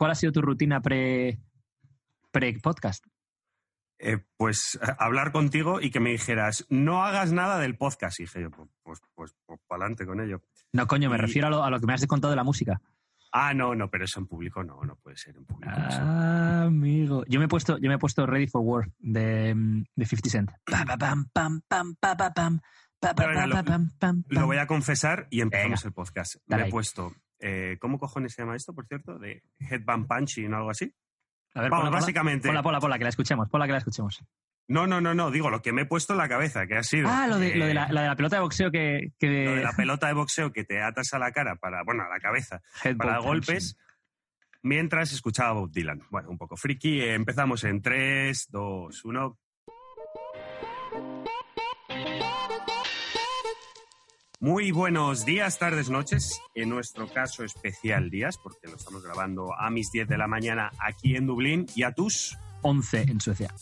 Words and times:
¿cuál 0.00 0.12
ha 0.12 0.14
sido 0.14 0.32
tu 0.32 0.40
rutina 0.40 0.80
pre, 0.80 1.38
pre 2.30 2.58
podcast? 2.58 3.04
Eh, 3.98 4.16
pues 4.38 4.78
hablar 4.98 5.30
contigo 5.30 5.78
y 5.82 5.90
que 5.90 6.00
me 6.00 6.08
dijeras, 6.08 6.64
no 6.70 7.04
hagas 7.04 7.32
nada 7.34 7.58
del 7.58 7.76
podcast. 7.76 8.18
Y 8.18 8.22
dije 8.22 8.40
yo, 8.40 8.50
pues, 8.50 8.70
pues, 8.82 9.00
pues, 9.14 9.36
pues 9.44 9.60
para 9.68 9.82
adelante 9.82 10.06
con 10.06 10.20
ello. 10.22 10.42
No, 10.72 10.86
coño, 10.86 11.10
me 11.10 11.18
refiero 11.18 11.48
a 11.48 11.50
lo, 11.50 11.62
a 11.62 11.68
lo, 11.68 11.78
que 11.78 11.86
me 11.86 11.92
has 11.92 12.06
contado 12.06 12.30
de 12.30 12.36
la 12.36 12.44
música. 12.44 12.80
Ah, 13.30 13.52
no, 13.52 13.74
no, 13.74 13.90
pero 13.90 14.06
eso 14.06 14.20
en 14.20 14.26
público 14.26 14.64
no, 14.64 14.80
no 14.84 14.96
puede 14.96 15.18
ser 15.18 15.36
en 15.36 15.44
público. 15.44 15.70
Ah, 15.70 16.62
amigo. 16.62 17.22
Yo 17.28 17.38
me 17.38 17.44
he 17.44 17.48
puesto, 17.48 17.76
yo 17.76 17.90
me 17.90 17.96
he 17.96 17.98
puesto 17.98 18.24
Ready 18.24 18.46
for 18.46 18.62
War 18.62 18.90
de, 19.00 19.84
de 19.94 20.06
50 20.06 20.30
Cent. 20.30 20.50
Lo 24.28 24.46
voy 24.46 24.56
a 24.56 24.66
confesar 24.66 25.26
y 25.28 25.42
empezamos 25.42 25.84
el 25.84 25.92
podcast. 25.92 26.36
me 26.46 26.68
he 26.68 26.70
puesto, 26.70 27.12
eh, 27.40 27.76
¿cómo 27.80 27.98
cojones 27.98 28.34
se 28.34 28.42
llama 28.42 28.56
esto, 28.56 28.74
por 28.74 28.86
cierto? 28.86 29.18
De 29.18 29.42
Headband 29.58 30.06
Punching 30.06 30.52
o 30.52 30.56
algo 30.56 30.70
así. 30.70 30.94
A 31.54 31.62
ver, 31.62 31.70
Vamos, 31.70 31.90
básicamente. 31.90 32.48
Pola, 32.48 32.62
pola, 32.62 32.80
pola, 32.80 32.98
que 32.98 33.04
la 33.04 33.10
escuchemos, 33.10 33.48
pola, 33.48 33.66
que 33.66 33.72
la 33.72 33.78
escuchemos. 33.78 34.22
No, 34.68 34.86
no, 34.86 35.00
no, 35.00 35.14
no, 35.14 35.32
digo 35.32 35.50
lo 35.50 35.62
que 35.62 35.72
me 35.72 35.82
he 35.82 35.86
puesto 35.86 36.12
en 36.12 36.18
la 36.18 36.28
cabeza, 36.28 36.66
que 36.68 36.76
ha 36.76 36.84
sido. 36.84 37.08
Ah, 37.08 37.26
lo 37.26 37.38
de, 37.38 37.56
lo 37.56 37.66
de, 37.66 37.74
la, 37.74 37.86
de 37.86 37.92
la, 37.92 38.14
pelota 38.14 38.36
de 38.36 38.42
boxeo 38.42 38.70
que, 38.70 39.12
que, 39.18 39.44
Lo 39.44 39.54
de 39.56 39.62
la 39.64 39.72
pelota 39.76 40.06
de 40.06 40.12
boxeo 40.12 40.52
que 40.52 40.62
te 40.62 40.80
atas 40.80 41.12
a 41.12 41.18
la 41.18 41.32
cara, 41.32 41.56
para, 41.56 41.82
bueno, 41.82 42.04
a 42.04 42.08
la 42.08 42.20
cabeza, 42.20 42.62
para 42.96 43.18
golpes, 43.18 43.76
mientras 44.62 45.12
escuchaba 45.12 45.54
Bob 45.54 45.72
Dylan. 45.72 46.02
Bueno, 46.10 46.30
un 46.30 46.38
poco 46.38 46.56
friki. 46.56 47.02
Empezamos 47.02 47.64
en 47.64 47.82
3, 47.82 48.46
2, 48.50 49.04
1. 49.04 49.38
Muy 54.42 54.70
buenos 54.70 55.26
días, 55.26 55.58
tardes, 55.58 55.90
noches. 55.90 56.40
En 56.54 56.70
nuestro 56.70 57.06
caso 57.12 57.44
especial 57.44 58.08
días, 58.08 58.38
porque 58.38 58.68
lo 58.68 58.76
estamos 58.76 59.02
grabando 59.02 59.52
a 59.52 59.68
mis 59.68 59.92
10 59.92 60.08
de 60.08 60.16
la 60.16 60.26
mañana 60.28 60.72
aquí 60.78 61.14
en 61.14 61.26
Dublín 61.26 61.66
y 61.74 61.82
a 61.82 61.92
tus 61.92 62.38
11 62.62 63.02
en 63.02 63.20
Suecia. 63.20 63.54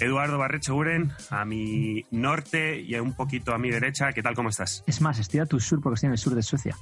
Eduardo 0.00 0.36
Barrecho-Uren, 0.36 1.12
a 1.30 1.46
mi 1.46 2.04
norte 2.10 2.78
y 2.78 2.94
un 2.96 3.14
poquito 3.14 3.54
a 3.54 3.58
mi 3.58 3.70
derecha. 3.70 4.12
¿Qué 4.12 4.22
tal? 4.22 4.34
¿Cómo 4.34 4.50
estás? 4.50 4.84
Es 4.86 5.00
más, 5.00 5.18
estoy 5.18 5.40
a 5.40 5.46
tu 5.46 5.58
sur 5.58 5.80
porque 5.80 5.94
estoy 5.94 6.08
en 6.08 6.12
el 6.12 6.18
sur 6.18 6.34
de 6.34 6.42
Suecia. 6.42 6.76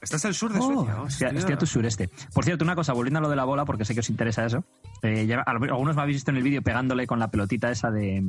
¿Estás 0.00 0.24
al 0.24 0.32
sur 0.32 0.50
de 0.50 0.58
Suecia? 0.58 0.96
estoy, 1.06 1.38
estoy, 1.38 1.52
a 1.52 1.58
tu 1.58 1.66
sureste. 1.66 2.08
Por 2.32 2.46
cierto, 2.46 2.64
una 2.64 2.74
cosa, 2.74 2.94
volviendo 2.94 3.18
a 3.18 3.22
lo 3.22 3.28
de 3.28 3.36
la 3.36 3.44
bola, 3.44 3.66
porque 3.66 3.84
sé 3.84 3.92
que 3.92 4.00
os 4.00 4.08
interesa 4.08 4.46
eso. 4.46 4.64
Eh, 5.02 5.30
algunos 5.44 5.94
me 5.94 6.00
habéis 6.00 6.16
visto 6.16 6.30
en 6.30 6.38
el 6.38 6.42
vídeo 6.42 6.62
pegándole 6.62 7.06
con 7.06 7.18
la 7.18 7.30
pelotita 7.30 7.70
esa 7.70 7.90
de 7.90 8.24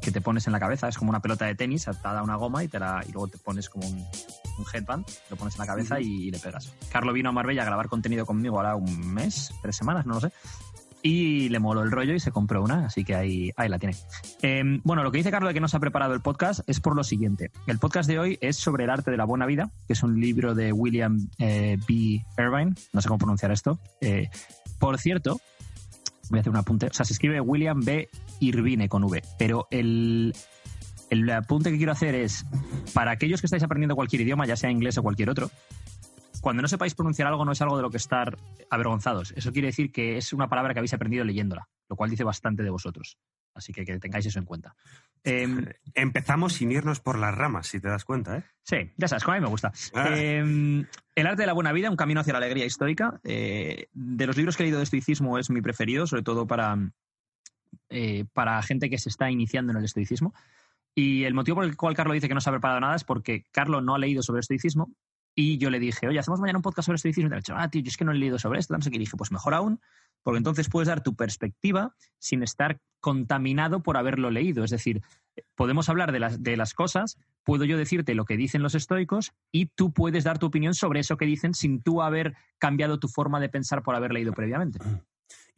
que 0.00 0.10
te 0.10 0.20
pones 0.20 0.46
en 0.46 0.52
la 0.52 0.60
cabeza. 0.60 0.88
Es 0.88 0.98
como 0.98 1.10
una 1.10 1.20
pelota 1.20 1.46
de 1.46 1.54
tenis 1.54 1.88
atada 1.88 2.20
a 2.20 2.22
una 2.22 2.36
goma 2.36 2.64
y, 2.64 2.68
te 2.68 2.78
la, 2.78 3.04
y 3.06 3.12
luego 3.12 3.28
te 3.28 3.38
pones 3.38 3.68
como 3.68 3.86
un, 3.86 3.96
un 3.96 4.64
headband, 4.72 5.06
lo 5.30 5.36
pones 5.36 5.54
en 5.54 5.60
la 5.60 5.66
cabeza 5.66 6.00
y, 6.00 6.28
y, 6.28 6.30
le 6.30 6.38
pegas. 6.38 6.72
Carlos 6.90 7.14
vino 7.14 7.28
a 7.28 7.32
Marbella 7.32 7.62
a 7.62 7.66
grabar 7.66 7.88
contenido 7.88 8.26
conmigo 8.26 8.56
ahora 8.56 8.76
un 8.76 9.12
mes, 9.12 9.52
tres 9.62 9.76
semanas, 9.76 10.06
no 10.06 10.14
lo 10.14 10.20
sé. 10.20 10.32
Y 11.02 11.48
le 11.48 11.58
moló 11.60 11.82
el 11.82 11.90
rollo 11.90 12.12
y 12.12 12.20
se 12.20 12.30
compró 12.30 12.62
una, 12.62 12.86
así 12.86 13.04
que 13.04 13.14
ahí, 13.14 13.52
ahí 13.56 13.68
la 13.70 13.78
tiene. 13.78 13.96
Eh, 14.42 14.62
bueno, 14.84 15.02
lo 15.02 15.10
que 15.10 15.18
dice 15.18 15.30
Carlos 15.30 15.48
de 15.48 15.54
que 15.54 15.60
nos 15.60 15.74
ha 15.74 15.80
preparado 15.80 16.12
el 16.12 16.20
podcast 16.20 16.60
es 16.66 16.80
por 16.80 16.94
lo 16.94 17.04
siguiente. 17.04 17.50
El 17.66 17.78
podcast 17.78 18.08
de 18.08 18.18
hoy 18.18 18.38
es 18.42 18.56
sobre 18.56 18.84
el 18.84 18.90
arte 18.90 19.10
de 19.10 19.16
la 19.16 19.24
buena 19.24 19.46
vida, 19.46 19.70
que 19.86 19.94
es 19.94 20.02
un 20.02 20.20
libro 20.20 20.54
de 20.54 20.72
William 20.72 21.28
eh, 21.38 21.78
B. 21.88 22.22
Irvine, 22.36 22.74
no 22.92 23.00
sé 23.00 23.08
cómo 23.08 23.18
pronunciar 23.18 23.50
esto. 23.50 23.78
Eh, 24.02 24.28
por 24.78 24.98
cierto, 24.98 25.40
voy 26.30 26.38
a 26.38 26.40
hacer 26.40 26.50
un 26.50 26.56
apunte, 26.56 26.86
o 26.86 26.92
sea, 26.92 27.04
se 27.04 27.12
escribe 27.12 27.40
William 27.40 27.80
B. 27.80 28.08
Irvine 28.40 28.88
con 28.88 29.04
V, 29.04 29.22
pero 29.38 29.66
el, 29.70 30.34
el 31.10 31.30
apunte 31.30 31.70
que 31.70 31.76
quiero 31.76 31.92
hacer 31.92 32.14
es, 32.14 32.46
para 32.94 33.10
aquellos 33.10 33.40
que 33.40 33.46
estáis 33.46 33.62
aprendiendo 33.62 33.96
cualquier 33.96 34.22
idioma, 34.22 34.46
ya 34.46 34.56
sea 34.56 34.70
inglés 34.70 34.96
o 34.96 35.02
cualquier 35.02 35.28
otro, 35.28 35.50
cuando 36.40 36.62
no 36.62 36.68
sepáis 36.68 36.94
pronunciar 36.94 37.28
algo 37.28 37.44
no 37.44 37.52
es 37.52 37.60
algo 37.60 37.76
de 37.76 37.82
lo 37.82 37.90
que 37.90 37.98
estar 37.98 38.38
avergonzados. 38.70 39.32
Eso 39.36 39.52
quiere 39.52 39.68
decir 39.68 39.92
que 39.92 40.16
es 40.16 40.32
una 40.32 40.48
palabra 40.48 40.72
que 40.72 40.80
habéis 40.80 40.94
aprendido 40.94 41.24
leyéndola, 41.24 41.68
lo 41.88 41.96
cual 41.96 42.08
dice 42.08 42.24
bastante 42.24 42.62
de 42.62 42.70
vosotros. 42.70 43.18
Así 43.54 43.72
que 43.72 43.84
que 43.84 43.98
tengáis 43.98 44.24
eso 44.24 44.38
en 44.38 44.46
cuenta. 44.46 44.74
Eh, 45.24 45.46
Empezamos 45.94 46.54
sin 46.54 46.70
irnos 46.70 47.00
por 47.00 47.18
las 47.18 47.34
ramas, 47.34 47.66
si 47.66 47.80
te 47.80 47.88
das 47.88 48.04
cuenta, 48.04 48.38
¿eh? 48.38 48.44
Sí, 48.62 48.92
ya 48.96 49.08
sabes, 49.08 49.24
como 49.24 49.34
a 49.34 49.38
mí 49.38 49.44
me 49.44 49.50
gusta. 49.50 49.72
Ah. 49.94 50.08
Eh, 50.10 50.84
el 51.14 51.26
arte 51.26 51.42
de 51.42 51.46
la 51.46 51.52
buena 51.52 51.72
vida, 51.72 51.90
un 51.90 51.96
camino 51.96 52.20
hacia 52.20 52.32
la 52.32 52.38
alegría 52.38 52.64
histórica. 52.64 53.20
Eh, 53.24 53.88
de 53.92 54.26
los 54.26 54.36
libros 54.36 54.56
que 54.56 54.62
he 54.62 54.66
leído 54.66 54.78
de 54.78 54.84
estoicismo 54.84 55.38
es 55.38 55.50
mi 55.50 55.60
preferido, 55.60 56.06
sobre 56.06 56.22
todo 56.22 56.46
para, 56.46 56.78
eh, 57.88 58.24
para 58.32 58.62
gente 58.62 58.88
que 58.88 58.98
se 58.98 59.08
está 59.08 59.30
iniciando 59.30 59.72
en 59.72 59.78
el 59.78 59.84
estoicismo. 59.84 60.34
Y 60.94 61.24
el 61.24 61.34
motivo 61.34 61.56
por 61.56 61.64
el 61.64 61.76
cual 61.76 61.94
Carlos 61.94 62.14
dice 62.14 62.28
que 62.28 62.34
no 62.34 62.40
se 62.40 62.50
ha 62.50 62.52
preparado 62.52 62.80
nada 62.80 62.96
es 62.96 63.04
porque 63.04 63.46
Carlos 63.50 63.82
no 63.82 63.94
ha 63.94 63.98
leído 63.98 64.22
sobre 64.22 64.40
estoicismo 64.40 64.92
y 65.40 65.56
yo 65.56 65.70
le 65.70 65.80
dije, 65.80 66.06
oye, 66.06 66.18
hacemos 66.18 66.38
mañana 66.38 66.58
un 66.58 66.62
podcast 66.62 66.86
sobre 66.86 66.96
estoicismo. 66.96 67.28
Y 67.28 67.30
me 67.30 67.36
dicho, 67.36 67.54
ah, 67.56 67.68
tío, 67.68 67.80
yo 67.80 67.88
es 67.88 67.96
que 67.96 68.04
no 68.04 68.12
he 68.12 68.14
leído 68.14 68.38
sobre 68.38 68.58
esto. 68.58 68.76
Qué. 68.78 68.96
Y 68.96 68.98
dije, 68.98 69.16
pues 69.16 69.32
mejor 69.32 69.54
aún, 69.54 69.80
porque 70.22 70.36
entonces 70.36 70.68
puedes 70.68 70.88
dar 70.88 71.02
tu 71.02 71.16
perspectiva 71.16 71.94
sin 72.18 72.42
estar 72.42 72.78
contaminado 73.00 73.82
por 73.82 73.96
haberlo 73.96 74.30
leído. 74.30 74.64
Es 74.64 74.70
decir, 74.70 75.02
podemos 75.54 75.88
hablar 75.88 76.12
de 76.12 76.20
las, 76.20 76.42
de 76.42 76.58
las 76.58 76.74
cosas, 76.74 77.18
puedo 77.42 77.64
yo 77.64 77.78
decirte 77.78 78.14
lo 78.14 78.26
que 78.26 78.36
dicen 78.36 78.62
los 78.62 78.74
estoicos 78.74 79.32
y 79.50 79.66
tú 79.66 79.92
puedes 79.92 80.24
dar 80.24 80.38
tu 80.38 80.46
opinión 80.46 80.74
sobre 80.74 81.00
eso 81.00 81.16
que 81.16 81.24
dicen 81.24 81.54
sin 81.54 81.82
tú 81.82 82.02
haber 82.02 82.34
cambiado 82.58 82.98
tu 82.98 83.08
forma 83.08 83.40
de 83.40 83.48
pensar 83.48 83.82
por 83.82 83.94
haber 83.94 84.12
leído 84.12 84.34
previamente. 84.34 84.78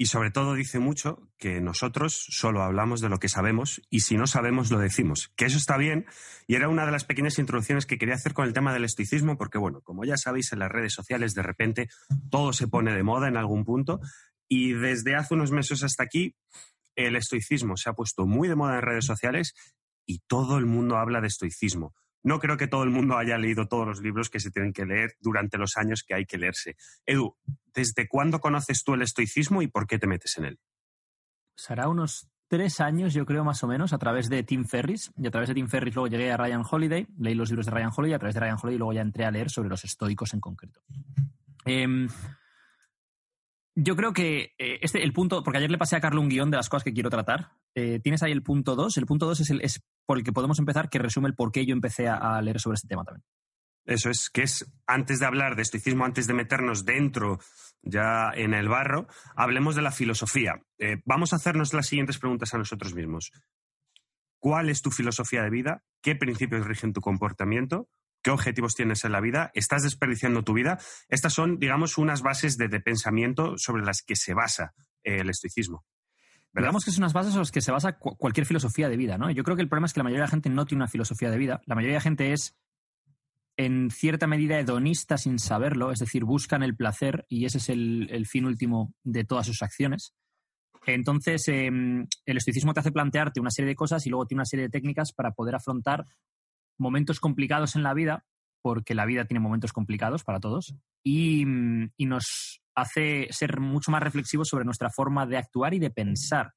Y 0.02 0.06
sobre 0.06 0.32
todo 0.32 0.54
dice 0.54 0.80
mucho 0.80 1.30
que 1.38 1.60
nosotros 1.60 2.26
solo 2.28 2.64
hablamos 2.64 3.00
de 3.00 3.08
lo 3.08 3.20
que 3.20 3.28
sabemos 3.28 3.80
y 3.88 4.00
si 4.00 4.16
no 4.16 4.26
sabemos 4.26 4.72
lo 4.72 4.80
decimos. 4.80 5.32
Que 5.36 5.44
eso 5.44 5.58
está 5.58 5.76
bien 5.76 6.06
y 6.48 6.56
era 6.56 6.68
una 6.68 6.84
de 6.84 6.90
las 6.90 7.04
pequeñas 7.04 7.38
introducciones 7.38 7.86
que 7.86 7.98
quería 7.98 8.16
hacer 8.16 8.34
con 8.34 8.44
el 8.44 8.52
tema 8.52 8.72
del 8.72 8.84
estoicismo 8.84 9.38
porque, 9.38 9.58
bueno, 9.58 9.80
como 9.80 10.04
ya 10.04 10.16
sabéis, 10.16 10.52
en 10.52 10.58
las 10.58 10.72
redes 10.72 10.92
sociales 10.92 11.34
de 11.34 11.42
repente 11.42 11.88
todo 12.32 12.52
se 12.52 12.66
pone 12.66 12.92
de 12.92 13.04
moda 13.04 13.28
en 13.28 13.36
algún 13.36 13.64
punto 13.64 14.00
y 14.48 14.72
desde 14.72 15.14
hace 15.14 15.34
unos 15.34 15.52
meses 15.52 15.84
hasta 15.84 16.02
aquí 16.02 16.34
el 16.96 17.14
estoicismo 17.14 17.76
se 17.76 17.88
ha 17.88 17.92
puesto 17.92 18.26
muy 18.26 18.48
de 18.48 18.56
moda 18.56 18.74
en 18.74 18.82
redes 18.82 19.06
sociales 19.06 19.54
y 20.04 20.18
todo 20.26 20.58
el 20.58 20.66
mundo 20.66 20.96
habla 20.96 21.20
de 21.20 21.28
estoicismo. 21.28 21.94
No 22.22 22.38
creo 22.38 22.56
que 22.56 22.68
todo 22.68 22.84
el 22.84 22.90
mundo 22.90 23.16
haya 23.16 23.38
leído 23.38 23.66
todos 23.66 23.86
los 23.86 24.00
libros 24.00 24.30
que 24.30 24.40
se 24.40 24.50
tienen 24.50 24.72
que 24.72 24.86
leer 24.86 25.16
durante 25.20 25.58
los 25.58 25.76
años 25.76 26.02
que 26.02 26.14
hay 26.14 26.24
que 26.24 26.38
leerse. 26.38 26.76
Edu, 27.06 27.36
¿desde 27.74 28.08
cuándo 28.08 28.40
conoces 28.40 28.84
tú 28.84 28.94
el 28.94 29.02
estoicismo 29.02 29.62
y 29.62 29.66
por 29.66 29.86
qué 29.86 29.98
te 29.98 30.06
metes 30.06 30.38
en 30.38 30.44
él? 30.44 30.60
Será 31.56 31.88
unos 31.88 32.28
tres 32.48 32.80
años, 32.80 33.14
yo 33.14 33.26
creo, 33.26 33.44
más 33.44 33.62
o 33.64 33.66
menos, 33.66 33.92
a 33.92 33.98
través 33.98 34.28
de 34.28 34.42
Tim 34.42 34.64
Ferris. 34.64 35.10
Y 35.16 35.26
a 35.26 35.30
través 35.30 35.48
de 35.48 35.54
Tim 35.54 35.68
Ferris 35.68 35.94
luego 35.94 36.08
llegué 36.08 36.30
a 36.30 36.36
Ryan 36.36 36.62
Holiday, 36.70 37.06
leí 37.18 37.34
los 37.34 37.50
libros 37.50 37.66
de 37.66 37.72
Ryan 37.72 37.90
Holiday, 37.96 38.14
a 38.14 38.18
través 38.18 38.34
de 38.34 38.40
Ryan 38.40 38.58
Holiday 38.62 38.78
luego 38.78 38.92
ya 38.92 39.00
entré 39.00 39.24
a 39.24 39.30
leer 39.30 39.50
sobre 39.50 39.68
los 39.68 39.84
estoicos 39.84 40.34
en 40.34 40.40
concreto. 40.40 40.80
Eh, 41.64 42.06
yo 43.74 43.96
creo 43.96 44.12
que 44.12 44.52
eh, 44.58 44.78
este, 44.82 45.02
el 45.02 45.12
punto, 45.12 45.42
porque 45.42 45.58
ayer 45.58 45.70
le 45.70 45.78
pasé 45.78 45.96
a 45.96 46.00
Carlos 46.00 46.22
un 46.22 46.28
guion 46.28 46.50
de 46.50 46.56
las 46.56 46.68
cosas 46.68 46.84
que 46.84 46.92
quiero 46.92 47.10
tratar. 47.10 47.52
Eh, 47.74 48.00
tienes 48.00 48.22
ahí 48.22 48.32
el 48.32 48.42
punto 48.42 48.76
2. 48.76 48.96
El 48.98 49.06
punto 49.06 49.26
2 49.26 49.40
es, 49.40 49.50
el, 49.50 49.60
es 49.62 49.82
por 50.06 50.18
el 50.18 50.24
que 50.24 50.32
podemos 50.32 50.58
empezar, 50.58 50.90
que 50.90 50.98
resume 50.98 51.28
el 51.28 51.34
por 51.34 51.52
qué 51.52 51.64
yo 51.64 51.72
empecé 51.72 52.08
a, 52.08 52.40
leer 52.42 52.60
sobre 52.60 52.74
este 52.74 52.88
tema 52.88 53.04
también. 53.04 53.24
Eso 53.84 54.10
es, 54.10 54.30
que 54.30 54.42
es 54.42 54.70
antes 54.86 55.18
de 55.18 55.26
hablar 55.26 55.56
de 55.56 55.62
estoicismo, 55.62 56.04
antes 56.04 56.26
de 56.26 56.34
meternos 56.34 56.84
dentro 56.84 57.40
ya 57.82 58.30
en 58.34 58.54
el 58.54 58.68
barro, 58.68 59.08
hablemos 59.34 59.74
de 59.74 59.82
la 59.82 59.90
filosofía. 59.90 60.62
Eh, 60.78 60.98
vamos 61.04 61.32
a 61.32 61.36
hacernos 61.36 61.74
las 61.74 61.86
siguientes 61.86 62.18
preguntas 62.18 62.54
a 62.54 62.58
nosotros 62.58 62.94
mismos. 62.94 63.32
¿Cuál 64.38 64.68
es 64.70 64.82
tu 64.82 64.90
filosofía 64.90 65.42
de 65.42 65.50
vida? 65.50 65.82
¿Qué 66.00 66.14
principios 66.14 66.66
rigen 66.66 66.92
tu 66.92 67.00
comportamiento? 67.00 67.88
Qué 68.22 68.30
objetivos 68.30 68.74
tienes 68.74 69.04
en 69.04 69.12
la 69.12 69.20
vida, 69.20 69.50
estás 69.54 69.82
desperdiciando 69.82 70.42
tu 70.42 70.54
vida. 70.54 70.78
Estas 71.08 71.32
son, 71.32 71.58
digamos, 71.58 71.98
unas 71.98 72.22
bases 72.22 72.56
de, 72.56 72.68
pensamiento 72.80 73.58
sobre 73.58 73.84
las 73.84 74.02
que 74.02 74.16
se 74.16 74.34
basa 74.34 74.74
eh, 75.02 75.20
el 75.20 75.30
estoicismo. 75.30 75.84
¿verdad? 76.52 76.68
Digamos 76.68 76.84
que 76.84 76.90
son 76.90 77.02
unas 77.02 77.12
bases 77.12 77.32
sobre 77.32 77.42
las 77.42 77.52
que 77.52 77.60
se 77.60 77.72
basa 77.72 77.98
cu 77.98 78.16
cualquier 78.16 78.46
filosofía 78.46 78.88
de 78.88 78.96
vida, 78.96 79.18
¿no? 79.18 79.30
Yo 79.30 79.42
creo 79.42 79.56
que 79.56 79.62
el 79.62 79.68
problema 79.68 79.86
es 79.86 79.92
que 79.92 80.00
la 80.00 80.04
mayoría 80.04 80.22
de 80.22 80.26
la 80.26 80.30
gente 80.30 80.50
no 80.50 80.66
tiene 80.66 80.82
una 80.82 80.88
filosofía 80.88 81.30
de 81.30 81.38
vida. 81.38 81.62
La 81.66 81.74
mayoría 81.74 81.94
de 81.94 81.98
la 81.98 82.02
gente 82.02 82.32
es, 82.32 82.56
en 83.56 83.90
cierta 83.90 84.26
medida, 84.26 84.58
hedonista 84.58 85.16
sin 85.18 85.38
saberlo, 85.38 85.92
es 85.92 85.98
decir, 85.98 86.24
buscan 86.24 86.62
el 86.62 86.76
placer 86.76 87.26
y 87.28 87.46
ese 87.46 87.58
es 87.58 87.68
el, 87.68 88.26
fin 88.26 88.44
último 88.44 88.94
de 89.02 89.24
todas 89.24 89.46
sus 89.46 89.62
acciones. 89.62 90.14
Entonces, 90.84 91.46
eh, 91.48 91.66
el 91.68 92.36
estoicismo 92.36 92.74
te 92.74 92.80
hace 92.80 92.92
plantearte 92.92 93.40
una 93.40 93.50
serie 93.50 93.68
de 93.68 93.76
cosas 93.76 94.04
y 94.06 94.10
luego 94.10 94.26
tiene 94.26 94.40
una 94.40 94.46
serie 94.46 94.64
de 94.64 94.70
técnicas 94.70 95.12
para 95.12 95.32
poder 95.32 95.54
afrontar 95.54 96.06
momentos 96.82 97.20
complicados 97.20 97.76
en 97.76 97.82
la 97.82 97.94
vida, 97.94 98.26
porque 98.60 98.94
la 98.94 99.06
vida 99.06 99.24
tiene 99.24 99.40
momentos 99.40 99.72
complicados 99.72 100.24
para 100.24 100.40
todos, 100.40 100.74
y, 101.02 101.44
y, 101.96 102.06
nos 102.06 102.62
hace 102.74 103.28
ser 103.30 103.60
mucho 103.60 103.90
más 103.90 104.02
reflexivos 104.02 104.48
sobre 104.48 104.64
nuestra 104.64 104.90
forma 104.90 105.26
de 105.26 105.38
actuar 105.38 105.74
y 105.74 105.78
de 105.78 105.90
pensar. 105.90 106.52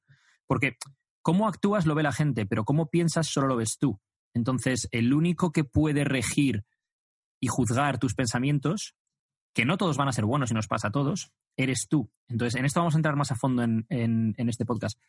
Porque 0.45 0.77
cómo 1.21 1.47
actúas 1.47 1.85
lo 1.85 1.95
ve 1.95 2.03
la 2.03 2.11
gente, 2.11 2.45
pero 2.45 2.65
cómo 2.65 2.89
piensas 2.89 3.27
solo 3.27 3.47
lo 3.47 3.55
ves 3.55 3.77
tú. 3.79 3.99
Entonces, 4.33 4.87
el 4.91 5.13
único 5.13 5.51
que 5.51 5.63
puede 5.63 6.03
regir 6.03 6.65
y 7.39 7.47
juzgar 7.47 7.97
tus 7.97 8.13
pensamientos, 8.13 8.95
que 9.53 9.65
no 9.65 9.77
todos 9.77 9.97
van 9.97 10.09
a 10.09 10.13
ser 10.13 10.25
buenos 10.25 10.51
y 10.51 10.53
nos 10.53 10.67
pasa 10.67 10.89
a 10.89 10.91
todos, 10.91 11.31
eres 11.57 11.87
tú. 11.89 12.11
Entonces, 12.27 12.59
en 12.59 12.65
esto 12.65 12.81
vamos 12.81 12.95
a 12.95 12.97
entrar 12.97 13.15
más 13.15 13.31
a 13.31 13.35
fondo 13.35 13.63
en, 13.63 13.85
en, 13.89 14.35
en 14.37 14.49
este 14.49 14.65
podcast. 14.65 14.99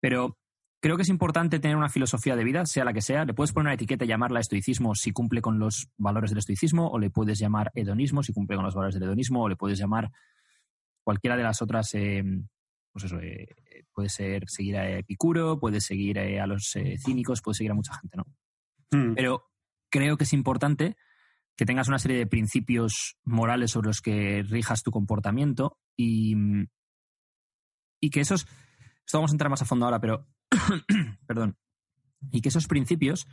Pero 0.00 0.38
Creo 0.80 0.96
que 0.96 1.02
es 1.02 1.08
importante 1.08 1.58
tener 1.58 1.76
una 1.76 1.88
filosofía 1.88 2.36
de 2.36 2.44
vida, 2.44 2.66
sea 2.66 2.84
la 2.84 2.92
que 2.92 3.00
sea. 3.00 3.24
Le 3.24 3.34
puedes 3.34 3.52
poner 3.52 3.68
una 3.68 3.74
etiqueta 3.74 4.04
y 4.04 4.08
llamarla 4.08 4.40
estoicismo 4.40 4.94
si 4.94 5.10
cumple 5.10 5.40
con 5.40 5.58
los 5.58 5.88
valores 5.96 6.30
del 6.30 6.38
estoicismo, 6.38 6.88
o 6.88 6.98
le 6.98 7.10
puedes 7.10 7.38
llamar 7.38 7.70
hedonismo 7.74 8.22
si 8.22 8.32
cumple 8.32 8.56
con 8.56 8.64
los 8.64 8.74
valores 8.74 8.94
del 8.94 9.04
hedonismo, 9.04 9.42
o 9.42 9.48
le 9.48 9.56
puedes 9.56 9.78
llamar 9.78 10.10
cualquiera 11.02 11.36
de 11.36 11.42
las 11.42 11.62
otras, 11.62 11.94
eh, 11.94 12.22
pues 12.92 13.04
eso, 13.04 13.18
eh, 13.20 13.48
puede 13.92 14.08
ser 14.08 14.44
seguir 14.48 14.76
a 14.76 14.98
Epicuro, 14.98 15.58
puede 15.58 15.80
seguir 15.80 16.18
a 16.18 16.46
los 16.46 16.74
cínicos, 16.98 17.40
puede 17.42 17.54
seguir 17.56 17.72
a 17.72 17.74
mucha 17.74 17.94
gente, 17.98 18.18
¿no? 18.18 18.24
Mm. 18.90 19.14
Pero 19.14 19.50
creo 19.90 20.16
que 20.16 20.24
es 20.24 20.32
importante 20.32 20.96
que 21.56 21.64
tengas 21.64 21.88
una 21.88 21.98
serie 21.98 22.18
de 22.18 22.26
principios 22.26 23.16
morales 23.24 23.70
sobre 23.70 23.88
los 23.88 24.00
que 24.00 24.42
rijas 24.42 24.82
tu 24.82 24.90
comportamiento 24.90 25.78
y, 25.96 26.34
y 28.00 28.10
que 28.10 28.20
esos, 28.20 28.46
esto 29.06 29.18
vamos 29.18 29.30
a 29.30 29.34
entrar 29.34 29.50
más 29.50 29.62
a 29.62 29.64
fondo 29.64 29.86
ahora, 29.86 30.00
pero, 30.00 30.26
perdón, 31.26 31.56
y 32.30 32.40
que 32.40 32.48
esos 32.48 32.66
principios 32.66 33.26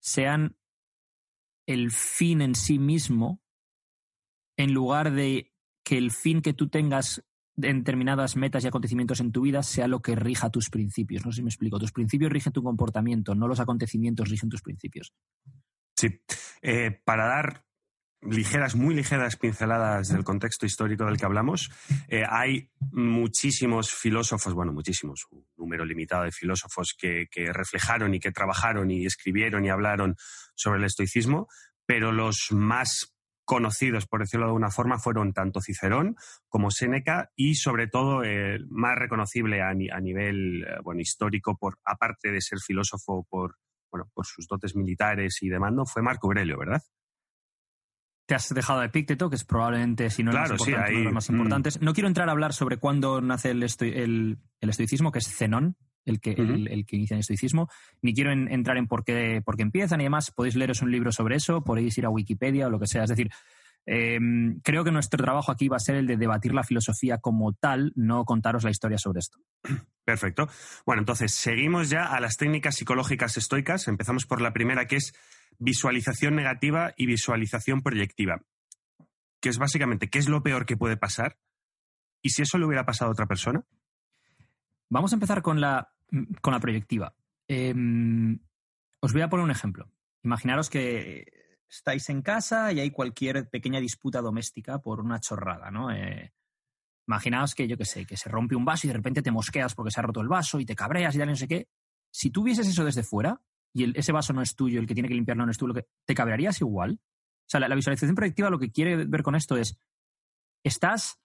sean 0.00 0.56
el 1.66 1.90
fin 1.90 2.40
en 2.40 2.54
sí 2.54 2.78
mismo 2.78 3.42
en 4.56 4.72
lugar 4.72 5.12
de 5.12 5.52
que 5.84 5.98
el 5.98 6.10
fin 6.10 6.42
que 6.42 6.54
tú 6.54 6.68
tengas 6.68 7.24
en 7.56 7.78
determinadas 7.78 8.36
metas 8.36 8.64
y 8.64 8.68
acontecimientos 8.68 9.20
en 9.20 9.32
tu 9.32 9.42
vida 9.42 9.62
sea 9.62 9.88
lo 9.88 10.00
que 10.00 10.14
rija 10.14 10.50
tus 10.50 10.68
principios. 10.70 11.24
No 11.24 11.32
sé 11.32 11.36
si 11.36 11.42
me 11.42 11.48
explico. 11.48 11.78
Tus 11.78 11.92
principios 11.92 12.30
rigen 12.30 12.52
tu 12.52 12.62
comportamiento, 12.62 13.34
no 13.34 13.48
los 13.48 13.60
acontecimientos 13.60 14.28
rigen 14.28 14.48
tus 14.48 14.62
principios. 14.62 15.12
Sí. 15.96 16.20
Eh, 16.60 17.00
para 17.04 17.26
dar 17.26 17.65
ligeras, 18.30 18.74
muy 18.74 18.94
ligeras 18.94 19.36
pinceladas 19.36 20.08
del 20.08 20.24
contexto 20.24 20.66
histórico 20.66 21.04
del 21.04 21.16
que 21.16 21.26
hablamos. 21.26 21.70
Eh, 22.08 22.24
hay 22.28 22.70
muchísimos 22.92 23.92
filósofos, 23.92 24.54
bueno, 24.54 24.72
muchísimos, 24.72 25.26
un 25.30 25.46
número 25.56 25.84
limitado 25.84 26.24
de 26.24 26.32
filósofos 26.32 26.94
que, 26.98 27.26
reflejaron 27.52 28.14
y 28.14 28.20
que 28.20 28.32
trabajaron 28.32 28.90
y 28.90 29.06
escribieron 29.06 29.64
y 29.64 29.70
hablaron 29.70 30.16
sobre 30.54 30.78
el 30.78 30.84
estoicismo, 30.84 31.48
pero 31.86 32.12
los 32.12 32.48
más 32.50 33.14
conocidos, 33.44 34.06
por 34.06 34.20
decirlo 34.20 34.46
de 34.46 34.50
alguna 34.50 34.70
forma, 34.70 34.98
fueron 34.98 35.32
tanto 35.32 35.60
Cicerón 35.60 36.16
como 36.48 36.70
Séneca 36.70 37.30
y 37.36 37.54
sobre 37.54 37.86
todo 37.86 38.24
el 38.24 38.66
más 38.68 38.96
reconocible 38.96 39.62
a, 39.62 39.72
nivel 39.72 40.64
eh, 40.64 40.78
bueno, 40.82 41.00
histórico, 41.00 41.56
por, 41.56 41.78
aparte 41.84 42.32
de 42.32 42.40
ser 42.40 42.58
filósofo 42.58 43.24
por, 43.30 43.56
bueno, 43.90 44.10
por 44.12 44.26
sus 44.26 44.48
dotes 44.48 44.74
militares 44.74 45.38
y 45.42 45.48
de 45.48 45.60
mando, 45.60 45.86
fue 45.86 46.02
Marco 46.02 46.26
Aurelio, 46.26 46.58
¿verdad? 46.58 46.82
Te 48.26 48.34
has 48.34 48.52
dejado 48.52 48.80
de 48.80 48.86
Epicteto, 48.86 49.30
que 49.30 49.36
es 49.36 49.44
probablemente, 49.44 50.10
si 50.10 50.22
no 50.22 50.32
uno 50.32 50.42
de 50.42 50.48
los 51.04 51.12
más 51.12 51.30
mm. 51.30 51.34
importantes. 51.34 51.80
No 51.80 51.94
quiero 51.94 52.08
entrar 52.08 52.28
a 52.28 52.32
hablar 52.32 52.52
sobre 52.52 52.76
cuándo 52.76 53.20
nace 53.20 53.52
el, 53.52 53.62
estoicismo, 54.60 55.12
que 55.12 55.20
es 55.20 55.28
Zenón, 55.28 55.76
el 56.04 56.20
que, 56.20 56.32
el, 56.32 56.86
que 56.86 56.96
inicia 56.96 57.14
el 57.14 57.20
estoicismo, 57.20 57.68
ni 58.02 58.14
quiero 58.14 58.32
entrar 58.32 58.76
en 58.76 58.86
por 58.86 59.04
qué, 59.04 59.42
por 59.44 59.56
qué 59.56 59.62
empiezan 59.62 60.00
y 60.00 60.04
demás. 60.04 60.30
Podéis 60.30 60.56
leeros 60.56 60.82
un 60.82 60.90
libro 60.90 61.12
sobre 61.12 61.36
eso, 61.36 61.62
podéis 61.62 61.96
ir 61.98 62.06
a 62.06 62.10
Wikipedia 62.10 62.66
o 62.66 62.70
lo 62.70 62.80
que 62.80 62.86
sea. 62.86 63.04
Es 63.04 63.10
decir, 63.10 63.30
em, 63.86 64.60
creo 64.60 64.84
que 64.84 64.90
nuestro 64.90 65.22
trabajo 65.22 65.50
aquí 65.50 65.68
va 65.68 65.76
a 65.76 65.80
ser 65.80 65.96
el 65.96 66.06
de 66.06 66.16
debatir 66.16 66.52
la 66.52 66.64
filosofía 66.64 67.18
como 67.18 67.52
tal, 67.54 67.92
no 67.94 68.24
contaros 68.24 68.64
la 68.64 68.70
historia 68.70 68.98
sobre 68.98 69.20
esto. 69.20 69.38
Perfecto. 70.04 70.48
Bueno, 70.84 71.00
entonces 71.00 71.32
seguimos 71.32 71.90
ya 71.90 72.04
a 72.04 72.20
las 72.20 72.36
técnicas 72.36 72.76
psicológicas 72.76 73.36
estoicas. 73.36 73.88
Empezamos 73.88 74.26
por 74.26 74.40
la 74.40 74.52
primera, 74.52 74.86
que 74.86 74.96
es 74.96 75.14
visualización 75.58 76.36
negativa 76.36 76.92
y 76.96 77.06
visualización 77.06 77.82
proyectiva, 77.82 78.42
que 79.40 79.48
es 79.48 79.58
básicamente 79.58 80.08
qué 80.08 80.18
es 80.18 80.28
lo 80.28 80.42
peor 80.42 80.66
que 80.66 80.76
puede 80.76 80.96
pasar 80.96 81.38
y 82.22 82.30
si 82.30 82.42
eso 82.42 82.58
le 82.58 82.66
hubiera 82.66 82.86
pasado 82.86 83.10
a 83.10 83.12
otra 83.12 83.26
persona. 83.26 83.64
Vamos 84.90 85.12
a 85.12 85.16
empezar 85.16 85.42
con 85.42 85.60
la, 85.60 85.92
con 86.40 86.52
la 86.52 86.60
proyectiva. 86.60 87.14
Em, 87.48 88.38
os 89.00 89.12
voy 89.12 89.22
a 89.22 89.28
poner 89.28 89.44
un 89.44 89.50
ejemplo. 89.50 89.90
Imaginaros 90.22 90.70
que 90.70 91.35
estáis 91.68 92.08
en 92.10 92.22
casa 92.22 92.72
y 92.72 92.80
hay 92.80 92.90
cualquier 92.90 93.48
pequeña 93.48 93.80
disputa 93.80 94.20
doméstica 94.20 94.80
por 94.80 95.00
una 95.00 95.20
chorrada, 95.20 95.70
¿no? 95.70 95.90
Eh, 95.90 96.32
imaginaos 97.06 97.54
que, 97.54 97.68
yo 97.68 97.76
qué 97.76 97.84
sé, 97.84 98.04
que 98.04 98.16
se 98.16 98.28
rompe 98.28 98.56
un 98.56 98.64
vaso 98.64 98.86
y 98.86 98.88
de 98.88 98.94
repente 98.94 99.22
te 99.22 99.30
mosqueas 99.30 99.74
porque 99.74 99.90
se 99.90 100.00
ha 100.00 100.02
roto 100.02 100.20
el 100.20 100.28
vaso 100.28 100.60
y 100.60 100.66
te 100.66 100.74
cabreas 100.74 101.14
y 101.14 101.18
tal, 101.18 101.28
no 101.28 101.36
sé 101.36 101.48
qué. 101.48 101.68
Si 102.10 102.30
tú 102.30 102.42
vieses 102.42 102.66
eso 102.66 102.84
desde 102.84 103.02
fuera, 103.02 103.40
y 103.72 103.98
ese 103.98 104.12
vaso 104.12 104.32
no 104.32 104.42
es 104.42 104.54
tuyo, 104.56 104.80
el 104.80 104.86
que 104.86 104.94
tiene 104.94 105.08
que 105.08 105.14
limpiarlo 105.14 105.44
no 105.44 105.50
es 105.50 105.58
tú, 105.58 105.72
¿te 106.04 106.14
cabrearías 106.14 106.60
igual? 106.60 106.98
O 107.46 107.48
sea, 107.48 107.60
la, 107.60 107.74
visualización 107.74 108.16
proyectiva 108.16 108.50
lo 108.50 108.58
que 108.58 108.72
quiere 108.72 109.04
ver 109.04 109.22
con 109.22 109.34
esto 109.34 109.56
es, 109.56 109.78
¿estás 110.64 111.20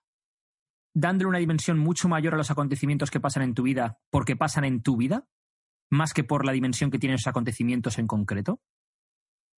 dándole 0.94 1.30
una 1.30 1.38
dimensión 1.38 1.80
mucho 1.80 2.10
mayor 2.10 2.34
a 2.34 2.38
los 2.38 2.52
acontecimientos 2.52 3.10
que 3.10 3.20
pasan 3.20 3.44
en 3.44 3.54
tu 3.54 3.64
vida 3.64 4.00
porque 4.10 4.36
pasan 4.36 4.66
en 4.66 4.84
tu 4.84 4.98
vida, 4.98 5.26
más 5.90 6.14
que 6.14 6.24
por 6.24 6.46
la 6.46 6.52
dimensión 6.52 6.92
que 6.92 7.00
tienen 7.00 7.16
esos 7.16 7.28
acontecimientos 7.28 7.98
en 7.98 8.08
concreto? 8.08 8.62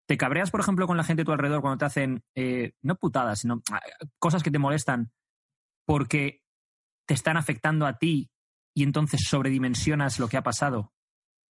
¿Te 0.06 0.18
cabreas, 0.18 0.52
por 0.52 0.60
ejemplo, 0.60 0.86
con 0.86 0.98
la 0.98 1.04
gente 1.04 1.22
a 1.22 1.26
tu 1.26 1.32
alrededor 1.32 1.62
cuando 1.62 1.78
te 1.78 1.86
hacen, 1.86 2.24
eh, 2.36 2.74
no 2.82 2.96
putadas, 2.96 3.40
sino 3.40 3.62
ah, 3.72 3.82
cosas 4.20 4.44
que 4.44 4.52
te 4.52 4.60
molestan 4.60 5.12
porque 5.86 6.42
te 7.06 7.14
están 7.14 7.38
afectando 7.38 7.86
a 7.86 7.98
ti 7.98 8.30
y 8.74 8.84
entonces 8.84 9.22
sobredimensionas 9.28 10.20
lo 10.20 10.28
que 10.28 10.38
ha 10.38 10.44
pasado? 10.44 10.94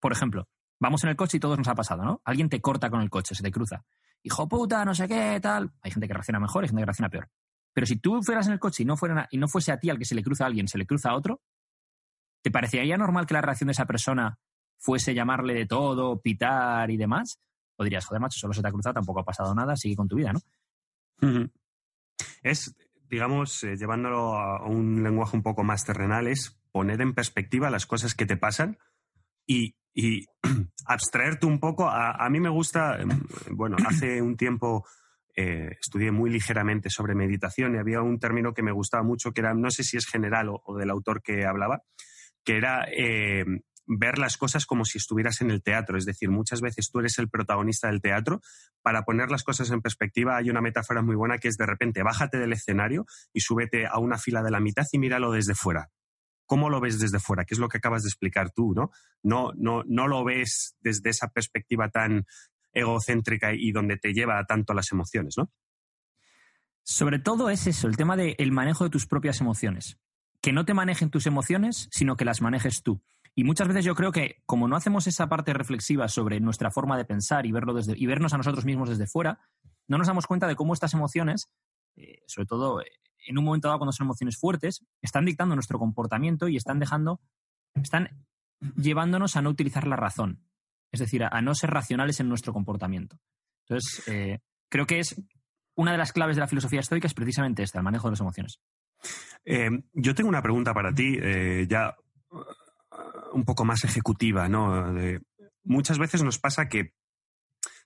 Por 0.00 0.12
ejemplo, 0.12 0.48
vamos 0.80 1.02
en 1.04 1.10
el 1.10 1.16
coche 1.16 1.38
y 1.38 1.40
todos 1.40 1.56
nos 1.56 1.68
ha 1.68 1.74
pasado, 1.74 2.04
¿no? 2.04 2.20
Alguien 2.24 2.48
te 2.48 2.60
corta 2.60 2.90
con 2.90 3.00
el 3.00 3.08
coche, 3.08 3.34
se 3.34 3.42
te 3.42 3.50
cruza. 3.50 3.84
Hijo 4.22 4.48
puta, 4.48 4.84
no 4.84 4.94
sé 4.94 5.08
qué, 5.08 5.38
tal. 5.40 5.72
Hay 5.80 5.90
gente 5.90 6.06
que 6.06 6.14
reacciona 6.14 6.40
mejor, 6.40 6.64
hay 6.64 6.68
gente 6.68 6.82
que 6.82 6.86
reacciona 6.86 7.08
peor. 7.08 7.30
Pero 7.72 7.86
si 7.86 7.96
tú 7.96 8.22
fueras 8.22 8.46
en 8.46 8.52
el 8.52 8.58
coche 8.58 8.82
y 8.82 8.86
no, 8.86 8.96
fuera, 8.96 9.26
y 9.30 9.38
no 9.38 9.48
fuese 9.48 9.72
a 9.72 9.78
ti 9.78 9.88
al 9.88 9.98
que 9.98 10.04
se 10.04 10.14
le 10.14 10.22
cruza 10.22 10.44
a 10.44 10.46
alguien, 10.48 10.68
se 10.68 10.76
le 10.78 10.86
cruza 10.86 11.10
a 11.10 11.16
otro, 11.16 11.40
¿te 12.42 12.50
parecería 12.50 12.96
normal 12.96 13.26
que 13.26 13.34
la 13.34 13.40
reacción 13.40 13.68
de 13.68 13.72
esa 13.72 13.86
persona 13.86 14.38
fuese 14.78 15.14
llamarle 15.14 15.54
de 15.54 15.66
todo, 15.66 16.20
pitar 16.20 16.90
y 16.90 16.96
demás? 16.96 17.38
O 17.82 17.84
dirías, 17.84 18.06
joder, 18.06 18.20
macho, 18.20 18.38
solo 18.38 18.54
se 18.54 18.62
te 18.62 18.68
ha 18.68 18.72
cruzado, 18.72 18.94
tampoco 18.94 19.20
ha 19.20 19.24
pasado 19.24 19.54
nada, 19.54 19.76
sigue 19.76 19.96
con 19.96 20.08
tu 20.08 20.16
vida, 20.16 20.32
¿no? 20.32 20.40
Es, 22.42 22.74
digamos, 23.08 23.62
eh, 23.64 23.76
llevándolo 23.76 24.36
a 24.36 24.66
un 24.66 25.02
lenguaje 25.02 25.36
un 25.36 25.42
poco 25.42 25.62
más 25.62 25.84
terrenal, 25.84 26.26
es 26.26 26.58
poner 26.72 27.00
en 27.00 27.14
perspectiva 27.14 27.70
las 27.70 27.86
cosas 27.86 28.14
que 28.14 28.26
te 28.26 28.36
pasan 28.36 28.78
y 29.46 29.74
y 29.94 30.24
abstraerte 30.86 31.46
un 31.46 31.58
poco. 31.58 31.88
A, 31.88 32.28
mí 32.30 32.40
me 32.40 32.48
gusta, 32.48 33.00
em, 33.00 33.08
bueno, 33.50 33.76
hace 33.86 34.22
un 34.22 34.36
tiempo 34.36 34.86
eh, 35.34 35.76
estudié 35.80 36.10
muy 36.10 36.30
ligeramente 36.30 36.90
sobre 36.90 37.14
meditación 37.14 37.74
y 37.74 37.78
había 37.78 38.02
un 38.02 38.18
término 38.18 38.52
que 38.52 38.62
me 38.62 38.72
gustaba 38.72 39.02
mucho, 39.02 39.32
que 39.32 39.40
era, 39.40 39.54
no 39.54 39.70
sé 39.70 39.82
si 39.82 39.96
es 39.96 40.06
general 40.06 40.48
o, 40.50 40.76
del 40.76 40.90
autor 40.90 41.22
que 41.22 41.44
hablaba, 41.44 41.82
que 42.44 42.56
era 42.56 42.86
eh, 42.90 43.44
ver 43.86 44.18
las 44.18 44.36
cosas 44.36 44.66
como 44.66 44.84
si 44.84 44.98
estuvieras 44.98 45.40
en 45.40 45.50
el 45.50 45.62
teatro. 45.62 45.98
Es 45.98 46.04
decir, 46.04 46.30
muchas 46.30 46.60
veces 46.60 46.90
tú 46.90 47.00
eres 47.00 47.18
el 47.18 47.28
protagonista 47.28 47.88
del 47.88 48.00
teatro. 48.00 48.40
Para 48.82 49.02
poner 49.02 49.30
las 49.30 49.42
cosas 49.42 49.70
en 49.70 49.80
perspectiva, 49.80 50.36
hay 50.36 50.50
una 50.50 50.60
metáfora 50.60 51.02
muy 51.02 51.16
buena 51.16 51.38
que 51.38 51.48
es 51.48 51.56
de 51.56 51.66
repente 51.66 52.02
bájate 52.02 52.38
del 52.38 52.52
escenario 52.52 53.06
y 53.32 53.40
súbete 53.40 53.86
a 53.86 53.98
una 53.98 54.18
fila 54.18 54.42
de 54.42 54.50
la 54.50 54.60
mitad 54.60 54.86
y 54.92 54.98
míralo 54.98 55.32
desde 55.32 55.54
fuera. 55.54 55.90
¿Cómo 56.46 56.68
lo 56.68 56.80
ves 56.80 56.98
desde 56.98 57.18
fuera? 57.18 57.44
¿Qué 57.44 57.54
es 57.54 57.58
lo 57.58 57.68
que 57.68 57.78
acabas 57.78 58.02
de 58.02 58.08
explicar 58.08 58.50
tú? 58.50 58.74
¿no? 58.74 58.90
No, 59.22 59.52
no, 59.56 59.82
no 59.86 60.08
lo 60.08 60.24
ves 60.24 60.76
desde 60.80 61.10
esa 61.10 61.28
perspectiva 61.28 61.88
tan 61.88 62.26
egocéntrica 62.72 63.52
y 63.54 63.72
donde 63.72 63.96
te 63.96 64.12
lleva 64.12 64.38
a 64.38 64.44
tanto 64.44 64.74
las 64.74 64.92
emociones, 64.92 65.34
¿no? 65.36 65.50
Sobre 66.84 67.18
todo 67.20 67.48
es 67.48 67.66
eso, 67.66 67.86
el 67.86 67.96
tema 67.96 68.16
del 68.16 68.52
manejo 68.52 68.84
de 68.84 68.90
tus 68.90 69.06
propias 69.06 69.40
emociones. 69.40 69.98
Que 70.40 70.52
no 70.52 70.64
te 70.64 70.74
manejen 70.74 71.10
tus 71.10 71.26
emociones, 71.26 71.88
sino 71.92 72.16
que 72.16 72.24
las 72.24 72.42
manejes 72.42 72.82
tú. 72.82 73.00
Y 73.34 73.44
muchas 73.44 73.68
veces 73.68 73.84
yo 73.84 73.94
creo 73.94 74.12
que 74.12 74.42
como 74.44 74.68
no 74.68 74.76
hacemos 74.76 75.06
esa 75.06 75.28
parte 75.28 75.54
reflexiva 75.54 76.08
sobre 76.08 76.40
nuestra 76.40 76.70
forma 76.70 76.98
de 76.98 77.04
pensar 77.04 77.46
y, 77.46 77.52
verlo 77.52 77.72
desde, 77.72 77.94
y 77.96 78.06
vernos 78.06 78.34
a 78.34 78.36
nosotros 78.36 78.64
mismos 78.64 78.90
desde 78.90 79.06
fuera, 79.06 79.40
no 79.88 79.98
nos 79.98 80.06
damos 80.06 80.26
cuenta 80.26 80.46
de 80.46 80.54
cómo 80.54 80.74
estas 80.74 80.92
emociones, 80.94 81.50
eh, 81.96 82.22
sobre 82.26 82.46
todo 82.46 82.80
eh, 82.82 82.90
en 83.26 83.38
un 83.38 83.44
momento 83.44 83.68
dado, 83.68 83.78
cuando 83.78 83.92
son 83.92 84.06
emociones 84.06 84.38
fuertes, 84.38 84.84
están 85.00 85.24
dictando 85.24 85.54
nuestro 85.54 85.78
comportamiento 85.78 86.48
y 86.48 86.56
están 86.56 86.78
dejando, 86.78 87.20
están 87.74 88.26
llevándonos 88.76 89.36
a 89.36 89.42
no 89.42 89.50
utilizar 89.50 89.86
la 89.86 89.96
razón. 89.96 90.44
Es 90.90 91.00
decir, 91.00 91.24
a, 91.24 91.40
no 91.40 91.54
ser 91.54 91.70
racionales 91.70 92.20
en 92.20 92.28
nuestro 92.28 92.52
comportamiento. 92.52 93.18
Entonces, 93.66 94.06
eh, 94.08 94.40
creo 94.68 94.86
que 94.86 94.98
es 94.98 95.18
una 95.74 95.92
de 95.92 95.98
las 95.98 96.12
claves 96.12 96.36
de 96.36 96.40
la 96.40 96.48
filosofía 96.48 96.80
estoica 96.80 97.06
es 97.06 97.14
precisamente 97.14 97.62
esta, 97.62 97.78
el 97.78 97.84
manejo 97.84 98.08
de 98.08 98.12
las 98.12 98.20
emociones. 98.20 98.60
Eh, 99.46 99.70
yo 99.94 100.14
tengo 100.14 100.28
una 100.28 100.42
pregunta 100.42 100.74
para 100.74 100.92
ti, 100.92 101.18
ya 101.66 101.96
un 103.32 103.44
poco 103.44 103.64
más 103.64 103.84
ejecutiva, 103.84 104.48
¿no? 104.48 104.94
muchas 105.64 105.98
veces 105.98 106.22
nos 106.22 106.38
pasa 106.38 106.68
que 106.68 106.94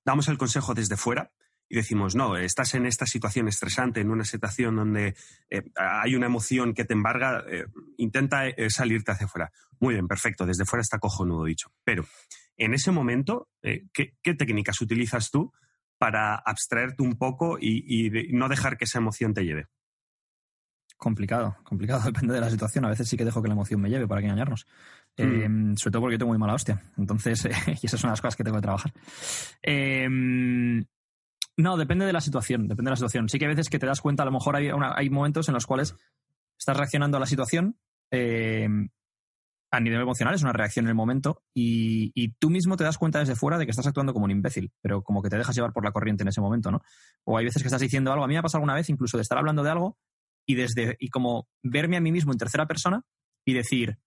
damos 0.04 0.28
el 0.28 0.38
consejo 0.38 0.74
desde 0.74 0.96
fuera 0.96 1.32
y 1.68 1.76
decimos, 1.76 2.14
no, 2.14 2.36
estás 2.36 2.74
en 2.74 2.86
esta 2.86 3.06
situación 3.06 3.48
estresante, 3.48 4.00
en 4.00 4.10
una 4.10 4.24
situación 4.24 4.76
donde 4.76 5.16
eh, 5.50 5.62
hay 5.74 6.14
una 6.14 6.26
emoción 6.26 6.74
que 6.74 6.84
te 6.84 6.94
embarga, 6.94 7.44
eh, 7.48 7.66
intenta 7.96 8.46
eh, 8.46 8.70
salirte 8.70 9.12
hacia 9.12 9.26
afuera. 9.26 9.50
Muy 9.80 9.94
bien, 9.94 10.06
perfecto, 10.06 10.46
desde 10.46 10.64
fuera 10.64 10.82
está 10.82 10.98
cojonudo 10.98 11.44
dicho. 11.44 11.72
Pero 11.84 12.06
en 12.56 12.72
ese 12.72 12.92
momento, 12.92 13.48
¿qué, 13.62 14.34
técnicas 14.34 14.80
utilizas 14.80 15.30
tú 15.30 15.52
para 15.98 16.36
abstraerte 16.36 17.02
un 17.02 17.18
poco 17.18 17.58
y, 17.60 18.28
no 18.30 18.48
dejar 18.48 18.78
que 18.78 18.84
esa 18.84 18.98
emoción 18.98 19.34
te 19.34 19.44
lleve? 19.44 19.66
Complicado, 20.96 21.56
complicado, 21.62 22.00
depende 22.06 22.34
de 22.34 22.40
la 22.40 22.50
situación. 22.50 22.84
A 22.84 22.88
veces 22.88 23.08
sí 23.08 23.16
que 23.16 23.24
dejo 23.24 23.42
que 23.42 23.48
la 23.48 23.54
emoción 23.54 23.80
me 23.80 23.90
lleve 23.90 24.08
para 24.08 24.20
que 24.20 24.26
engañarnos. 24.26 24.66
Mm. 25.18 25.76
sobre 25.76 25.92
todo 25.92 26.02
porque 26.02 26.14
yo 26.14 26.18
tengo 26.18 26.32
muy 26.32 26.38
mala 26.38 26.54
hostia. 26.54 26.82
Entonces, 26.96 27.46
y 27.82 27.86
esas 27.86 28.00
son 28.00 28.10
las 28.10 28.20
cosas 28.20 28.36
que 28.36 28.44
tengo 28.44 28.56
que 28.56 28.62
trabajar. 28.62 28.92
Eh, 29.62 30.08
no, 31.58 31.76
depende 31.78 32.04
de 32.04 32.12
la 32.12 32.20
situación, 32.20 32.68
depende 32.68 32.90
de 32.90 32.92
la 32.92 32.96
situación. 32.96 33.28
Sí 33.28 33.38
que 33.38 33.46
a 33.46 33.48
veces 33.48 33.70
que 33.70 33.78
te 33.78 33.86
das 33.86 34.00
cuenta, 34.00 34.22
a 34.22 34.26
lo 34.26 34.32
mejor 34.32 34.56
hay, 34.56 34.68
hay 34.94 35.10
momentos 35.10 35.48
en 35.48 35.54
los 35.54 35.66
cuales 35.66 35.94
estás 36.58 36.76
reaccionando 36.76 37.16
a 37.16 37.20
la 37.20 37.26
situación 37.26 37.78
eh, 38.10 38.68
a 39.70 39.80
nivel 39.80 40.00
emocional, 40.00 40.34
es 40.34 40.42
una 40.42 40.52
reacción 40.52 40.86
en 40.86 40.90
el 40.90 40.94
momento, 40.94 41.42
y, 41.52 42.12
y, 42.14 42.32
tú 42.38 42.50
mismo 42.50 42.76
te 42.76 42.84
das 42.84 42.98
cuenta 42.98 43.18
desde 43.18 43.34
fuera 43.34 43.58
de 43.58 43.66
que 43.66 43.70
estás 43.70 43.86
actuando 43.86 44.12
como 44.12 44.24
un 44.24 44.30
imbécil, 44.30 44.72
pero 44.80 45.02
como 45.02 45.22
que 45.22 45.28
te 45.28 45.36
dejas 45.36 45.54
llevar 45.54 45.72
por 45.72 45.84
la 45.84 45.90
corriente 45.90 46.22
en 46.22 46.28
ese 46.28 46.40
momento, 46.40 46.70
¿no? 46.70 46.82
O 47.24 47.36
hay 47.36 47.44
veces 47.44 47.62
que 47.62 47.66
estás 47.66 47.80
diciendo 47.80 48.12
algo, 48.12 48.24
a 48.24 48.28
mí 48.28 48.34
me 48.34 48.38
ha 48.38 48.42
pasado 48.42 48.58
alguna 48.58 48.74
vez 48.74 48.88
incluso 48.88 49.18
de 49.18 49.22
estar 49.22 49.38
hablando 49.38 49.62
de 49.62 49.70
algo 49.70 49.98
y 50.46 50.54
desde 50.54 50.96
y 50.98 51.08
como 51.08 51.48
verme 51.62 51.96
a 51.96 52.00
mí 52.00 52.12
mismo 52.12 52.32
en 52.32 52.38
tercera 52.38 52.66
persona 52.66 53.02
y 53.44 53.52
decir, 53.52 53.98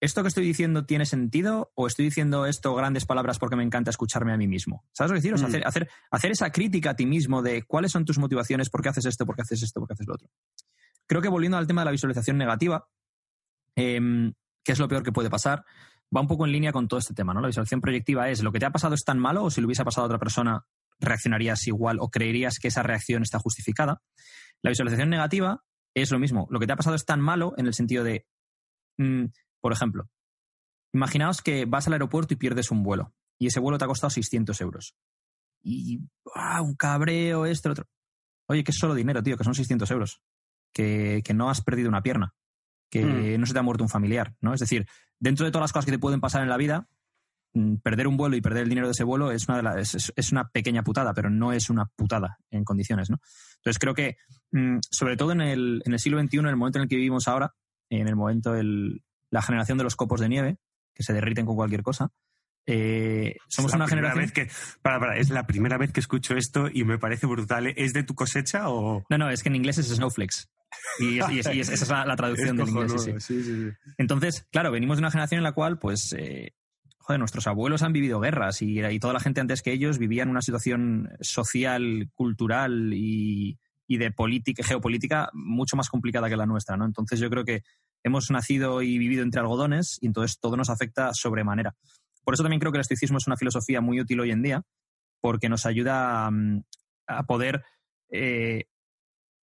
¿esto 0.00 0.22
que 0.22 0.28
estoy 0.28 0.44
diciendo 0.44 0.84
tiene 0.84 1.06
sentido 1.06 1.72
o 1.74 1.86
estoy 1.86 2.06
diciendo 2.06 2.46
esto 2.46 2.74
grandes 2.74 3.06
palabras 3.06 3.38
porque 3.38 3.56
me 3.56 3.62
encanta 3.62 3.90
escucharme 3.90 4.32
a 4.32 4.36
mí 4.36 4.48
mismo? 4.48 4.84
¿Sabes 4.92 5.10
lo 5.10 5.14
que 5.14 5.20
decir? 5.20 5.34
O 5.34 5.38
sea, 5.38 5.48
hacer, 5.48 5.66
hacer, 5.66 5.88
hacer, 6.10 6.30
esa 6.32 6.50
crítica 6.50 6.90
a 6.90 6.96
ti 6.96 7.06
mismo 7.06 7.42
de 7.42 7.62
cuáles 7.62 7.92
son 7.92 8.04
tus 8.04 8.18
motivaciones, 8.18 8.68
por 8.68 8.82
qué 8.82 8.90
haces 8.90 9.06
esto, 9.06 9.24
por 9.24 9.36
qué 9.36 9.42
haces 9.42 9.62
esto, 9.62 9.80
por 9.80 9.88
qué 9.88 9.94
haces 9.94 10.06
lo 10.06 10.14
otro. 10.14 10.28
Creo 11.06 11.22
que 11.22 11.28
volviendo 11.28 11.56
al 11.56 11.66
tema 11.66 11.82
de 11.82 11.86
la 11.86 11.92
visualización 11.92 12.36
negativa, 12.36 12.86
eh, 13.76 14.32
que 14.62 14.72
es 14.72 14.78
lo 14.78 14.88
peor 14.88 15.02
que 15.02 15.12
puede 15.12 15.30
pasar, 15.30 15.64
va 16.14 16.20
un 16.20 16.26
poco 16.26 16.44
en 16.46 16.52
línea 16.52 16.72
con 16.72 16.88
todo 16.88 16.98
este 16.98 17.14
tema, 17.14 17.32
¿no? 17.34 17.40
La 17.40 17.48
visualización 17.48 17.80
proyectiva 17.80 18.28
es 18.28 18.42
lo 18.42 18.52
que 18.52 18.58
te 18.58 18.66
ha 18.66 18.70
pasado 18.70 18.94
es 18.94 19.04
tan 19.04 19.18
malo 19.18 19.44
o 19.44 19.50
si 19.50 19.60
lo 19.60 19.66
hubiese 19.66 19.84
pasado 19.84 20.04
a 20.04 20.06
otra 20.06 20.18
persona 20.18 20.64
reaccionarías 20.98 21.66
igual 21.66 21.98
o 22.00 22.10
creerías 22.10 22.58
que 22.58 22.68
esa 22.68 22.82
reacción 22.82 23.22
está 23.22 23.38
justificada. 23.38 24.02
La 24.62 24.70
visualización 24.70 25.10
negativa 25.10 25.64
es 25.94 26.10
lo 26.10 26.18
mismo. 26.18 26.46
Lo 26.50 26.60
que 26.60 26.66
te 26.66 26.72
ha 26.72 26.76
pasado 26.76 26.96
es 26.96 27.04
tan 27.04 27.20
malo 27.20 27.54
en 27.56 27.66
el 27.66 27.74
sentido 27.74 28.04
de, 28.04 28.26
mmm, 28.98 29.26
por 29.60 29.72
ejemplo, 29.72 30.08
imaginaos 30.92 31.42
que 31.42 31.64
vas 31.64 31.86
al 31.86 31.94
aeropuerto 31.94 32.34
y 32.34 32.36
pierdes 32.36 32.70
un 32.70 32.82
vuelo 32.82 33.14
y 33.38 33.46
ese 33.46 33.60
vuelo 33.60 33.78
te 33.78 33.84
ha 33.84 33.88
costado 33.88 34.10
600 34.10 34.60
euros. 34.60 34.94
Y 35.62 36.00
ah, 36.34 36.60
un 36.62 36.74
cabreo, 36.74 37.46
esto, 37.46 37.68
lo 37.68 37.72
otro. 37.72 37.88
Oye, 38.46 38.64
que 38.64 38.70
es 38.70 38.78
solo 38.78 38.94
dinero, 38.94 39.22
tío, 39.22 39.36
que 39.36 39.44
son 39.44 39.54
600 39.54 39.90
euros. 39.90 40.22
Que, 40.72 41.22
que 41.24 41.34
no 41.34 41.50
has 41.50 41.62
perdido 41.62 41.88
una 41.88 42.02
pierna. 42.02 42.34
Que 42.90 43.04
mm. 43.04 43.40
no 43.40 43.46
se 43.46 43.52
te 43.52 43.58
ha 43.58 43.62
muerto 43.62 43.84
un 43.84 43.88
familiar, 43.88 44.34
¿no? 44.40 44.52
Es 44.52 44.60
decir, 44.60 44.86
dentro 45.18 45.46
de 45.46 45.52
todas 45.52 45.64
las 45.64 45.72
cosas 45.72 45.86
que 45.86 45.92
te 45.92 45.98
pueden 45.98 46.20
pasar 46.20 46.42
en 46.42 46.48
la 46.48 46.56
vida, 46.56 46.80
mm, 46.80 46.99
perder 47.82 48.06
un 48.06 48.16
vuelo 48.16 48.36
y 48.36 48.40
perder 48.40 48.62
el 48.62 48.68
dinero 48.68 48.86
de 48.86 48.92
ese 48.92 49.04
vuelo 49.04 49.32
es 49.32 49.48
una, 49.48 49.74
de 49.74 49.80
es, 49.80 50.12
es, 50.14 50.32
una 50.32 50.48
pequeña 50.48 50.82
putada, 50.82 51.12
pero 51.14 51.30
no 51.30 51.52
es 51.52 51.68
una 51.68 51.86
putada 51.86 52.38
en 52.50 52.64
condiciones, 52.64 53.10
¿no? 53.10 53.18
Entonces 53.56 53.78
creo 53.78 53.94
que, 53.94 54.16
mmm, 54.52 54.78
sobre 54.90 55.16
todo 55.16 55.32
en 55.32 55.40
el, 55.40 55.82
en 55.84 55.92
el, 55.92 55.98
siglo 55.98 56.20
XXI, 56.20 56.38
en 56.38 56.46
el 56.46 56.56
momento 56.56 56.78
en 56.78 56.84
el 56.84 56.88
que 56.88 56.96
vivimos 56.96 57.28
ahora, 57.28 57.54
en 57.90 58.06
el 58.06 58.16
momento 58.16 58.52
de 58.52 59.00
la 59.30 59.42
generación 59.42 59.78
de 59.78 59.84
los 59.84 59.96
copos 59.96 60.20
de 60.20 60.28
nieve, 60.28 60.58
que 60.94 61.02
se 61.02 61.12
derriten 61.12 61.46
con 61.46 61.56
cualquier 61.56 61.82
cosa, 61.82 62.10
eh, 62.66 63.36
somos 63.48 63.74
una 63.74 63.88
generación. 63.88 64.24
Vez 64.24 64.32
que, 64.32 64.48
para, 64.82 65.00
para, 65.00 65.16
es 65.16 65.30
la 65.30 65.46
primera 65.46 65.76
vez 65.76 65.92
que 65.92 66.00
escucho 66.00 66.36
esto 66.36 66.68
y 66.72 66.84
me 66.84 66.98
parece 66.98 67.26
brutal. 67.26 67.72
¿Es 67.76 67.92
de 67.92 68.04
tu 68.04 68.14
cosecha 68.14 68.68
o.? 68.68 69.04
No, 69.08 69.18
no, 69.18 69.30
es 69.30 69.42
que 69.42 69.48
en 69.48 69.56
inglés 69.56 69.78
es 69.78 69.88
snowflakes. 69.88 70.46
Y, 71.00 71.18
es, 71.18 71.30
y, 71.30 71.38
es, 71.40 71.54
y 71.54 71.60
esa 71.60 71.74
es 71.74 71.88
la, 71.88 72.04
la 72.04 72.16
traducción 72.16 72.56
del 72.56 72.68
inglés. 72.68 72.92
Sí, 73.02 73.12
sí. 73.18 73.42
Sí, 73.42 73.70
Entonces, 73.98 74.46
claro, 74.52 74.70
venimos 74.70 74.98
de 74.98 75.00
una 75.00 75.10
generación 75.10 75.38
en 75.38 75.44
la 75.44 75.52
cual, 75.52 75.78
pues, 75.78 76.14
eh, 76.16 76.52
joder, 77.10 77.18
nuestros 77.18 77.48
abuelos 77.48 77.82
han 77.82 77.92
vivido 77.92 78.20
guerras 78.20 78.62
y, 78.62 78.80
toda 79.00 79.12
la 79.12 79.18
gente 79.18 79.40
antes 79.40 79.62
que 79.62 79.72
ellos 79.72 79.98
vivía 79.98 80.22
en 80.22 80.28
una 80.28 80.42
situación 80.42 81.10
social, 81.20 82.08
cultural 82.14 82.92
y, 82.94 83.58
de 83.88 84.12
política, 84.12 84.62
geopolítica 84.62 85.28
mucho 85.32 85.76
más 85.76 85.88
complicada 85.88 86.28
que 86.28 86.36
la 86.36 86.46
nuestra, 86.46 86.76
¿no? 86.76 86.84
Entonces 86.84 87.18
yo 87.18 87.28
creo 87.28 87.44
que 87.44 87.62
hemos 88.04 88.30
nacido 88.30 88.80
y 88.80 88.96
vivido 88.96 89.24
entre 89.24 89.40
algodones 89.40 89.98
y 90.00 90.06
entonces 90.06 90.38
todo 90.38 90.56
nos 90.56 90.70
afecta 90.70 91.12
sobremanera. 91.12 91.74
Por 92.22 92.34
eso 92.34 92.44
también 92.44 92.60
creo 92.60 92.70
que 92.70 92.78
el 92.78 92.82
estoicismo 92.82 93.18
es 93.18 93.26
una 93.26 93.36
filosofía 93.36 93.80
muy 93.80 94.00
útil 94.00 94.20
hoy 94.20 94.30
en 94.30 94.42
día, 94.42 94.62
porque 95.20 95.48
nos 95.48 95.66
ayuda 95.66 96.28
a, 96.28 96.30
a 97.08 97.22
poder 97.24 97.64
eh, 98.12 98.66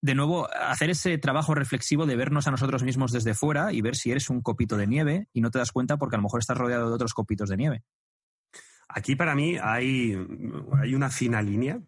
de 0.02 0.16
nuevo, 0.16 0.48
hacer 0.54 0.90
ese 0.90 1.18
trabajo 1.18 1.56
reflexivo 1.56 2.06
de 2.06 2.16
vernos 2.16 2.48
a 2.48 2.52
nosotros 2.52 2.84
mismos 2.84 3.12
desde 3.12 3.34
fuera 3.34 3.74
y 3.74 3.82
ver 3.82 3.96
si 3.96 4.12
eres 4.12 4.30
un 4.30 4.42
copito 4.42 4.78
de 4.78 4.88
nieve 4.88 5.28
y 5.34 5.42
no 5.42 5.52
te 5.52 5.60
das 5.60 5.72
cuenta 5.72 5.98
porque 5.98 6.16
a 6.16 6.20
lo 6.20 6.24
mejor 6.24 6.40
estás 6.40 6.58
rodeado 6.58 6.90
de 6.90 6.96
otros 6.96 7.14
copitos 7.14 7.50
de 7.50 7.58
nieve. 7.58 7.84
Aquí 8.88 9.16
para 9.16 9.36
mí 9.36 9.58
hay, 9.62 10.18
hay 10.82 10.96
una 10.96 11.10
fina 11.10 11.42
línea 11.42 11.82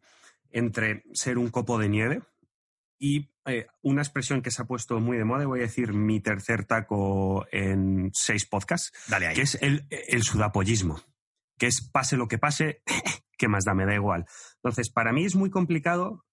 entre 0.51 1.03
ser 1.13 1.37
un 1.37 1.49
copo 1.49 1.77
de 1.77 1.89
nieve 1.89 2.21
y 2.97 3.29
eh, 3.45 3.67
una 3.81 4.01
expresión 4.01 4.41
que 4.41 4.51
se 4.51 4.61
ha 4.61 4.65
puesto 4.65 4.99
muy 4.99 5.17
de 5.17 5.23
moda, 5.23 5.45
voy 5.45 5.59
a 5.59 5.63
decir 5.63 5.93
mi 5.93 6.19
tercer 6.19 6.65
taco 6.65 7.47
en 7.51 8.11
seis 8.13 8.45
podcasts, 8.45 8.91
que 9.33 9.41
es 9.41 9.57
el, 9.61 9.87
el 9.89 10.23
sudapollismo, 10.23 10.99
que 11.57 11.67
es 11.67 11.81
pase 11.81 12.17
lo 12.17 12.27
que 12.27 12.37
pase, 12.37 12.81
¿qué 13.37 13.47
más 13.47 13.63
da? 13.63 13.73
Me 13.73 13.85
da 13.85 13.95
igual. 13.95 14.25
Entonces, 14.55 14.89
para 14.89 15.13
mí 15.13 15.25
es 15.25 15.35
muy 15.35 15.49
complicado, 15.49 16.25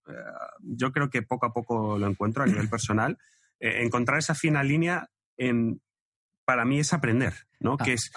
yo 0.60 0.92
creo 0.92 1.10
que 1.10 1.22
poco 1.22 1.46
a 1.46 1.52
poco 1.52 1.98
lo 1.98 2.06
encuentro 2.06 2.42
a 2.42 2.46
nivel 2.46 2.68
personal, 2.70 3.18
eh, 3.60 3.82
encontrar 3.82 4.18
esa 4.18 4.34
fina 4.34 4.62
línea 4.62 5.08
en, 5.36 5.80
para 6.44 6.64
mí 6.64 6.78
es 6.78 6.92
aprender, 6.92 7.34
¿no? 7.60 7.76
Ah. 7.78 7.84
Que 7.84 7.94
es 7.94 8.10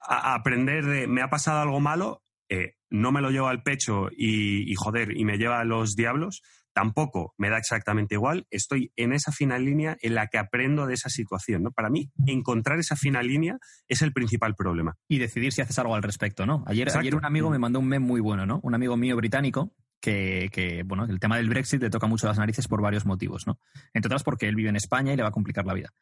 a, 0.00 0.34
aprender 0.34 0.84
de, 0.84 1.06
me 1.06 1.22
ha 1.22 1.30
pasado 1.30 1.60
algo 1.60 1.80
malo, 1.80 2.22
eh, 2.48 2.74
no 2.90 3.12
me 3.12 3.20
lo 3.20 3.30
llevo 3.30 3.48
al 3.48 3.62
pecho 3.62 4.08
y, 4.10 4.70
y, 4.70 4.74
joder, 4.74 5.16
y 5.16 5.24
me 5.24 5.36
lleva 5.36 5.60
a 5.60 5.64
los 5.64 5.94
diablos, 5.96 6.42
tampoco 6.72 7.34
me 7.36 7.50
da 7.50 7.58
exactamente 7.58 8.14
igual, 8.14 8.46
estoy 8.50 8.92
en 8.96 9.12
esa 9.12 9.32
fina 9.32 9.58
línea 9.58 9.96
en 10.00 10.14
la 10.14 10.28
que 10.28 10.38
aprendo 10.38 10.86
de 10.86 10.94
esa 10.94 11.10
situación. 11.10 11.64
¿no? 11.64 11.72
Para 11.72 11.90
mí, 11.90 12.10
encontrar 12.26 12.78
esa 12.78 12.94
fina 12.94 13.22
línea 13.22 13.58
es 13.88 14.00
el 14.00 14.12
principal 14.12 14.54
problema. 14.54 14.96
Y 15.08 15.18
decidir 15.18 15.52
si 15.52 15.60
haces 15.60 15.78
algo 15.78 15.94
al 15.94 16.02
respecto, 16.02 16.46
¿no? 16.46 16.62
Ayer, 16.66 16.88
ayer 16.96 17.16
un 17.16 17.24
amigo 17.24 17.50
me 17.50 17.58
mandó 17.58 17.80
un 17.80 17.88
meme 17.88 18.06
muy 18.06 18.20
bueno, 18.20 18.46
¿no? 18.46 18.60
Un 18.62 18.74
amigo 18.74 18.96
mío 18.96 19.16
británico 19.16 19.74
que, 20.00 20.82
bueno, 20.86 21.04
el 21.04 21.18
tema 21.20 21.36
del 21.36 21.48
Brexit 21.48 21.82
le 21.82 21.90
toca 21.90 22.06
mucho 22.06 22.26
las 22.26 22.38
narices 22.38 22.68
por 22.68 22.80
varios 22.80 23.04
motivos, 23.04 23.46
¿no? 23.46 23.58
Entre 23.92 24.08
otras 24.08 24.22
porque 24.22 24.48
él 24.48 24.54
vive 24.54 24.68
en 24.68 24.76
España 24.76 25.12
y 25.12 25.16
le 25.16 25.22
va 25.22 25.28
a 25.28 25.32
complicar 25.32 25.66
la 25.66 25.74
vida. 25.74 25.92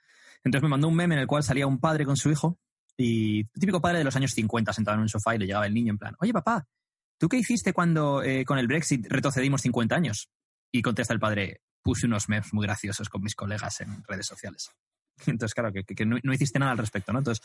Entonces 0.44 0.62
me 0.62 0.68
mandó 0.68 0.88
un 0.88 0.96
meme 0.96 1.14
en 1.14 1.20
el 1.22 1.26
cual 1.26 1.42
salía 1.42 1.66
un 1.66 1.80
padre 1.80 2.04
con 2.04 2.16
su 2.16 2.30
hijo 2.30 2.58
y 2.96 3.44
típico 3.44 3.80
padre 3.80 3.98
de 3.98 4.04
los 4.04 4.16
años 4.16 4.32
50 4.32 4.72
sentado 4.72 4.96
en 4.96 5.02
un 5.02 5.08
sofá 5.08 5.34
y 5.34 5.38
le 5.38 5.46
llegaba 5.46 5.66
el 5.66 5.74
niño 5.74 5.92
en 5.92 5.98
plan, 5.98 6.14
oye 6.20 6.32
papá, 6.32 6.66
¿tú 7.18 7.28
qué 7.28 7.36
hiciste 7.36 7.72
cuando 7.72 8.22
eh, 8.22 8.44
con 8.44 8.58
el 8.58 8.66
Brexit 8.66 9.06
retrocedimos 9.08 9.62
50 9.62 9.94
años? 9.94 10.30
Y 10.72 10.82
contesta 10.82 11.14
el 11.14 11.20
padre, 11.20 11.62
puse 11.82 12.06
unos 12.06 12.28
memes 12.28 12.52
muy 12.52 12.66
graciosos 12.66 13.08
con 13.08 13.22
mis 13.22 13.34
colegas 13.34 13.80
en 13.80 14.02
redes 14.04 14.26
sociales. 14.26 14.70
Entonces, 15.26 15.54
claro, 15.54 15.72
que, 15.72 15.84
que 15.84 16.04
no, 16.04 16.18
no, 16.22 16.32
hiciste 16.32 16.58
nada 16.58 16.72
al 16.72 16.78
respecto, 16.78 17.12
¿no? 17.12 17.20
Entonces, 17.20 17.44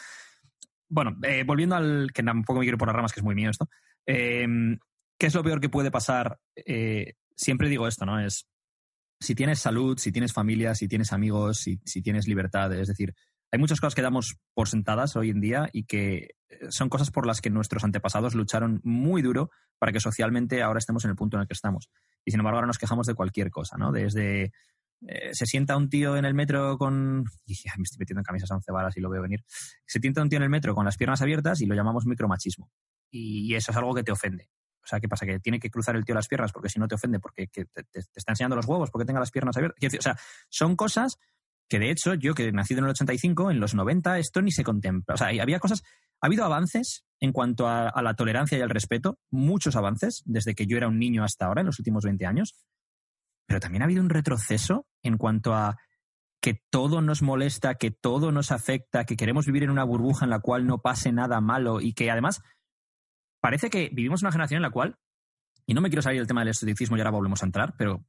bueno, 0.89 1.17
eh, 1.23 1.43
volviendo 1.45 1.75
al 1.75 2.11
que 2.13 2.23
tampoco 2.23 2.59
me 2.59 2.65
quiero 2.65 2.77
por 2.77 2.87
las 2.87 2.95
ramas, 2.95 3.13
que 3.13 3.21
es 3.21 3.23
muy 3.23 3.35
mío 3.35 3.49
esto. 3.49 3.69
Eh, 4.05 4.45
¿Qué 5.21 5.27
es 5.27 5.35
lo 5.35 5.43
peor 5.43 5.61
que 5.61 5.69
puede 5.69 5.91
pasar? 5.91 6.39
Eh, 6.55 7.13
siempre 7.35 7.69
digo 7.69 7.87
esto, 7.87 8.07
¿no? 8.07 8.19
Es 8.19 8.47
si 9.19 9.35
tienes 9.35 9.59
salud, 9.59 9.99
si 9.99 10.11
tienes 10.11 10.33
familia, 10.33 10.73
si 10.73 10.87
tienes 10.87 11.13
amigos, 11.13 11.59
si, 11.59 11.77
tienes 12.01 12.27
libertad, 12.27 12.73
es 12.73 12.87
decir, 12.87 13.13
hay 13.51 13.59
muchas 13.59 13.79
cosas 13.79 13.93
que 13.93 14.01
damos 14.01 14.39
por 14.55 14.67
sentadas 14.67 15.15
hoy 15.15 15.29
en 15.29 15.39
día 15.39 15.69
y 15.73 15.83
que 15.83 16.29
son 16.69 16.89
cosas 16.89 17.11
por 17.11 17.27
las 17.27 17.39
que 17.39 17.51
nuestros 17.51 17.83
antepasados 17.83 18.33
lucharon 18.33 18.81
muy 18.83 19.21
duro 19.21 19.51
para 19.77 19.91
que 19.91 19.99
socialmente 19.99 20.63
ahora 20.63 20.79
estemos 20.79 21.05
en 21.05 21.11
el 21.11 21.15
punto 21.15 21.37
en 21.37 21.41
el 21.41 21.47
que 21.47 21.53
estamos. 21.53 21.91
Y 22.25 22.31
sin 22.31 22.39
embargo 22.39 22.57
ahora 22.57 22.65
nos 22.65 22.79
quejamos 22.79 23.05
de 23.05 23.13
cualquier 23.13 23.51
cosa, 23.51 23.77
¿no? 23.77 23.91
Desde 23.91 24.51
eh, 25.05 25.35
se 25.35 25.45
sienta 25.45 25.77
un 25.77 25.87
tío 25.87 26.17
en 26.17 26.25
el 26.25 26.33
metro 26.33 26.79
con... 26.79 27.25
Me 27.45 27.83
estoy 27.83 27.99
metiendo 27.99 28.21
en 28.21 28.25
camisas 28.25 28.49
once 28.49 28.71
varas 28.71 28.97
y 28.97 29.01
lo 29.01 29.11
veo 29.11 29.21
venir. 29.21 29.43
Se 29.85 29.99
sienta 29.99 30.23
un 30.23 30.29
tío 30.29 30.37
en 30.37 30.43
el 30.43 30.49
metro 30.49 30.73
con 30.73 30.83
las 30.83 30.97
piernas 30.97 31.21
abiertas 31.21 31.61
y 31.61 31.67
lo 31.67 31.75
llamamos 31.75 32.07
micromachismo. 32.07 32.71
Y 33.11 33.53
eso 33.53 33.69
es 33.69 33.77
algo 33.77 33.93
que 33.93 34.01
te 34.01 34.11
ofende. 34.11 34.49
O 34.83 34.87
sea, 34.87 34.99
¿qué 34.99 35.07
pasa? 35.07 35.25
Que 35.25 35.39
tiene 35.39 35.59
que 35.59 35.69
cruzar 35.69 35.95
el 35.95 36.05
tío 36.05 36.15
las 36.15 36.27
piernas 36.27 36.51
porque 36.51 36.69
si 36.69 36.79
no 36.79 36.87
te 36.87 36.95
ofende, 36.95 37.19
porque 37.19 37.47
te, 37.47 37.65
te, 37.65 37.99
está 37.99 38.31
enseñando 38.31 38.55
los 38.55 38.65
huevos, 38.65 38.89
porque 38.89 39.05
tenga 39.05 39.19
las 39.19 39.31
piernas 39.31 39.55
abiertas. 39.57 39.93
O 39.99 40.01
sea, 40.01 40.17
son 40.49 40.75
cosas 40.75 41.17
que 41.69 41.79
de 41.79 41.89
hecho, 41.89 42.15
yo 42.15 42.33
que 42.33 42.47
he 42.47 42.51
nacido 42.51 42.79
en 42.79 42.85
el 42.85 42.91
85, 42.91 43.49
en 43.49 43.59
los 43.61 43.73
90, 43.73 44.19
esto 44.19 44.41
ni 44.41 44.51
se 44.51 44.63
contempla. 44.63 45.15
O 45.15 45.17
sea, 45.17 45.27
había 45.27 45.59
cosas, 45.59 45.83
ha 46.19 46.27
habido 46.27 46.43
avances 46.43 47.05
en 47.21 47.31
cuanto 47.31 47.67
a, 47.67 47.87
a, 47.87 48.01
la 48.01 48.15
tolerancia 48.15 48.57
y 48.57 48.61
al 48.61 48.69
respeto, 48.69 49.19
muchos 49.29 49.77
avances, 49.77 50.21
desde 50.25 50.53
que 50.53 50.65
yo 50.65 50.75
era 50.75 50.89
un 50.89 50.99
niño 50.99 51.23
hasta 51.23 51.45
ahora, 51.45 51.61
en 51.61 51.67
los 51.67 51.79
últimos 51.79 52.03
20 52.03 52.25
años, 52.25 52.55
pero 53.47 53.59
también 53.59 53.83
ha 53.83 53.85
habido 53.85 54.01
un 54.01 54.09
retroceso 54.09 54.85
en 55.01 55.17
cuanto 55.17 55.53
a 55.53 55.77
que 56.41 56.59
todo 56.71 57.01
nos 57.01 57.21
molesta, 57.21 57.75
que 57.75 57.91
todo 57.91 58.31
nos 58.31 58.51
afecta, 58.51 59.05
que 59.05 59.15
queremos 59.15 59.45
vivir 59.45 59.63
en 59.63 59.69
una 59.69 59.83
burbuja 59.83 60.25
en 60.25 60.31
la 60.31 60.39
cual 60.39 60.65
no 60.65 60.81
pase 60.81 61.11
nada 61.11 61.39
malo 61.39 61.79
y 61.79 61.93
que 61.93 62.09
además 62.09 62.41
parece 63.41 63.69
que 63.69 63.89
vivimos 63.91 64.21
una 64.21 64.31
generación 64.31 64.59
en 64.59 64.63
la 64.63 64.69
cual, 64.69 64.97
y 65.65 65.73
no 65.73 65.81
me 65.81 65.89
quiero 65.89 66.01
salir 66.01 66.19
del 66.19 66.27
tema 66.27 66.41
del 66.41 66.49
estoicismo 66.49 66.95
y 66.95 67.01
ahora 67.01 67.11
volvemos 67.11 67.41
a 67.43 67.45
entrar, 67.45 67.75
pero 67.77 68.05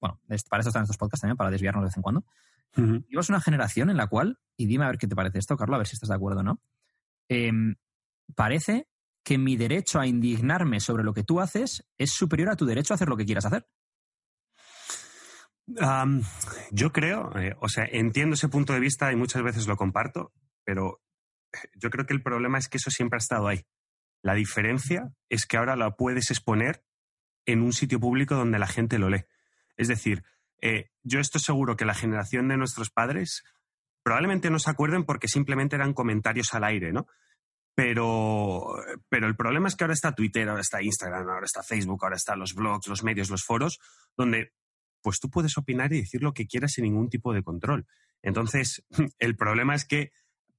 bueno, 0.00 0.20
para 0.48 0.60
eso 0.60 0.70
están 0.70 0.82
estos 0.82 0.96
podcasts 0.96 1.20
también, 1.20 1.36
para 1.36 1.50
desviarnos 1.50 1.82
de 1.82 1.86
vez 1.86 1.96
en 1.96 2.02
cuando. 2.02 2.24
Uh 2.76 2.80
-huh. 2.80 3.02
Vivimos 3.02 3.28
una 3.28 3.40
generación 3.40 3.90
en 3.90 3.96
la 3.96 4.06
cual, 4.06 4.38
y 4.56 4.66
dime 4.66 4.84
a 4.84 4.88
ver 4.88 4.98
qué 4.98 5.06
te 5.06 5.16
parece 5.16 5.38
esto, 5.38 5.56
Carlos, 5.56 5.74
a 5.74 5.78
ver 5.78 5.86
si 5.86 5.96
estás 5.96 6.08
de 6.08 6.14
acuerdo 6.14 6.40
o 6.40 6.42
no, 6.42 6.62
eh, 7.28 7.52
parece 8.34 8.88
que 9.24 9.38
mi 9.38 9.56
derecho 9.56 9.98
a 9.98 10.06
indignarme 10.06 10.78
sobre 10.78 11.02
lo 11.02 11.12
que 11.12 11.24
tú 11.24 11.40
haces 11.40 11.84
es 11.98 12.12
superior 12.12 12.48
a 12.48 12.56
tu 12.56 12.64
derecho 12.64 12.94
a 12.94 12.96
hacer 12.96 13.08
lo 13.08 13.16
que 13.16 13.26
quieras 13.26 13.46
hacer. 13.46 13.66
Um, 15.66 16.22
yo 16.70 16.92
creo, 16.92 17.36
eh, 17.36 17.56
o 17.60 17.68
sea, 17.68 17.86
entiendo 17.90 18.34
ese 18.34 18.48
punto 18.48 18.72
de 18.72 18.78
vista 18.78 19.10
y 19.10 19.16
muchas 19.16 19.42
veces 19.42 19.66
lo 19.66 19.76
comparto, 19.76 20.32
pero 20.62 21.00
yo 21.74 21.90
creo 21.90 22.06
que 22.06 22.14
el 22.14 22.22
problema 22.22 22.58
es 22.58 22.68
que 22.68 22.76
eso 22.76 22.90
siempre 22.90 23.16
ha 23.16 23.18
estado 23.18 23.48
ahí. 23.48 23.64
La 24.26 24.34
diferencia 24.34 25.12
es 25.28 25.46
que 25.46 25.56
ahora 25.56 25.76
la 25.76 25.92
puedes 25.92 26.32
exponer 26.32 26.82
en 27.46 27.62
un 27.62 27.72
sitio 27.72 28.00
público 28.00 28.34
donde 28.34 28.58
la 28.58 28.66
gente 28.66 28.98
lo 28.98 29.08
lee. 29.08 29.24
Es 29.76 29.86
decir, 29.86 30.24
Eh, 30.62 30.90
yo 31.04 31.20
estoy 31.20 31.40
seguro 31.40 31.76
que 31.76 31.84
la 31.84 31.94
generación 31.94 32.48
de 32.48 32.56
nuestros 32.56 32.90
padres 32.90 33.44
probablemente 34.02 34.50
no 34.50 34.58
se 34.58 34.70
acuerden 34.70 35.04
porque 35.04 35.28
simplemente 35.28 35.76
eran 35.76 35.92
comentarios 35.92 36.54
al 36.54 36.64
aire, 36.64 36.92
¿no? 36.92 37.06
Pero, 37.76 38.74
pero 39.08 39.28
el 39.28 39.36
problema 39.36 39.68
es 39.68 39.76
que 39.76 39.84
ahora 39.84 39.94
está 39.94 40.12
Twitter, 40.12 40.48
ahora 40.48 40.62
está 40.62 40.82
Instagram, 40.82 41.28
ahora 41.28 41.44
está 41.44 41.62
Facebook, 41.62 42.00
ahora 42.02 42.16
están 42.16 42.38
los 42.40 42.54
blogs, 42.54 42.88
los 42.88 43.04
medios, 43.04 43.30
los 43.30 43.44
foros, 43.44 43.78
donde 44.16 44.54
pues 45.02 45.20
tú 45.20 45.28
puedes 45.28 45.56
opinar 45.58 45.92
y 45.92 46.00
decir 46.00 46.22
lo 46.22 46.32
que 46.32 46.46
quieras 46.46 46.72
sin 46.72 46.84
ningún 46.84 47.10
tipo 47.10 47.32
de 47.34 47.42
control. 47.42 47.86
Entonces, 48.22 48.82
el 49.18 49.36
problema 49.36 49.74
es 49.74 49.84
que 49.84 50.10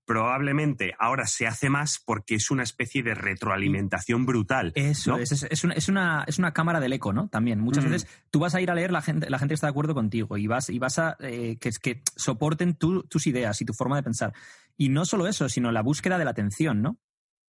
probablemente 0.08 0.96
ahora 0.98 1.28
se 1.28 1.46
hace 1.46 1.70
más 1.70 2.02
porque 2.04 2.36
es 2.36 2.50
una 2.50 2.64
especie 2.64 3.04
de 3.04 3.14
retroalimentación 3.14 4.26
brutal. 4.26 4.72
Eso, 4.74 5.18
es, 5.18 5.32
es, 5.44 5.64
una, 5.64 5.74
es, 5.74 5.90
una, 5.90 6.24
es, 6.26 6.40
una, 6.40 6.54
cámara 6.54 6.80
del 6.80 6.94
eco, 6.94 7.12
¿no? 7.12 7.28
También. 7.28 7.60
Muchas 7.60 7.86
mm. 7.86 7.90
veces 7.90 8.10
tú 8.32 8.40
vas 8.40 8.56
a 8.56 8.62
ir 8.62 8.72
a 8.72 8.74
leer, 8.74 8.92
la 8.92 9.02
gente, 9.02 9.30
la 9.30 9.38
gente 9.38 9.54
está 9.54 9.68
de 9.68 9.72
acuerdo 9.72 9.94
contigo 9.94 10.38
y 10.38 10.48
vas, 10.48 10.70
y 10.70 10.80
vas 10.80 10.98
a 10.98 11.18
eh, 11.20 11.58
que, 11.60 11.72
que 11.82 12.02
soporten 12.16 12.76
tus 12.76 13.28
ideas 13.28 13.62
y 13.62 13.66
tu 13.66 13.74
forma 13.74 13.98
de 13.98 14.04
pensar. 14.04 14.34
Y 14.78 14.90
no 14.90 15.04
solo 15.04 15.28
eso, 15.28 15.50
sino 15.50 15.72
la 15.74 15.82
búsqueda 15.82 16.18
de 16.18 16.24
la 16.24 16.32
atención, 16.32 16.82
¿no? 16.82 16.98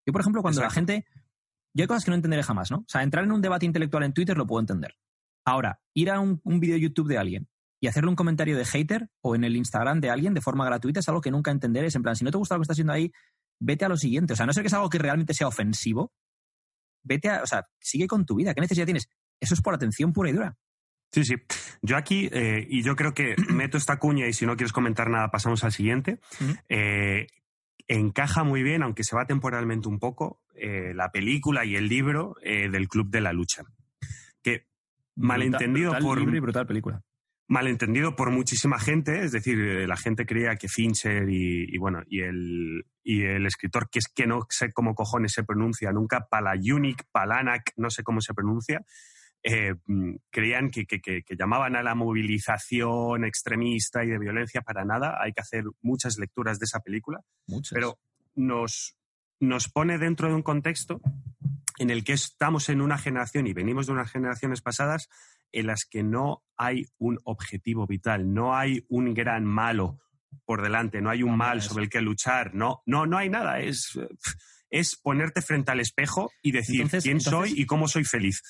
Yo, 0.05 0.13
por 0.13 0.21
ejemplo, 0.21 0.43
cuando 0.43 0.61
la 0.61 0.71
gente. 0.71 1.07
Yo 1.75 1.85
hay 1.85 1.87
cosas 1.87 2.05
que 2.05 2.11
no 2.11 2.17
entenderé 2.17 2.43
jamás, 2.43 2.73
¿no? 2.73 2.79
O 2.79 2.89
sea, 2.89 3.05
entrar 3.05 3.25
en 3.25 3.31
un 3.31 3.41
debate 3.41 3.67
intelectual 3.67 4.03
en 4.03 4.13
Twitter 4.13 4.37
lo 4.37 4.47
puedo 4.47 4.61
entender. 4.61 4.97
Ahora, 5.45 5.81
ir 5.95 6.11
a 6.11 6.19
un, 6.19 6.41
un 6.43 6.59
vídeo 6.59 6.75
de 6.75 6.81
YouTube 6.81 7.09
de 7.09 7.19
alguien 7.19 7.49
y 7.81 7.87
hacerle 7.87 8.11
un 8.11 8.17
comentario 8.17 8.57
de 8.57 8.65
hater 8.65 9.09
o 9.21 9.35
en 9.35 9.45
el 9.45 9.57
Instagram 9.57 10.01
de 10.01 10.11
alguien 10.11 10.35
de 10.35 10.41
forma 10.41 10.65
gratuita 10.65 11.01
es 11.01 11.09
algo 11.09 11.21
que 11.21 11.31
nunca 11.31 11.51
entenderé. 11.51 11.87
Es 11.87 11.95
en 11.95 12.03
plan, 12.03 12.17
si 12.17 12.25
no 12.25 12.31
te 12.31 12.39
gusta 12.39 12.55
lo 12.55 12.61
que 12.61 12.63
estás 12.63 12.75
haciendo 12.75 12.93
ahí, 12.93 13.13
vete 13.61 13.85
a 13.85 13.89
lo 13.89 13.97
siguiente. 13.97 14.33
O 14.33 14.37
sea, 14.37 14.47
no 14.47 14.53
sé 14.53 14.63
que 14.63 14.67
es 14.67 14.75
algo 14.75 14.91
que 14.91 14.99
realmente 14.99 15.35
sea 15.35 15.47
ofensivo, 15.47 16.13
vete 17.03 17.31
a, 17.31 17.43
o 17.43 17.47
sea, 17.47 17.69
sigue 17.79 18.07
con 18.07 18.27
tu 18.27 18.35
vida. 18.37 18.55
¿Qué 18.55 18.61
necesidad 18.61 18.87
tienes? 18.87 19.09
Eso 19.41 19.55
es 19.55 19.63
por 19.63 19.75
atención 19.75 20.13
pura 20.13 20.31
y 20.31 20.33
dura. 20.33 20.57
Sí, 21.13 21.25
sí. 21.25 21.37
Yo 21.81 21.97
aquí, 21.97 22.29
eh, 22.33 22.67
y 22.69 22.83
yo 22.83 22.97
creo 22.97 23.15
que 23.15 23.37
meto 23.49 23.79
esta 23.79 23.99
cuña 23.99 24.27
y 24.27 24.33
si 24.33 24.45
no 24.45 24.57
quieres 24.57 24.73
comentar 24.73 25.09
nada, 25.09 25.31
pasamos 25.31 25.63
al 25.65 25.73
siguiente. 25.73 26.21
Eh, 26.69 27.29
encaja 27.87 28.43
muy 28.43 28.63
bien, 28.63 28.83
aunque 28.83 29.05
se 29.05 29.17
va 29.17 29.25
temporalmente 29.25 29.89
un 29.89 30.01
poco, 30.01 30.43
eh, 30.55 30.93
la 30.95 31.11
película 31.11 31.65
y 31.65 31.77
el 31.77 31.89
libro 31.89 32.37
del 32.43 32.89
Club 32.89 33.09
de 33.11 33.21
la 33.21 33.33
Lucha. 33.33 33.63
Que 34.43 34.67
malentendido 35.15 35.97
por. 36.01 36.19
Libro 36.19 36.37
y 36.37 36.41
brutal 36.41 36.67
película 36.67 37.03
malentendido 37.49 38.15
por 38.15 38.31
muchísima 38.31 38.79
gente, 38.79 39.25
es 39.25 39.33
decir, 39.33 39.59
eh, 39.59 39.87
la 39.87 39.97
gente 39.97 40.27
creía 40.27 40.57
que 40.57 40.69
Fincher 40.69 41.29
y, 41.31 41.77
bueno, 41.79 42.03
y 42.07 42.21
el, 42.21 42.87
y 43.03 43.23
el 43.23 43.47
escritor, 43.47 43.89
que 43.91 44.01
es 44.01 44.09
que 44.09 44.27
no 44.27 44.47
sé 44.51 44.71
cómo 44.73 44.95
cojones 44.95 45.33
se 45.33 45.45
pronuncia 45.45 45.91
nunca, 45.91 46.29
Palayunik, 46.29 47.05
Palanak, 47.11 47.73
no 47.77 47.89
sé 47.89 48.03
cómo 48.03 48.21
se 48.21 48.35
pronuncia, 48.35 48.85
eh, 49.43 49.75
mm, 49.87 50.17
creían 50.31 50.71
que, 50.71 50.85
que, 50.85 51.01
que, 51.01 51.37
llamaban 51.37 51.75
a 51.75 51.83
la 51.83 51.95
movilización 51.95 53.25
extremista 53.25 54.05
y 54.05 54.09
de 54.09 54.19
violencia 54.19 54.61
para 54.61 54.85
nada. 54.85 55.17
Hay 55.21 55.33
que 55.33 55.41
hacer 55.41 55.65
muchas 55.81 56.19
lecturas 56.19 56.59
de 56.59 56.65
esa 56.65 56.81
película. 56.81 57.21
Muchas. 57.47 57.73
Pero 57.73 57.99
nos, 58.35 58.99
nos 59.41 59.69
pone 59.69 59.97
dentro 59.97 60.29
de 60.29 60.35
un 60.35 60.43
contexto 60.43 61.01
en 61.79 61.91
el 61.91 62.05
que 62.05 62.13
estamos 62.13 62.69
en 62.69 62.81
una 62.81 62.99
generación 62.99 63.47
y 63.47 63.53
venimos 63.53 63.87
de 63.87 63.93
unas 63.93 64.11
generaciones 64.11 64.61
pasadas 64.61 65.09
en 65.53 65.67
las 65.67 65.85
que 65.85 66.03
no 66.03 66.43
hay 66.57 66.87
un 66.99 67.19
objetivo 67.25 67.87
vital, 67.87 68.33
no 68.33 68.57
hay 68.57 68.85
un 68.89 69.15
gran 69.15 69.45
malo 69.45 70.01
por 70.45 70.63
delante, 70.63 71.01
no 71.01 71.11
hay 71.11 71.23
un 71.23 71.37
mal 71.37 71.63
sobre 71.63 71.85
el 71.85 71.91
que 71.91 72.01
luchar, 72.01 72.55
no, 72.55 72.83
no, 72.87 73.07
no 73.07 73.17
hay 73.17 73.29
nada, 73.29 73.61
es, 73.61 73.99
es 74.71 74.97
ponerte 74.97 75.43
frente 75.43 75.73
al 75.73 75.81
espejo 75.81 76.31
y 76.43 76.53
decir 76.53 76.89
quién 77.03 77.21
soy 77.21 77.53
y 77.57 77.67
cómo 77.67 77.89
soy 77.89 78.05
feliz. 78.05 78.43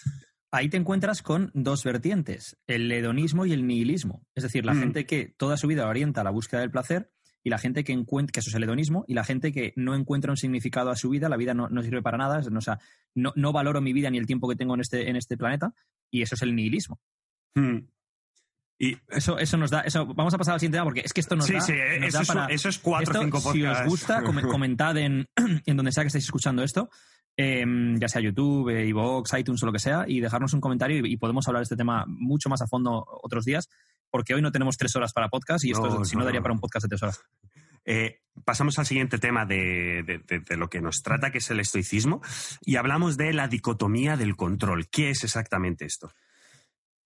Ahí 0.50 0.70
te 0.70 0.78
encuentras 0.78 1.22
con 1.22 1.50
dos 1.52 1.84
vertientes, 1.84 2.56
el 2.66 2.90
hedonismo 2.90 3.44
y 3.44 3.52
el 3.52 3.66
nihilismo. 3.66 4.26
Es 4.34 4.44
decir, 4.44 4.64
la 4.64 4.72
mm. 4.72 4.80
gente 4.80 5.06
que 5.06 5.34
toda 5.36 5.58
su 5.58 5.66
vida 5.66 5.86
orienta 5.86 6.22
a 6.22 6.24
la 6.24 6.30
búsqueda 6.30 6.60
del 6.60 6.70
placer 6.70 7.12
y 7.44 7.50
la 7.50 7.58
gente 7.58 7.84
que 7.84 7.92
encuentra, 7.92 8.32
que 8.32 8.40
eso 8.40 8.48
es 8.48 8.56
el 8.56 8.64
hedonismo, 8.64 9.04
y 9.06 9.14
la 9.14 9.24
gente 9.24 9.52
que 9.52 9.72
no 9.76 9.94
encuentra 9.94 10.32
un 10.32 10.36
significado 10.38 10.90
a 10.90 10.96
su 10.96 11.10
vida, 11.10 11.28
la 11.28 11.36
vida 11.36 11.52
no, 11.54 11.82
sirve 11.82 12.02
para 12.02 12.18
nada, 12.18 12.40
o 12.40 12.60
sea, 12.60 12.78
no, 13.14 13.32
no, 13.36 13.52
valoro 13.52 13.80
mi 13.80 13.92
vida 13.92 14.10
ni 14.10 14.18
el 14.18 14.26
tiempo 14.26 14.48
que 14.48 14.56
tengo 14.56 14.74
en 14.74 14.80
este, 14.80 15.08
en 15.08 15.16
este 15.16 15.36
planeta, 15.36 15.74
y 16.10 16.22
eso 16.22 16.34
es 16.34 16.42
el 16.42 16.54
nihilismo. 16.54 17.00
Hmm. 17.54 17.78
Y 18.80 18.96
eso, 19.08 19.38
eso 19.38 19.56
nos 19.56 19.70
da, 19.70 19.80
eso, 19.80 20.06
vamos 20.06 20.32
a 20.32 20.38
pasar 20.38 20.54
al 20.54 20.60
siguiente 20.60 20.76
tema 20.76 20.84
porque 20.84 21.02
es 21.04 21.12
que 21.12 21.20
esto 21.20 21.34
nos 21.34 21.48
da. 21.48 21.60
Sí, 21.60 21.72
eso, 21.72 22.20
es, 22.20 22.30
eso, 22.50 22.68
es 22.68 22.78
cuatro 22.78 23.18
o 23.18 23.22
cinco 23.24 23.40
Si 23.52 23.64
os 23.64 23.84
gusta, 23.84 24.22
comentad 24.48 24.96
en, 24.96 25.26
en 25.66 25.76
donde 25.76 25.90
sea 25.90 26.04
que 26.04 26.08
estéis 26.08 26.24
escuchando 26.24 26.62
esto, 26.62 26.88
em, 27.36 27.98
ya 27.98 28.08
sea 28.08 28.22
YouTube, 28.22 28.68
Evox, 28.68 29.32
iTunes 29.36 29.60
o 29.64 29.66
lo 29.66 29.72
que 29.72 29.80
sea, 29.80 30.04
y 30.06 30.20
dejarnos 30.20 30.52
un 30.52 30.60
comentario 30.60 31.04
y, 31.04 31.16
podemos 31.16 31.48
hablar 31.48 31.60
de 31.60 31.64
este 31.64 31.76
tema 31.76 32.04
mucho 32.06 32.48
más 32.48 32.62
a 32.62 32.68
fondo 32.68 33.04
otros 33.22 33.44
días, 33.44 33.68
porque 34.10 34.34
hoy 34.34 34.42
no 34.42 34.52
tenemos 34.52 34.76
tres 34.76 34.94
horas 34.94 35.12
para 35.12 35.28
podcast 35.28 35.64
y 35.64 35.72
esto 35.72 36.04
si 36.04 36.14
no, 36.14 36.24
daría 36.24 36.40
para 36.40 36.54
un 36.54 36.60
podcast 36.60 36.84
de 36.84 36.88
tres 36.90 37.02
horas. 37.02 37.20
Eh, 37.90 38.20
pasamos 38.44 38.78
al 38.78 38.84
siguiente 38.84 39.16
tema 39.18 39.46
de, 39.46 40.02
de, 40.04 40.56
lo 40.58 40.68
que 40.68 40.82
nos 40.82 41.02
trata, 41.02 41.30
que 41.30 41.38
es 41.38 41.50
el 41.50 41.58
estoicismo, 41.58 42.20
y 42.60 42.76
hablamos 42.76 43.16
de 43.16 43.32
la 43.32 43.48
dicotomía 43.48 44.18
del 44.18 44.36
control. 44.36 44.88
¿Qué 44.90 45.08
es 45.08 45.24
exactamente 45.24 45.86
esto? 45.86 46.12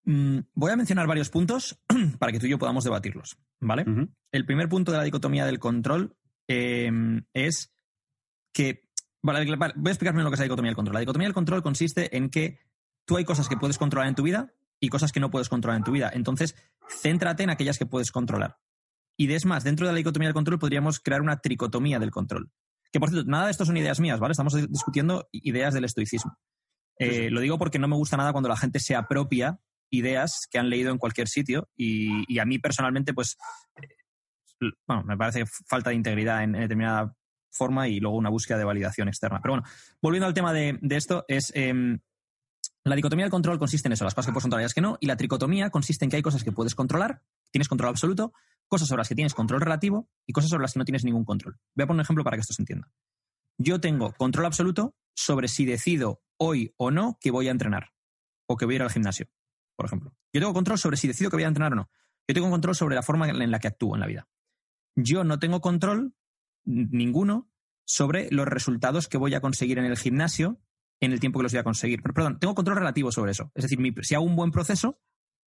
Mm, 0.04 0.40
voy 0.54 0.72
a 0.72 0.76
mencionar 0.76 1.06
varios 1.06 1.30
puntos 1.30 1.80
para 2.18 2.32
que 2.32 2.40
tú 2.40 2.46
y 2.46 2.50
yo 2.50 2.58
podamos 2.58 2.82
debatirlos, 2.82 3.38
¿vale? 3.60 3.84
El 4.32 4.44
primer 4.44 4.68
punto 4.68 4.90
de 4.90 4.98
la 4.98 5.04
dicotomía 5.04 5.46
del 5.46 5.60
control 5.60 6.16
em, 6.48 7.26
es 7.32 7.72
que... 8.52 8.88
voy 9.22 9.36
a 9.36 9.90
explicarme 9.90 10.24
lo 10.24 10.30
que 10.30 10.34
es 10.34 10.40
la 10.40 10.46
dicotomía 10.46 10.70
del 10.70 10.76
control. 10.76 10.94
La 10.94 11.00
dicotomía 11.00 11.28
del 11.28 11.34
control 11.34 11.62
consiste 11.62 12.16
en 12.16 12.28
que 12.28 12.58
tú 13.04 13.16
hay 13.16 13.24
cosas 13.24 13.48
que 13.48 13.56
puedes 13.56 13.78
controlar 13.78 14.08
en 14.08 14.16
tu 14.16 14.24
vida 14.24 14.52
y 14.80 14.88
cosas 14.88 15.12
que 15.12 15.20
no 15.20 15.30
puedes 15.30 15.48
controlar 15.48 15.78
en 15.78 15.84
tu 15.84 15.92
vida. 15.92 16.10
Entonces, 16.12 16.56
céntrate 16.88 17.44
en 17.44 17.50
aquellas 17.50 17.78
que 17.78 17.86
puedes 17.86 18.10
controlar. 18.10 18.58
Y 19.16 19.32
es 19.32 19.44
más, 19.44 19.64
dentro 19.64 19.86
de 19.86 19.92
la 19.92 19.98
dicotomía 19.98 20.28
del 20.28 20.34
control 20.34 20.58
podríamos 20.58 21.00
crear 21.00 21.20
una 21.20 21.38
tricotomía 21.38 21.98
del 21.98 22.10
control. 22.10 22.50
Que 22.90 23.00
por 23.00 23.10
cierto, 23.10 23.30
nada 23.30 23.46
de 23.46 23.50
esto 23.50 23.64
son 23.64 23.76
ideas 23.76 24.00
mías, 24.00 24.20
¿vale? 24.20 24.32
Estamos 24.32 24.54
discutiendo 24.70 25.28
ideas 25.32 25.74
del 25.74 25.84
estoicismo. 25.84 26.36
Eh, 26.98 27.30
lo 27.30 27.40
digo 27.40 27.58
porque 27.58 27.78
no 27.78 27.88
me 27.88 27.96
gusta 27.96 28.16
nada 28.16 28.32
cuando 28.32 28.48
la 28.48 28.56
gente 28.56 28.78
se 28.78 28.94
apropia 28.94 29.58
ideas 29.90 30.46
que 30.50 30.58
han 30.58 30.70
leído 30.70 30.90
en 30.90 30.98
cualquier 30.98 31.28
sitio 31.28 31.68
y, 31.76 32.38
a 32.38 32.44
mí 32.44 32.58
personalmente, 32.58 33.12
pues, 33.12 33.36
eh, 33.80 34.70
bueno, 34.86 35.04
me 35.04 35.16
parece 35.16 35.44
falta 35.68 35.90
de 35.90 35.96
integridad 35.96 36.42
en, 36.42 36.52
determinada 36.52 37.14
forma 37.50 37.88
y 37.88 38.00
luego 38.00 38.16
una 38.16 38.30
búsqueda 38.30 38.58
de 38.58 38.64
validación 38.64 39.08
externa. 39.08 39.40
Pero 39.42 39.54
bueno, 39.54 39.68
volviendo 40.00 40.26
al 40.26 40.34
tema 40.34 40.52
de, 40.52 40.78
esto, 40.90 41.24
es 41.28 41.52
em, 41.54 41.98
la 42.84 42.96
dicotomía 42.96 43.24
del 43.24 43.30
control 43.30 43.58
consiste 43.58 43.88
en 43.88 43.92
eso, 43.92 44.04
las 44.04 44.14
cosas 44.14 44.28
que 44.28 44.32
puedes 44.32 44.44
controlar 44.44 44.62
y 44.62 44.66
las 44.66 44.74
que 44.74 44.80
no, 44.80 44.96
y 45.00 45.06
la 45.06 45.16
tricotomía 45.16 45.70
consiste 45.70 46.04
en 46.04 46.10
que 46.10 46.16
hay 46.16 46.22
cosas 46.22 46.42
que 46.42 46.52
puedes 46.52 46.74
controlar, 46.74 47.22
tienes 47.50 47.68
control 47.68 47.90
absoluto, 47.90 48.32
cosas 48.72 48.88
sobre 48.88 49.00
las 49.00 49.08
que 49.08 49.14
tienes 49.14 49.34
control 49.34 49.60
relativo 49.60 50.08
y 50.26 50.32
cosas 50.32 50.50
sobre 50.50 50.62
las 50.62 50.72
que 50.72 50.78
no 50.78 50.84
tienes 50.84 51.04
ningún 51.04 51.24
control. 51.24 51.60
Voy 51.74 51.84
a 51.84 51.86
poner 51.86 51.98
un 51.98 52.00
ejemplo 52.00 52.24
para 52.24 52.36
que 52.36 52.40
esto 52.40 52.54
se 52.54 52.62
entienda. 52.62 52.90
Yo 53.58 53.80
tengo 53.80 54.12
control 54.12 54.46
absoluto 54.46 54.96
sobre 55.14 55.48
si 55.48 55.64
decido 55.64 56.22
hoy 56.38 56.74
o 56.76 56.90
no 56.90 57.18
que 57.20 57.30
voy 57.30 57.48
a 57.48 57.50
entrenar 57.50 57.92
o 58.46 58.56
que 58.56 58.64
voy 58.64 58.74
a 58.74 58.76
ir 58.76 58.82
al 58.82 58.90
gimnasio 58.90 59.28
por 59.76 59.86
ejemplo. 59.86 60.14
Yo 60.32 60.40
tengo 60.40 60.54
control 60.54 60.78
sobre 60.78 60.96
si 60.96 61.08
decido 61.08 61.30
que 61.30 61.36
voy 61.36 61.44
a 61.44 61.48
entrenar 61.48 61.72
o 61.72 61.76
no. 61.76 61.90
Yo 62.28 62.34
tengo 62.34 62.50
control 62.50 62.76
sobre 62.76 62.94
la 62.94 63.02
forma 63.02 63.28
en 63.28 63.50
la 63.50 63.58
que 63.58 63.68
actúo 63.68 63.94
en 63.94 64.00
la 64.00 64.06
vida. 64.06 64.28
Yo 64.94 65.24
no 65.24 65.38
tengo 65.38 65.60
control 65.60 66.14
ninguno 66.64 67.50
sobre 67.84 68.30
los 68.30 68.46
resultados 68.46 69.08
que 69.08 69.18
voy 69.18 69.34
a 69.34 69.40
conseguir 69.40 69.78
en 69.78 69.86
el 69.86 69.96
gimnasio 69.96 70.60
en 71.00 71.12
el 71.12 71.18
tiempo 71.18 71.40
que 71.40 71.42
los 71.42 71.52
voy 71.52 71.58
a 71.58 71.64
conseguir. 71.64 72.00
Perdón, 72.00 72.38
tengo 72.38 72.54
control 72.54 72.78
relativo 72.78 73.10
sobre 73.10 73.32
eso. 73.32 73.50
Es 73.56 73.64
decir, 73.64 73.78
si 74.02 74.14
hago 74.14 74.24
un 74.24 74.36
buen 74.36 74.52
proceso, 74.52 75.00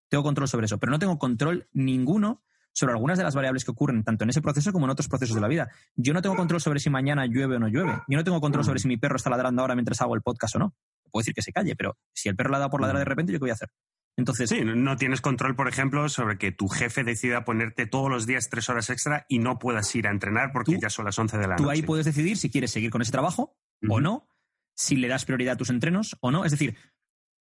tengo 0.10 0.24
control 0.24 0.50
sobre 0.50 0.66
eso, 0.66 0.80
pero 0.80 0.92
no 0.92 1.00
tengo 1.00 1.18
control 1.18 1.70
ninguno 1.72 2.44
sobre 2.76 2.94
algunas 2.94 3.18
de 3.18 3.24
las 3.24 3.34
variables 3.34 3.64
que 3.64 3.72
ocurren 3.72 4.04
tanto 4.04 4.26
en 4.26 4.30
ese 4.30 4.42
proceso 4.42 4.74
como 4.74 4.86
en 4.86 4.92
otros 4.92 5.08
procesos 5.08 5.34
de 5.34 5.42
la 5.42 5.48
vida. 5.48 5.70
Yo 5.96 6.14
no 6.14 6.22
tengo 6.22 6.36
control 6.36 6.60
sobre 6.60 6.80
si 6.80 6.90
mañana 6.90 7.26
llueve 7.26 7.56
o 7.56 7.60
no 7.60 7.70
llueve. 7.70 8.02
Yo 8.08 8.18
no 8.18 8.24
tengo 8.24 8.42
control 8.42 8.66
sobre 8.66 8.80
si 8.80 8.88
mi 8.90 8.98
perro 8.98 9.16
está 9.16 9.30
ladrando 9.30 9.62
ahora 9.62 9.76
mientras 9.76 10.02
hago 10.02 10.14
el 10.14 10.22
podcast 10.22 10.58
o 10.58 10.60
no. 10.60 10.76
Puedo 11.10 11.22
decir 11.22 11.34
que 11.34 11.42
se 11.42 11.54
calle, 11.54 11.76
pero 11.78 11.98
si 12.14 12.28
el 12.28 12.36
perro 12.36 12.52
la 12.52 12.60
da 12.60 12.70
por 12.70 12.82
ladrar 12.82 13.00
de 13.00 13.06
repente, 13.06 13.32
¿yo 13.32 13.40
qué 13.40 13.44
voy 13.44 13.50
a 13.52 13.54
hacer? 13.54 13.70
Entonces, 14.18 14.50
sí, 14.50 14.62
no 14.64 14.98
tienes 14.98 15.22
control, 15.22 15.56
por 15.56 15.68
ejemplo, 15.68 16.08
sobre 16.10 16.38
que 16.38 16.52
tu 16.52 16.68
jefe 16.68 17.04
decida 17.04 17.46
ponerte 17.46 17.86
todos 17.86 18.10
los 18.10 18.26
días 18.26 18.50
tres 18.50 18.70
horas 18.70 18.90
extra 18.90 19.26
y 19.30 19.40
no 19.40 19.58
puedas 19.58 19.94
ir 19.96 20.08
a 20.08 20.12
entrenar 20.12 20.52
porque 20.52 20.78
ya 20.80 20.90
son 20.90 21.06
las 21.06 21.18
11 21.18 21.38
de 21.38 21.44
la 21.44 21.56
noche. 21.56 21.64
Tú 21.64 21.70
ahí 21.70 21.82
puedes 21.82 22.06
decidir 22.06 22.38
si 22.38 22.50
quieres 22.50 22.72
seguir 22.72 22.92
con 22.92 23.02
ese 23.02 23.12
trabajo 23.12 23.58
o 23.90 24.00
no, 24.02 24.28
si 24.74 24.98
le 24.98 25.08
das 25.08 25.26
prioridad 25.26 25.54
a 25.54 25.58
tus 25.58 25.70
entrenos 25.70 26.18
o 26.22 26.32
no. 26.32 26.46
Es 26.46 26.52
decir, 26.52 26.78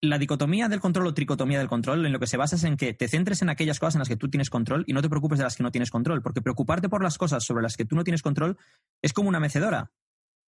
la 0.00 0.18
dicotomía 0.18 0.68
del 0.68 0.80
control 0.80 1.06
o 1.06 1.14
tricotomía 1.14 1.58
del 1.58 1.68
control 1.68 2.04
en 2.04 2.12
lo 2.12 2.18
que 2.18 2.26
se 2.26 2.36
basa 2.36 2.56
es 2.56 2.64
en 2.64 2.76
que 2.76 2.92
te 2.92 3.08
centres 3.08 3.42
en 3.42 3.48
aquellas 3.48 3.78
cosas 3.78 3.94
en 3.94 4.00
las 4.00 4.08
que 4.08 4.16
tú 4.16 4.28
tienes 4.28 4.50
control 4.50 4.84
y 4.86 4.92
no 4.92 5.02
te 5.02 5.08
preocupes 5.08 5.38
de 5.38 5.44
las 5.44 5.56
que 5.56 5.62
no 5.62 5.70
tienes 5.70 5.90
control, 5.90 6.22
porque 6.22 6.42
preocuparte 6.42 6.88
por 6.88 7.02
las 7.02 7.18
cosas 7.18 7.44
sobre 7.44 7.62
las 7.62 7.76
que 7.76 7.84
tú 7.84 7.96
no 7.96 8.04
tienes 8.04 8.22
control 8.22 8.58
es 9.02 9.12
como 9.12 9.28
una 9.28 9.40
mecedora. 9.40 9.90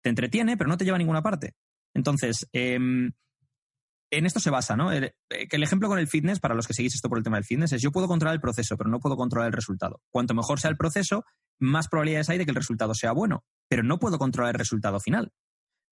Te 0.03 0.11
entretiene, 0.11 0.57
pero 0.57 0.69
no 0.69 0.77
te 0.77 0.85
lleva 0.85 0.97
a 0.97 0.99
ninguna 0.99 1.23
parte. 1.23 1.55
Entonces, 1.95 2.49
em, 2.53 3.13
en 4.11 4.27
esto 4.27 4.41
se 4.41 4.51
basa, 4.51 4.77
¿no? 4.77 4.93
El, 4.93 5.05
eh, 5.05 5.15
el, 5.51 5.63
ejemplo 5.63 5.89
con 5.89 5.99
el 5.99 6.09
fitness, 6.09 6.41
para 6.41 6.55
los 6.55 6.67
que 6.67 6.75
seguís 6.75 6.95
esto 6.95 7.09
por 7.09 7.19
el 7.19 7.25
tema 7.25 7.37
del 7.37 7.45
fitness, 7.45 7.73
es 7.73 7.83
yo 7.83 7.93
puedo 7.93 8.09
controlar 8.09 8.35
el 8.35 8.41
proceso, 8.41 8.77
pero 8.77 8.91
no 8.91 9.01
puedo 9.01 9.17
controlar 9.17 9.49
el 9.49 9.53
resultado. 9.53 10.01
Cuanto 10.11 10.35
mejor 10.35 10.61
sea 10.61 10.71
el 10.71 10.77
proceso, 10.77 11.25
más 11.59 11.89
probabilidades 11.89 12.29
hay 12.29 12.39
de 12.39 12.45
que 12.45 12.51
el 12.51 12.57
resultado 12.57 12.95
sea 12.95 13.13
bueno, 13.13 13.45
pero 13.69 13.83
no 13.83 13.99
puedo 13.99 14.19
controlar 14.19 14.55
el 14.55 14.59
resultado 14.59 15.01
final. 15.01 15.33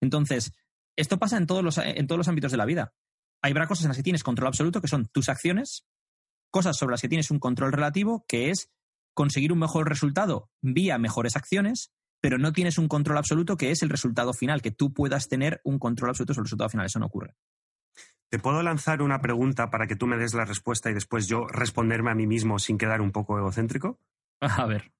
Entonces, 0.00 0.52
esto 0.96 1.18
pasa 1.18 1.36
en 1.36 1.46
todos 1.46 1.64
los, 1.64 1.78
en 1.78 2.06
todos 2.06 2.18
los 2.18 2.28
ámbitos 2.28 2.52
de 2.52 2.58
la 2.58 2.66
vida. 2.66 2.92
Hay 3.44 3.52
cosas 3.52 3.84
en 3.84 3.88
las 3.88 3.98
que 3.98 4.02
tienes 4.02 4.22
control 4.22 4.48
absoluto, 4.48 4.80
que 4.80 4.88
son 4.88 5.04
tus 5.04 5.28
acciones, 5.28 5.86
cosas 6.50 6.78
sobre 6.78 6.92
las 6.92 7.02
que 7.02 7.10
tienes 7.10 7.30
un 7.30 7.38
control 7.38 7.72
relativo, 7.72 8.24
que 8.26 8.48
es 8.48 8.72
conseguir 9.12 9.52
un 9.52 9.58
mejor 9.58 9.86
resultado 9.86 10.48
vía 10.62 10.96
mejores 10.96 11.36
acciones, 11.36 11.92
pero 12.22 12.38
no 12.38 12.54
tienes 12.54 12.78
un 12.78 12.88
control 12.88 13.18
absoluto, 13.18 13.58
que 13.58 13.70
es 13.70 13.82
el 13.82 13.90
resultado 13.90 14.32
final, 14.32 14.62
que 14.62 14.70
tú 14.70 14.94
puedas 14.94 15.28
tener 15.28 15.60
un 15.62 15.78
control 15.78 16.08
absoluto 16.08 16.32
sobre 16.32 16.44
el 16.44 16.46
resultado 16.46 16.70
final. 16.70 16.86
Eso 16.86 16.98
no 16.98 17.04
ocurre. 17.04 17.34
¿Te 18.30 18.38
puedo 18.38 18.62
lanzar 18.62 19.02
una 19.02 19.20
pregunta 19.20 19.68
para 19.68 19.86
que 19.86 19.94
tú 19.94 20.06
me 20.06 20.16
des 20.16 20.32
la 20.32 20.46
respuesta 20.46 20.90
y 20.90 20.94
después 20.94 21.28
yo 21.28 21.46
responderme 21.46 22.12
a 22.12 22.14
mí 22.14 22.26
mismo 22.26 22.58
sin 22.58 22.78
quedar 22.78 23.02
un 23.02 23.12
poco 23.12 23.36
egocéntrico? 23.36 24.00
A 24.40 24.64
ver. 24.64 24.90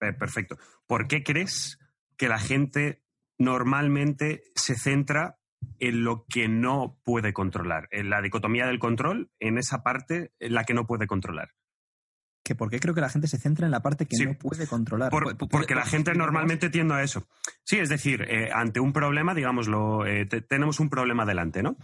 Perfecto. 0.00 0.58
¿Por 0.88 1.06
qué 1.06 1.22
crees 1.22 1.78
que 2.16 2.26
la 2.26 2.40
gente 2.40 3.04
normalmente 3.38 4.42
se 4.56 4.74
centra 4.74 5.38
en 5.78 6.04
lo 6.04 6.26
que 6.28 6.48
no 6.48 6.98
puede 7.04 7.32
controlar, 7.32 7.88
en 7.90 8.10
la 8.10 8.22
dicotomía 8.22 8.66
del 8.66 8.78
control, 8.78 9.30
en 9.40 9.58
esa 9.58 9.82
parte 9.82 10.32
en 10.38 10.54
la 10.54 10.64
que 10.64 10.74
no 10.74 10.86
puede 10.86 11.06
controlar. 11.06 11.50
¿Que 12.44 12.56
¿Por 12.56 12.70
qué 12.70 12.80
creo 12.80 12.94
que 12.94 13.00
la 13.00 13.08
gente 13.08 13.28
se 13.28 13.38
centra 13.38 13.66
en 13.66 13.70
la 13.70 13.82
parte 13.82 14.06
que 14.06 14.24
no 14.24 14.34
puede 14.34 14.66
controlar? 14.66 15.10
porque 15.50 15.74
la 15.74 15.84
gente 15.84 16.12
normalmente 16.14 16.70
tiende 16.70 16.94
a 16.94 17.02
eso. 17.02 17.28
Sí, 17.62 17.78
es 17.78 17.88
decir, 17.88 18.22
eh, 18.22 18.50
ante 18.52 18.80
un 18.80 18.92
problema, 18.92 19.32
digámoslo, 19.34 20.06
eh, 20.06 20.26
tenemos 20.26 20.80
un 20.80 20.90
problema 20.90 21.24
delante, 21.24 21.62
¿no? 21.62 21.76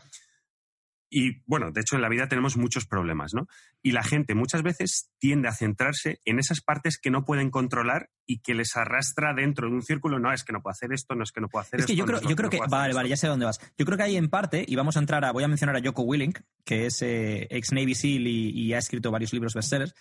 Y 1.11 1.43
bueno, 1.47 1.71
de 1.71 1.81
hecho 1.81 1.97
en 1.97 2.03
la 2.03 2.09
vida 2.09 2.29
tenemos 2.29 2.57
muchos 2.57 2.87
problemas, 2.87 3.33
¿no? 3.35 3.47
Y 3.83 3.93
la 3.93 4.03
gente 4.03 4.35
muchas 4.35 4.63
veces 4.63 5.11
tiende 5.19 5.49
a 5.49 5.53
centrarse 5.53 6.21
en 6.25 6.39
esas 6.39 6.61
partes 6.61 6.99
que 6.99 7.11
no 7.11 7.25
pueden 7.25 7.51
controlar 7.51 8.11
y 8.27 8.41
que 8.41 8.55
les 8.55 8.77
arrastra 8.77 9.33
dentro 9.35 9.69
de 9.69 9.75
un 9.75 9.83
círculo. 9.83 10.19
No, 10.19 10.33
es 10.33 10.45
que 10.45 10.53
no 10.53 10.61
puedo 10.61 10.73
hacer 10.73 10.93
esto, 10.93 11.15
no 11.15 11.23
es 11.23 11.33
que 11.33 11.41
no 11.41 11.49
puedo 11.49 11.63
hacer 11.63 11.81
esto. 11.81 11.93
Es 11.93 11.97
que 11.97 11.99
yo 11.99 12.05
creo, 12.05 12.21
yo 12.21 12.37
creo 12.37 12.51
que, 12.51 12.61
vale, 12.69 12.93
vale, 12.93 13.09
ya 13.09 13.17
sé 13.17 13.27
dónde 13.27 13.47
vas. 13.47 13.59
Yo 13.79 13.87
creo 13.87 13.97
que 13.97 14.05
hay 14.05 14.17
en 14.17 14.29
parte, 14.29 14.65
y 14.67 14.77
vamos 14.77 14.97
a 14.97 15.01
entrar 15.01 15.25
a, 15.25 15.33
voy 15.33 15.45
a 15.45 15.49
mencionar 15.49 15.77
a 15.77 15.83
Joko 15.83 16.03
Willink, 16.03 16.41
que 16.65 16.87
es 16.87 17.01
eh, 17.03 17.47
ex 17.51 17.73
Navy 17.73 17.95
SEAL 17.95 18.27
y, 18.27 18.51
y, 18.51 18.75
ha 18.75 18.79
escrito 18.79 19.11
varios 19.11 19.33
libros 19.33 19.55
bestsellers, 19.55 19.95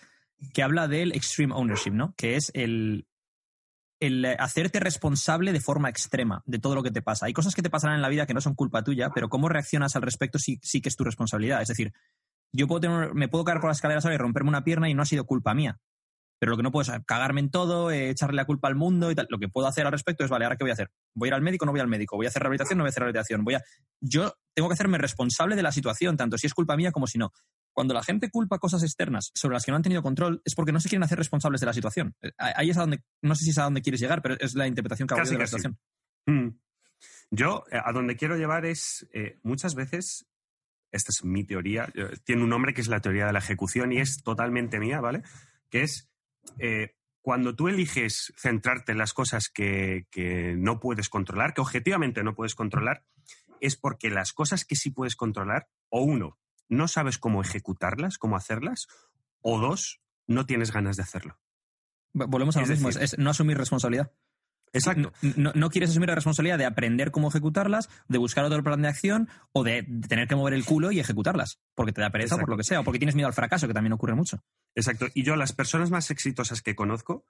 que 0.52 0.62
habla 0.62 0.88
del 0.88 1.12
extreme 1.12 1.54
ownership, 1.54 1.92
¿no? 1.92 2.14
Que 2.16 2.36
es 2.36 2.50
el, 2.54 3.06
el 4.00 4.24
hacerte 4.38 4.80
responsable 4.80 5.52
de 5.52 5.60
forma 5.60 5.88
extrema 5.88 6.42
de 6.46 6.58
todo 6.58 6.74
lo 6.74 6.82
que 6.82 6.90
te 6.90 7.02
pasa. 7.02 7.26
Hay 7.26 7.32
cosas 7.32 7.54
que 7.54 7.62
te 7.62 7.70
pasarán 7.70 7.96
en 7.96 8.02
la 8.02 8.08
vida 8.08 8.26
que 8.26 8.34
no 8.34 8.40
son 8.40 8.54
culpa 8.54 8.84
tuya, 8.84 9.10
pero 9.14 9.28
cómo 9.28 9.48
reaccionas 9.48 9.96
al 9.96 10.02
respecto 10.02 10.38
sí, 10.38 10.58
sí 10.62 10.80
que 10.80 10.88
es 10.88 10.96
tu 10.96 11.04
responsabilidad. 11.04 11.62
Es 11.62 11.68
decir, 11.68 11.92
yo 12.52 12.66
puedo 12.66 12.80
tener, 12.80 13.14
me 13.14 13.28
puedo 13.28 13.44
caer 13.44 13.60
por 13.60 13.70
las 13.70 13.78
escaleras 13.78 14.04
ahora 14.04 14.14
y 14.14 14.18
romperme 14.18 14.48
una 14.48 14.64
pierna 14.64 14.88
y 14.88 14.94
no 14.94 15.02
ha 15.02 15.06
sido 15.06 15.26
culpa 15.26 15.54
mía. 15.54 15.78
Pero 16.40 16.50
lo 16.50 16.56
que 16.56 16.62
no 16.62 16.70
puedo 16.70 16.92
es 16.92 17.00
cagarme 17.04 17.40
en 17.40 17.50
todo, 17.50 17.90
eh, 17.90 18.10
echarle 18.10 18.36
la 18.36 18.44
culpa 18.44 18.68
al 18.68 18.76
mundo 18.76 19.10
y 19.10 19.14
tal. 19.16 19.26
Lo 19.28 19.38
que 19.38 19.48
puedo 19.48 19.66
hacer 19.66 19.86
al 19.86 19.92
respecto 19.92 20.24
es, 20.24 20.30
vale, 20.30 20.44
¿ahora 20.44 20.56
qué 20.56 20.62
voy 20.62 20.70
a 20.70 20.74
hacer? 20.74 20.90
¿Voy 21.14 21.26
a 21.26 21.30
ir 21.30 21.34
al 21.34 21.42
médico 21.42 21.66
no 21.66 21.72
voy 21.72 21.80
al 21.80 21.88
médico? 21.88 22.16
¿Voy 22.16 22.26
a 22.26 22.28
hacer 22.28 22.42
rehabilitación 22.42 22.78
no 22.78 22.84
voy 22.84 22.88
a 22.88 22.90
hacer 22.90 23.00
rehabilitación? 23.00 23.44
Voy 23.44 23.54
a... 23.54 23.62
Yo 24.00 24.34
tengo 24.54 24.68
que 24.68 24.74
hacerme 24.74 24.98
responsable 24.98 25.56
de 25.56 25.62
la 25.64 25.72
situación, 25.72 26.16
tanto 26.16 26.38
si 26.38 26.46
es 26.46 26.54
culpa 26.54 26.76
mía 26.76 26.92
como 26.92 27.08
si 27.08 27.18
no. 27.18 27.32
Cuando 27.72 27.94
la 27.94 28.02
gente 28.02 28.30
culpa 28.30 28.58
cosas 28.58 28.82
externas 28.82 29.30
sobre 29.34 29.54
las 29.54 29.64
que 29.64 29.70
no 29.70 29.76
han 29.76 29.82
tenido 29.82 30.02
control, 30.02 30.42
es 30.44 30.54
porque 30.54 30.72
no 30.72 30.80
se 30.80 30.88
quieren 30.88 31.04
hacer 31.04 31.18
responsables 31.18 31.60
de 31.60 31.66
la 31.66 31.72
situación. 31.72 32.14
Eh, 32.22 32.32
ahí 32.38 32.70
es 32.70 32.76
a 32.76 32.80
donde, 32.80 33.02
no 33.22 33.34
sé 33.34 33.44
si 33.44 33.50
es 33.50 33.58
a 33.58 33.64
donde 33.64 33.82
quieres 33.82 34.00
llegar, 34.00 34.22
pero 34.22 34.36
es 34.38 34.54
la 34.54 34.66
interpretación 34.66 35.06
que 35.06 35.14
hago 35.14 35.28
de 35.28 35.38
la 35.38 35.46
situación. 35.46 35.78
Mm. 36.26 36.48
Yo, 37.30 37.64
eh, 37.70 37.80
a 37.82 37.92
donde 37.92 38.16
quiero 38.16 38.36
llevar 38.36 38.66
es, 38.66 39.08
eh, 39.12 39.38
muchas 39.42 39.74
veces, 39.74 40.26
esta 40.90 41.10
es 41.10 41.24
mi 41.24 41.44
teoría, 41.44 41.92
tiene 42.24 42.42
un 42.42 42.48
nombre 42.48 42.74
que 42.74 42.80
es 42.80 42.88
la 42.88 43.00
teoría 43.00 43.26
de 43.26 43.32
la 43.32 43.38
ejecución 43.38 43.92
y 43.92 43.98
es 43.98 44.22
totalmente 44.22 44.80
mía, 44.80 45.00
¿vale? 45.00 45.22
Que 45.70 45.82
es, 45.82 46.10
cuando 47.20 47.54
tú 47.54 47.68
eliges 47.68 48.32
centrarte 48.38 48.92
en 48.92 48.98
las 48.98 49.12
cosas 49.12 49.50
que, 49.50 50.06
que 50.10 50.54
no 50.56 50.80
puedes 50.80 51.10
controlar, 51.10 51.52
que 51.52 51.60
objetivamente 51.60 52.24
no 52.24 52.34
puedes 52.34 52.54
controlar, 52.54 53.04
es 53.60 53.76
porque 53.76 54.10
las 54.10 54.32
cosas 54.32 54.64
que 54.64 54.76
sí 54.76 54.90
puedes 54.90 55.16
controlar, 55.16 55.68
o 55.90 56.02
uno, 56.02 56.38
no 56.68 56.88
sabes 56.88 57.18
cómo 57.18 57.42
ejecutarlas, 57.42 58.18
cómo 58.18 58.36
hacerlas, 58.36 58.88
o 59.40 59.58
dos, 59.58 60.00
no 60.26 60.46
tienes 60.46 60.72
ganas 60.72 60.96
de 60.96 61.02
hacerlo. 61.02 61.38
Volvemos 62.12 62.56
a 62.56 62.60
lo 62.60 62.66
mismo, 62.66 62.88
es 62.88 63.18
no 63.18 63.30
asumir 63.30 63.58
responsabilidad. 63.58 64.12
Exacto. 64.72 65.12
No, 65.36 65.70
quieres 65.70 65.90
asumir 65.90 66.08
la 66.08 66.14
responsabilidad 66.14 66.58
de 66.58 66.66
aprender 66.66 67.10
cómo 67.10 67.28
ejecutarlas, 67.28 67.88
de 68.08 68.18
buscar 68.18 68.44
otro 68.44 68.62
plan 68.62 68.82
de 68.82 68.88
acción 68.88 69.28
o 69.52 69.64
de, 69.64 69.82
tener 70.08 70.28
que 70.28 70.36
mover 70.36 70.54
el 70.54 70.64
culo 70.64 70.92
y 70.92 71.00
ejecutarlas, 71.00 71.60
porque 71.74 71.92
te 71.92 72.00
da 72.00 72.10
pereza 72.10 72.36
o 72.36 72.38
por 72.38 72.50
lo 72.50 72.56
que 72.56 72.64
sea, 72.64 72.80
o 72.80 72.84
porque 72.84 72.98
tienes 72.98 73.14
miedo 73.14 73.28
al 73.28 73.34
fracaso, 73.34 73.66
que 73.66 73.74
también 73.74 73.92
ocurre 73.92 74.14
mucho. 74.14 74.42
Exacto. 74.74 75.06
Y 75.14 75.22
yo, 75.22 75.36
las 75.36 75.52
personas 75.52 75.90
más 75.90 76.10
exitosas 76.10 76.62
que 76.62 76.74
conozco, 76.74 77.24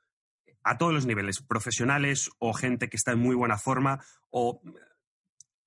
a 0.65 0.79
todos 0.79 0.93
los 0.93 1.07
niveles, 1.07 1.41
profesionales 1.41 2.31
o 2.39 2.53
gente 2.53 2.89
que 2.89 2.97
está 2.97 3.13
en 3.13 3.21
muy 3.21 3.35
buena 3.35 3.59
forma 3.59 4.01
o 4.31 4.61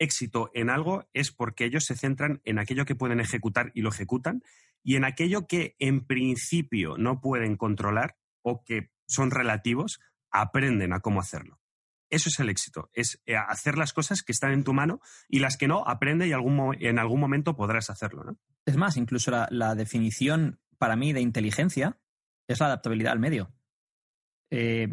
éxito 0.02 0.50
en 0.54 0.70
algo 0.70 1.08
es 1.14 1.32
porque 1.32 1.66
ellos 1.66 1.86
se 1.86 1.96
centran 1.96 2.42
en 2.44 2.60
aquello 2.60 2.86
que 2.86 2.96
pueden 2.96 3.20
ejecutar 3.20 3.72
y 3.76 3.82
lo 3.82 3.90
ejecutan, 3.90 4.44
y 4.84 4.96
en 4.96 5.06
aquello 5.06 5.48
que 5.48 5.76
en 5.80 6.06
principio 6.06 6.98
no 6.98 7.22
pueden 7.22 7.56
controlar 7.56 8.18
o 8.42 8.64
que 8.64 8.90
son 9.08 9.30
relativos, 9.30 10.00
aprenden 10.32 10.94
a 10.94 11.02
cómo 11.02 11.20
hacerlo. 11.20 11.60
Eso 12.10 12.30
es 12.30 12.40
el 12.40 12.50
éxito, 12.50 12.90
es 12.94 13.22
eh, 13.26 13.36
hacer 13.36 13.78
las 13.78 13.94
cosas 13.94 14.22
que 14.24 14.32
están 14.32 14.52
en 14.52 14.64
tu 14.64 14.74
mano 14.74 15.00
y 15.30 15.40
las 15.40 15.56
que 15.56 15.68
no, 15.68 15.88
aprende 15.88 16.28
y 16.28 16.32
en 16.32 17.00
algún 17.00 17.20
momento 17.20 17.56
podrás 17.56 17.90
hacerlo. 17.90 18.24
¿no? 18.24 18.38
Es 18.66 18.76
más, 18.76 18.98
incluso 18.98 19.32
la, 19.32 19.76
definición 19.76 20.60
para 20.78 20.96
mí 20.96 21.14
de 21.14 21.22
inteligencia 21.22 22.00
es 22.48 22.60
la 22.60 22.66
adaptabilidad 22.66 23.14
al 23.14 23.20
medio. 23.20 23.54
Eh, 24.50 24.90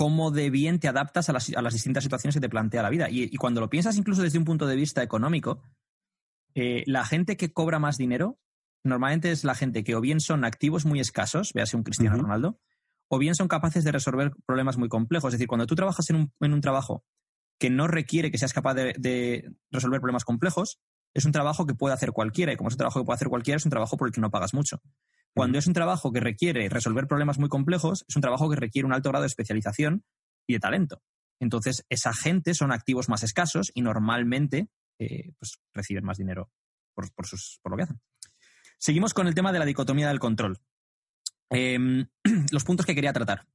cómo 0.00 0.30
de 0.30 0.48
bien 0.48 0.80
te 0.80 0.88
adaptas 0.88 1.28
a 1.28 1.34
las, 1.34 1.74
distintas 1.74 2.02
situaciones 2.02 2.34
que 2.34 2.40
te 2.40 2.48
plantea 2.48 2.82
la 2.82 2.88
vida. 2.88 3.08
Y, 3.10 3.36
cuando 3.36 3.60
lo 3.60 3.68
piensas 3.68 3.98
incluso 3.98 4.22
desde 4.22 4.38
un 4.38 4.46
punto 4.46 4.66
de 4.66 4.74
vista 4.74 5.02
económico, 5.02 5.60
eh, 6.54 6.84
la 6.86 7.04
gente 7.04 7.36
que 7.36 7.52
cobra 7.52 7.78
más 7.78 7.98
dinero 7.98 8.38
normalmente 8.82 9.30
es 9.30 9.44
la 9.44 9.54
gente 9.54 9.84
que 9.84 9.94
o 9.94 10.00
bien 10.00 10.20
son 10.20 10.46
activos 10.46 10.86
muy 10.86 11.00
escasos, 11.00 11.52
véase 11.52 11.76
un 11.76 11.82
Cristiano 11.82 12.16
Ronaldo, 12.16 12.58
o 13.08 13.18
bien 13.18 13.34
son 13.34 13.46
capaces 13.46 13.84
de 13.84 13.92
resolver 13.92 14.32
problemas 14.46 14.78
muy 14.78 14.88
complejos. 14.88 15.34
Es 15.34 15.38
decir, 15.38 15.48
cuando 15.48 15.66
tú 15.66 15.74
trabajas 15.74 16.08
en 16.08 16.30
un, 16.40 16.60
trabajo 16.62 17.04
que 17.58 17.68
no 17.68 17.86
requiere 17.86 18.30
que 18.30 18.38
seas 18.38 18.54
capaz 18.54 18.72
de, 18.72 19.52
resolver 19.70 20.00
problemas 20.00 20.24
complejos, 20.24 20.80
es 21.12 21.26
un 21.26 21.32
trabajo 21.32 21.66
que 21.66 21.74
puede 21.74 21.92
hacer 21.92 22.12
cualquiera. 22.12 22.54
Y 22.54 22.56
como 22.56 22.68
es 22.68 22.74
un 22.74 22.78
trabajo 22.78 23.00
que 23.00 23.04
puede 23.04 23.16
hacer 23.16 23.28
cualquiera, 23.28 23.58
es 23.58 23.66
un 23.66 23.70
trabajo 23.70 23.98
por 23.98 24.08
el 24.08 24.14
que 24.14 24.22
no 24.22 24.30
pagas 24.30 24.54
mucho. 24.54 24.80
Cuando 25.34 25.58
es 25.58 25.66
un 25.66 25.74
trabajo 25.74 26.12
que 26.12 26.20
requiere 26.20 26.68
resolver 26.68 27.06
problemas 27.06 27.38
muy 27.38 27.48
complejos, 27.48 28.04
es 28.08 28.16
un 28.16 28.22
trabajo 28.22 28.50
que 28.50 28.56
requiere 28.56 28.86
un 28.86 28.92
alto 28.92 29.10
grado 29.10 29.22
de 29.22 29.28
especialización 29.28 30.04
y 30.46 30.54
de 30.54 30.60
talento. 30.60 31.02
Entonces, 31.40 31.84
esa 31.88 32.12
gente 32.12 32.54
son 32.54 32.72
activos 32.72 33.08
más 33.08 33.22
escasos 33.22 33.70
y 33.74 33.82
normalmente 33.82 34.68
eh, 34.98 35.32
pues, 35.38 35.58
reciben 35.72 36.04
más 36.04 36.18
dinero 36.18 36.50
por, 36.94 37.26
sus, 37.26 37.58
por 37.62 37.72
lo 37.72 37.76
que 37.76 37.84
hacen. 37.84 38.00
Seguimos 38.78 39.14
con 39.14 39.26
el 39.26 39.34
tema 39.34 39.52
de 39.52 39.58
la 39.58 39.64
dicotomía 39.64 40.08
del 40.08 40.18
control. 40.18 40.58
Em, 41.48 42.08
los 42.52 42.64
puntos 42.64 42.86
que 42.86 42.94
quería 42.94 43.12
tratar. 43.12 43.46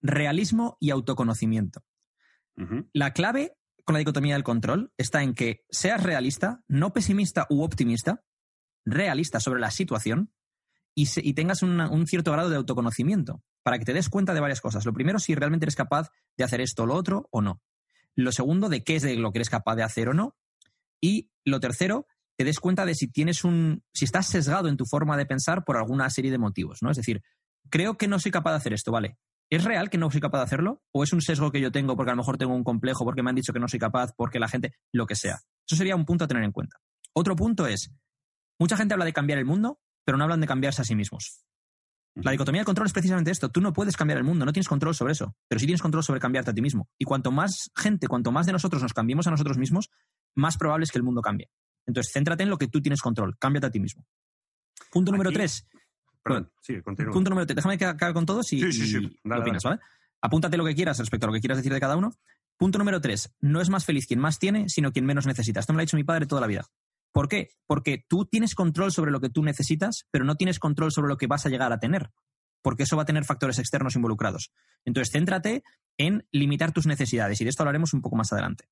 Realismo 0.00 0.76
y 0.80 0.90
autoconocimiento. 0.90 1.82
La 2.94 3.12
clave 3.12 3.58
con 3.84 3.92
la 3.92 3.98
dicotomía 3.98 4.32
del 4.32 4.44
control 4.44 4.92
está 4.96 5.22
en 5.22 5.34
que 5.34 5.64
seas 5.68 6.02
realista, 6.02 6.62
no 6.68 6.94
pesimista 6.94 7.46
u 7.50 7.62
optimista, 7.62 8.24
realista 8.86 9.40
sobre 9.40 9.60
la 9.60 9.70
situación, 9.70 10.32
y, 10.98 11.34
tengas 11.34 11.62
un 11.62 12.06
cierto 12.06 12.32
grado 12.32 12.48
de 12.48 12.56
autoconocimiento 12.56 13.42
para 13.62 13.78
que 13.78 13.84
te 13.84 13.92
des 13.92 14.08
cuenta 14.08 14.32
de 14.32 14.40
varias 14.40 14.62
cosas. 14.62 14.86
Lo 14.86 14.94
primero, 14.94 15.18
si 15.18 15.34
realmente 15.34 15.66
eres 15.66 15.76
capaz 15.76 16.10
de 16.38 16.44
hacer 16.44 16.62
esto 16.62 16.84
o 16.84 16.86
lo 16.86 16.94
otro 16.94 17.28
o 17.30 17.42
no. 17.42 17.60
Lo 18.14 18.32
segundo, 18.32 18.70
de 18.70 18.82
qué 18.82 18.96
es 18.96 19.02
de 19.02 19.14
lo 19.16 19.30
que 19.30 19.38
eres 19.38 19.50
capaz 19.50 19.76
de 19.76 19.82
hacer 19.82 20.08
o 20.08 20.14
no. 20.14 20.34
Y 20.98 21.30
lo 21.44 21.60
tercero, 21.60 22.06
te 22.36 22.44
des 22.44 22.58
cuenta 22.60 22.86
de 22.86 22.94
si 22.94 23.08
tienes 23.08 23.44
un. 23.44 23.84
si 23.92 24.06
estás 24.06 24.26
sesgado 24.26 24.68
en 24.68 24.78
tu 24.78 24.86
forma 24.86 25.18
de 25.18 25.26
pensar 25.26 25.64
por 25.64 25.76
alguna 25.76 26.08
serie 26.08 26.30
de 26.30 26.38
motivos, 26.38 26.78
¿no? 26.80 26.90
Es 26.90 26.96
decir, 26.96 27.22
creo 27.68 27.98
que 27.98 28.08
no 28.08 28.18
soy 28.18 28.32
capaz 28.32 28.52
de 28.52 28.56
hacer 28.56 28.72
esto, 28.72 28.90
¿vale? 28.90 29.18
¿Es 29.50 29.64
real 29.64 29.90
que 29.90 29.98
no 29.98 30.10
soy 30.10 30.22
capaz 30.22 30.38
de 30.38 30.44
hacerlo? 30.44 30.82
¿O 30.92 31.04
es 31.04 31.12
un 31.12 31.20
sesgo 31.20 31.52
que 31.52 31.60
yo 31.60 31.70
tengo 31.70 31.94
porque 31.94 32.10
a 32.10 32.14
lo 32.14 32.22
mejor 32.22 32.38
tengo 32.38 32.54
un 32.54 32.64
complejo, 32.64 33.04
porque 33.04 33.22
me 33.22 33.28
han 33.28 33.36
dicho 33.36 33.52
que 33.52 33.60
no 33.60 33.68
soy 33.68 33.78
capaz, 33.78 34.12
porque 34.16 34.38
la 34.38 34.48
gente. 34.48 34.72
lo 34.92 35.06
que 35.06 35.14
sea. 35.14 35.40
Eso 35.66 35.76
sería 35.76 35.94
un 35.94 36.06
punto 36.06 36.24
a 36.24 36.28
tener 36.28 36.42
en 36.42 36.52
cuenta. 36.52 36.78
Otro 37.12 37.36
punto 37.36 37.66
es. 37.66 37.92
Mucha 38.58 38.76
gente 38.76 38.94
habla 38.94 39.04
de 39.04 39.12
cambiar 39.12 39.38
el 39.38 39.44
mundo, 39.44 39.80
pero 40.06 40.16
no 40.16 40.24
hablan 40.24 40.40
de 40.40 40.46
cambiarse 40.46 40.80
a 40.80 40.84
sí 40.84 40.94
mismos. 40.94 41.42
La 42.14 42.30
dicotomía 42.30 42.60
del 42.60 42.64
control 42.64 42.86
es 42.86 42.94
precisamente 42.94 43.30
esto. 43.30 43.50
Tú 43.50 43.60
no 43.60 43.74
puedes 43.74 43.96
cambiar 43.96 44.16
el 44.16 44.24
mundo, 44.24 44.46
no 44.46 44.52
tienes 44.52 44.68
control 44.68 44.94
sobre 44.94 45.12
eso, 45.12 45.36
pero 45.48 45.58
sí 45.58 45.66
tienes 45.66 45.82
control 45.82 46.02
sobre 46.02 46.20
cambiarte 46.20 46.52
a 46.52 46.54
ti 46.54 46.62
mismo. 46.62 46.88
Y 46.96 47.04
cuanto 47.04 47.30
más 47.30 47.70
gente, 47.76 48.08
cuanto 48.08 48.32
más 48.32 48.46
de 48.46 48.52
nosotros 48.52 48.80
nos 48.80 48.94
cambiemos 48.94 49.26
a 49.26 49.30
nosotros 49.32 49.58
mismos, 49.58 49.90
más 50.34 50.56
probable 50.56 50.84
es 50.84 50.92
que 50.92 50.98
el 50.98 51.02
mundo 51.02 51.20
cambie. 51.20 51.50
Entonces, 51.84 52.12
céntrate 52.12 52.44
en 52.44 52.50
lo 52.50 52.56
que 52.56 52.68
tú 52.68 52.80
tienes 52.80 53.02
control, 53.02 53.36
cámbiate 53.38 53.66
a 53.66 53.70
ti 53.70 53.80
mismo. 53.80 54.06
Punto 54.90 55.12
número 55.12 55.30
tres. 55.30 55.66
Perdón, 56.22 56.50
sí, 56.62 56.80
continúa. 56.80 57.12
Punto 57.12 57.30
número 57.30 57.46
tres. 57.46 57.56
Déjame 57.56 57.76
que 57.76 57.84
acabe 57.84 58.14
con 58.14 58.24
todos 58.24 58.50
y, 58.52 58.72
sí, 58.72 59.18
opinas, 59.24 59.62
¿vale? 59.62 59.80
Apúntate 60.22 60.56
lo 60.56 60.64
que 60.64 60.74
quieras 60.74 60.98
respecto 60.98 61.26
a 61.26 61.28
lo 61.28 61.34
que 61.34 61.40
quieras 61.40 61.58
decir 61.58 61.72
de 61.72 61.80
cada 61.80 61.96
uno. 61.96 62.14
Punto 62.56 62.78
número 62.78 63.00
tres. 63.00 63.34
No 63.40 63.60
es 63.60 63.68
más 63.68 63.84
feliz 63.84 64.06
quien 64.06 64.20
más 64.20 64.38
tiene, 64.38 64.68
sino 64.68 64.90
quien 64.90 65.04
menos 65.04 65.26
necesita. 65.26 65.60
Esto 65.60 65.72
me 65.72 65.78
lo 65.78 65.80
ha 65.80 65.84
dicho 65.84 65.96
mi 65.96 66.04
padre 66.04 66.26
toda 66.26 66.40
la 66.40 66.46
vida. 66.46 66.66
¿Por 67.16 67.28
qué? 67.28 67.48
Porque 67.66 68.04
tú 68.06 68.26
tienes 68.26 68.54
control 68.54 68.92
sobre 68.92 69.10
lo 69.10 69.22
que 69.22 69.30
tú 69.30 69.42
necesitas, 69.42 70.06
pero 70.10 70.26
no 70.26 70.34
tienes 70.34 70.58
control 70.58 70.92
sobre 70.92 71.08
lo 71.08 71.16
que 71.16 71.26
vas 71.26 71.46
a 71.46 71.48
llegar 71.48 71.72
a 71.72 71.78
tener, 71.78 72.10
porque 72.60 72.82
eso 72.82 72.94
va 72.94 73.04
a 73.04 73.06
tener 73.06 73.24
factores 73.24 73.58
externos 73.58 73.96
involucrados. 73.96 74.52
Entonces, 74.84 75.14
céntrate 75.14 75.64
en 75.96 76.28
limitar 76.30 76.72
tus 76.72 76.84
necesidades 76.84 77.40
y 77.40 77.44
de 77.44 77.48
esto 77.48 77.62
hablaremos 77.62 77.94
un 77.94 78.02
poco 78.02 78.16
más 78.16 78.34
adelante. 78.34 78.68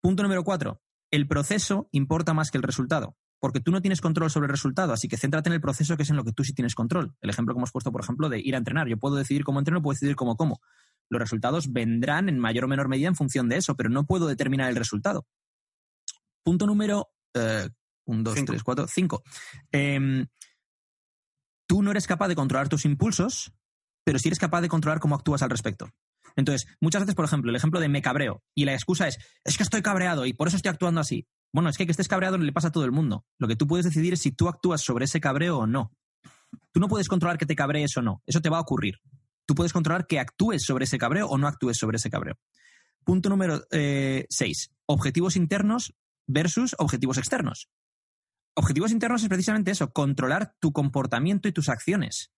Punto 0.00 0.22
número 0.22 0.42
cuatro. 0.42 0.80
El 1.10 1.28
proceso 1.28 1.90
importa 1.92 2.32
más 2.32 2.50
que 2.50 2.56
el 2.56 2.62
resultado. 2.62 3.18
porque 3.40 3.60
tú 3.60 3.72
no 3.72 3.82
tienes 3.82 4.00
control 4.00 4.30
sobre 4.30 4.46
el 4.46 4.52
resultado, 4.52 4.94
así 4.94 5.06
que 5.06 5.18
céntrate 5.18 5.50
en 5.50 5.54
el 5.54 5.60
proceso 5.60 5.96
que 5.98 6.04
es 6.04 6.10
en 6.10 6.16
lo 6.16 6.24
que 6.24 6.32
tú 6.32 6.44
sí 6.44 6.54
tienes 6.54 6.74
control. 6.74 7.14
El 7.20 7.28
ejemplo 7.28 7.54
que 7.54 7.58
hemos 7.58 7.72
puesto, 7.72 7.92
por 7.92 8.02
ejemplo, 8.02 8.30
de 8.30 8.38
ir 8.38 8.54
a 8.54 8.58
entrenar. 8.58 8.88
Yo 8.88 8.98
puedo 8.98 9.16
decidir 9.16 9.44
cómo 9.44 9.58
entreno, 9.58 9.82
puedo 9.82 9.94
decidir 9.94 10.16
cómo 10.16 10.36
como. 10.36 10.60
Los 11.10 11.20
resultados 11.20 11.72
vendrán 11.72 12.30
en 12.30 12.38
mayor 12.38 12.64
o 12.64 12.68
menor 12.68 12.88
medida 12.88 13.08
en 13.08 13.16
función 13.16 13.50
de 13.50 13.56
eso, 13.56 13.76
pero 13.76 13.90
no 13.90 14.06
puedo 14.06 14.26
determinar 14.26 14.70
el 14.70 14.76
resultado. 14.76 15.26
Punto 16.42 16.66
número 16.66 17.10
eh, 17.34 17.68
un, 18.06 18.24
dos, 18.24 18.38
tres, 18.44 18.62
cuatro, 18.62 18.86
cinco. 18.88 19.22
Em, 19.70 20.26
tú 21.66 21.82
no 21.82 21.90
eres 21.90 22.06
capaz 22.06 22.28
de 22.28 22.34
controlar 22.34 22.68
tus 22.68 22.84
impulsos, 22.84 23.52
pero 24.04 24.18
sí 24.18 24.28
eres 24.28 24.38
capaz 24.38 24.60
de 24.60 24.68
controlar 24.68 25.00
cómo 25.00 25.14
actúas 25.14 25.42
al 25.42 25.50
respecto. 25.50 25.90
Entonces, 26.36 26.68
muchas 26.80 27.02
veces, 27.02 27.14
por 27.14 27.24
ejemplo, 27.24 27.50
el 27.50 27.56
ejemplo 27.56 27.80
de 27.80 27.88
me 27.88 28.02
cabreo 28.02 28.42
y 28.54 28.64
la 28.64 28.74
excusa 28.74 29.08
es, 29.08 29.18
es 29.44 29.56
que 29.56 29.62
estoy 29.62 29.82
cabreado 29.82 30.26
y 30.26 30.32
por 30.32 30.48
eso 30.48 30.56
estoy 30.56 30.70
actuando 30.70 31.00
así. 31.00 31.26
Bueno, 31.52 31.68
es 31.68 31.76
que 31.76 31.86
que 31.86 31.90
estés 31.90 32.08
cabreado 32.08 32.38
no 32.38 32.44
le 32.44 32.52
pasa 32.52 32.68
a 32.68 32.72
todo 32.72 32.84
el 32.84 32.92
mundo. 32.92 33.24
Lo 33.38 33.48
que 33.48 33.56
tú 33.56 33.66
puedes 33.66 33.84
decidir 33.84 34.12
es 34.12 34.20
si 34.20 34.30
tú 34.30 34.48
actúas 34.48 34.80
sobre 34.80 35.06
ese 35.06 35.20
cabreo 35.20 35.58
o 35.58 35.66
no. 35.66 35.92
Tú 36.72 36.80
no 36.80 36.88
puedes 36.88 37.08
controlar 37.08 37.38
que 37.38 37.46
te 37.46 37.56
cabrees 37.56 37.96
o 37.96 38.02
no. 38.02 38.22
Eso 38.26 38.40
te 38.40 38.48
va 38.48 38.58
a 38.58 38.60
ocurrir. 38.60 39.00
Tú 39.46 39.54
puedes 39.54 39.72
controlar 39.72 40.06
que 40.06 40.20
actúes 40.20 40.62
sobre 40.62 40.84
ese 40.84 40.98
cabreo 40.98 41.26
o 41.26 41.38
no 41.38 41.48
actúes 41.48 41.76
sobre 41.76 41.96
ese 41.96 42.10
cabreo. 42.10 42.38
Punto 43.04 43.28
número 43.28 43.62
6. 43.70 43.70
Eh, 43.72 44.74
objetivos 44.86 45.36
internos 45.36 45.94
versus 46.30 46.74
objetivos 46.78 47.18
externos. 47.18 47.68
Objetivos 48.54 48.92
internos 48.92 49.22
es 49.22 49.28
precisamente 49.28 49.70
eso, 49.70 49.92
controlar 49.92 50.54
tu 50.60 50.72
comportamiento 50.72 51.48
y 51.48 51.52
tus 51.52 51.68
acciones. 51.68 52.32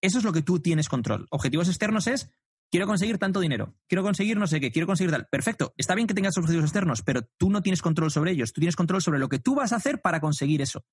Eso 0.00 0.18
es 0.18 0.24
lo 0.24 0.32
que 0.32 0.42
tú 0.42 0.60
tienes 0.60 0.88
control. 0.88 1.26
Objetivos 1.30 1.68
externos 1.68 2.06
es 2.06 2.30
quiero 2.70 2.86
conseguir 2.86 3.18
tanto 3.18 3.40
dinero, 3.40 3.76
quiero 3.88 4.02
conseguir 4.02 4.36
no 4.36 4.46
sé 4.46 4.58
qué, 4.58 4.72
quiero 4.72 4.86
conseguir 4.86 5.10
tal. 5.10 5.28
Perfecto, 5.30 5.74
está 5.76 5.94
bien 5.94 6.06
que 6.06 6.14
tengas 6.14 6.36
objetivos 6.38 6.64
externos, 6.64 7.02
pero 7.02 7.22
tú 7.36 7.50
no 7.50 7.62
tienes 7.62 7.82
control 7.82 8.10
sobre 8.10 8.32
ellos, 8.32 8.52
tú 8.52 8.60
tienes 8.60 8.76
control 8.76 9.02
sobre 9.02 9.18
lo 9.18 9.28
que 9.28 9.38
tú 9.38 9.54
vas 9.54 9.72
a 9.72 9.76
hacer 9.76 10.00
para 10.00 10.20
conseguir 10.20 10.62
eso, 10.62 10.84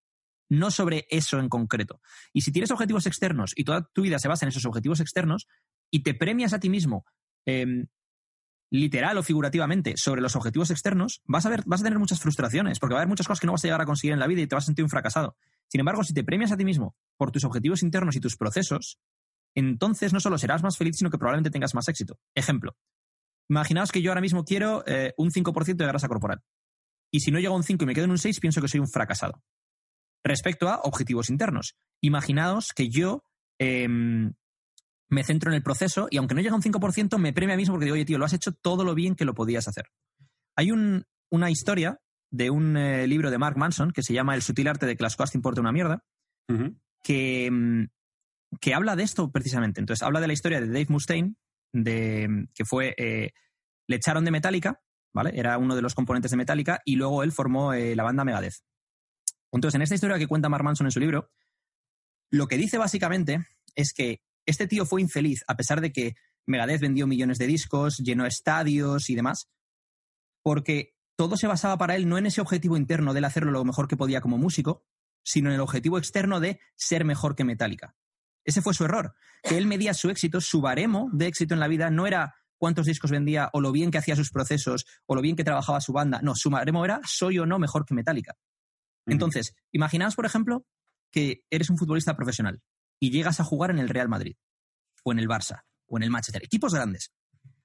no 0.49 0.69
sobre 0.71 1.07
eso 1.09 1.39
en 1.39 1.49
concreto. 1.49 2.01
Y 2.33 2.41
si 2.41 2.51
tienes 2.51 2.71
objetivos 2.71 3.07
externos 3.07 3.53
y 3.55 3.63
toda 3.63 3.89
tu 3.93 4.03
vida 4.03 4.19
se 4.19 4.27
basa 4.27 4.45
en 4.45 4.49
esos 4.49 4.65
objetivos 4.65 4.99
externos 4.99 5.47
y 5.89 6.03
te 6.03 6.13
premias 6.13 6.53
a 6.53 6.59
ti 6.59 6.69
mismo 6.69 7.05
em, 7.45 7.87
literal 8.71 9.17
o 9.17 9.23
figurativamente 9.23 9.95
sobre 9.97 10.21
los 10.21 10.35
objetivos 10.35 10.69
externos, 10.71 11.21
vas 11.25 11.45
a, 11.45 11.49
ver, 11.49 11.63
vas 11.65 11.81
a 11.81 11.83
tener 11.83 11.99
muchas 11.99 12.19
frustraciones, 12.19 12.79
porque 12.79 12.93
va 12.93 12.99
a 12.99 13.01
haber 13.01 13.09
muchas 13.09 13.27
cosas 13.27 13.39
que 13.39 13.47
no 13.47 13.53
vas 13.53 13.63
a 13.63 13.67
llegar 13.67 13.81
a 13.81 13.85
conseguir 13.85 14.13
en 14.13 14.19
la 14.19 14.27
vida 14.27 14.41
y 14.41 14.47
te 14.47 14.55
vas 14.55 14.65
a 14.65 14.67
sentir 14.67 14.83
un 14.83 14.89
fracasado. 14.89 15.35
Sin 15.67 15.79
embargo, 15.79 16.03
si 16.03 16.13
te 16.13 16.23
premias 16.23 16.51
a 16.51 16.57
ti 16.57 16.65
mismo 16.65 16.95
por 17.17 17.31
tus 17.31 17.43
objetivos 17.43 17.83
internos 17.83 18.15
y 18.15 18.19
tus 18.19 18.37
procesos, 18.37 18.99
entonces 19.55 20.13
no 20.13 20.19
solo 20.19 20.37
serás 20.37 20.63
más 20.63 20.77
feliz, 20.77 20.97
sino 20.97 21.09
que 21.09 21.17
probablemente 21.17 21.49
tengas 21.49 21.73
más 21.73 21.87
éxito. 21.87 22.19
Ejemplo, 22.35 22.75
imaginaos 23.49 23.91
que 23.91 24.01
yo 24.01 24.11
ahora 24.11 24.21
mismo 24.21 24.43
quiero 24.43 24.83
eh, 24.85 25.13
un 25.17 25.31
5% 25.31 25.75
de 25.75 25.85
grasa 25.85 26.07
corporal. 26.07 26.41
Y 27.11 27.21
si 27.21 27.31
no 27.31 27.39
llego 27.39 27.55
a 27.55 27.57
un 27.57 27.63
5 27.63 27.83
y 27.83 27.87
me 27.87 27.95
quedo 27.95 28.05
en 28.05 28.11
un 28.11 28.17
6, 28.19 28.39
pienso 28.39 28.61
que 28.61 28.67
soy 28.67 28.79
un 28.79 28.87
fracasado. 28.87 29.41
Respecto 30.23 30.69
a 30.69 30.81
objetivos 30.83 31.29
internos, 31.29 31.75
imaginaos 32.01 32.71
que 32.75 32.89
yo 32.89 33.23
em, 33.57 34.33
me 35.09 35.23
centro 35.23 35.51
en 35.51 35.55
el 35.55 35.63
proceso 35.63 36.07
y 36.09 36.17
aunque 36.17 36.35
no 36.35 36.41
llegue 36.41 36.53
a 36.53 36.55
un 36.55 36.61
5%, 36.61 37.17
me 37.17 37.33
premio 37.33 37.53
a 37.53 37.57
mí 37.57 37.61
mismo 37.61 37.73
porque 37.73 37.85
digo, 37.85 37.95
oye, 37.95 38.05
tío, 38.05 38.17
lo 38.17 38.25
has 38.25 38.33
hecho 38.33 38.53
todo 38.53 38.83
lo 38.83 38.95
bien 38.95 39.15
que 39.15 39.25
lo 39.25 39.33
podías 39.33 39.67
hacer. 39.67 39.85
Hay 40.55 40.71
una 40.71 41.51
historia 41.51 41.99
de 42.31 42.49
un 42.49 42.77
eh, 42.77 43.07
libro 43.07 43.31
de 43.31 43.37
Mark 43.37 43.57
Manson 43.57 43.91
que 43.91 44.03
se 44.03 44.13
llama 44.13 44.35
El 44.35 44.41
sutil 44.41 44.67
arte 44.67 44.85
de 44.85 44.95
que 44.95 45.03
las 45.03 45.15
cosas 45.15 45.31
te 45.31 45.37
importen 45.37 45.61
una 45.61 45.71
mierda, 45.71 46.03
que 47.03 47.49
mm, 47.51 47.85
que 48.59 48.73
habla 48.73 48.95
de 48.95 49.03
esto 49.03 49.31
precisamente. 49.31 49.79
Entonces, 49.79 50.03
habla 50.03 50.19
de 50.19 50.27
la 50.27 50.33
historia 50.33 50.59
de 50.59 50.67
Dave 50.67 50.87
Mustaine, 50.89 51.35
de, 51.73 52.47
que 52.53 52.65
fue. 52.65 52.93
Eh, 52.97 53.31
le 53.87 53.95
echaron 53.95 54.25
de 54.25 54.31
Metallica, 54.31 54.81
¿vale? 55.13 55.31
Era 55.33 55.57
uno 55.57 55.75
de 55.75 55.81
los 55.81 55.95
componentes 55.95 56.31
de 56.31 56.37
Metallica, 56.37 56.79
y 56.85 56.95
luego 56.95 57.23
él 57.23 57.31
formó 57.31 57.73
eh, 57.73 57.95
la 57.95 58.03
banda 58.03 58.23
Megadeth. 58.23 58.55
Entonces, 59.51 59.75
en 59.75 59.81
esta 59.81 59.95
historia 59.95 60.17
que 60.17 60.27
cuenta 60.27 60.49
Mark 60.49 60.63
Manson 60.63 60.87
en 60.87 60.91
su 60.91 60.99
libro, 60.99 61.31
lo 62.31 62.47
que 62.47 62.57
dice 62.57 62.77
básicamente 62.77 63.47
es 63.75 63.93
que 63.93 64.21
este 64.49 64.67
tío 64.67 64.85
fue 64.85 65.01
infeliz, 65.01 65.43
a 65.47 65.55
pesar 65.55 65.79
de 65.79 65.91
que 65.91 66.15
Megadeth 66.47 66.81
vendió 66.81 67.05
millones 67.05 67.37
de 67.37 67.45
discos, 67.45 67.97
llenó 67.97 68.25
estadios 68.25 69.09
y 69.09 69.15
demás, 69.15 69.47
porque 70.41 70.95
todo 71.15 71.37
se 71.37 71.45
basaba 71.45 71.77
para 71.77 71.95
él 71.95 72.09
no 72.09 72.17
en 72.17 72.25
ese 72.25 72.41
objetivo 72.41 72.75
interno 72.75 73.13
de 73.13 73.19
él 73.19 73.25
hacerlo 73.25 73.51
lo 73.51 73.63
mejor 73.63 73.87
que 73.87 73.97
podía 73.97 74.21
como 74.21 74.39
músico, 74.39 74.83
sino 75.23 75.49
en 75.49 75.55
el 75.55 75.61
objetivo 75.61 75.99
externo 75.99 76.39
de 76.39 76.59
ser 76.75 77.05
mejor 77.05 77.35
que 77.35 77.43
Metallica. 77.43 77.95
Ese 78.43 78.63
fue 78.63 78.73
su 78.73 78.85
error, 78.85 79.13
que 79.43 79.57
él 79.57 79.67
medía 79.67 79.93
su 79.93 80.09
éxito, 80.09 80.41
su 80.41 80.61
baremo 80.61 81.09
de 81.13 81.27
éxito 81.27 81.53
en 81.53 81.59
la 81.59 81.67
vida 81.67 81.91
no 81.91 82.07
era 82.07 82.33
cuántos 82.57 82.87
discos 82.87 83.11
vendía 83.11 83.51
o 83.53 83.61
lo 83.61 83.71
bien 83.71 83.91
que 83.91 83.99
hacía 83.99 84.15
sus 84.15 84.31
procesos 84.31 84.85
o 85.05 85.13
lo 85.13 85.21
bien 85.21 85.35
que 85.35 85.43
trabajaba 85.43 85.81
su 85.81 85.93
banda. 85.93 86.21
No, 86.23 86.33
su 86.35 86.49
baremo 86.49 86.83
era 86.85 87.01
soy 87.05 87.37
o 87.37 87.45
no 87.45 87.59
mejor 87.59 87.85
que 87.85 87.93
Metallica. 87.93 88.35
Entonces, 89.05 89.53
imaginaos, 89.71 90.15
por 90.15 90.25
ejemplo, 90.25 90.65
que 91.11 91.43
eres 91.51 91.69
un 91.69 91.77
futbolista 91.77 92.15
profesional 92.15 92.61
y 92.99 93.11
llegas 93.11 93.39
a 93.39 93.43
jugar 93.43 93.71
en 93.71 93.79
el 93.79 93.89
Real 93.89 94.09
Madrid 94.09 94.35
o 95.03 95.11
en 95.11 95.19
el 95.19 95.27
Barça 95.27 95.63
o 95.87 95.97
en 95.97 96.03
el 96.03 96.09
Manchester, 96.09 96.43
equipos 96.43 96.73
grandes. 96.73 97.11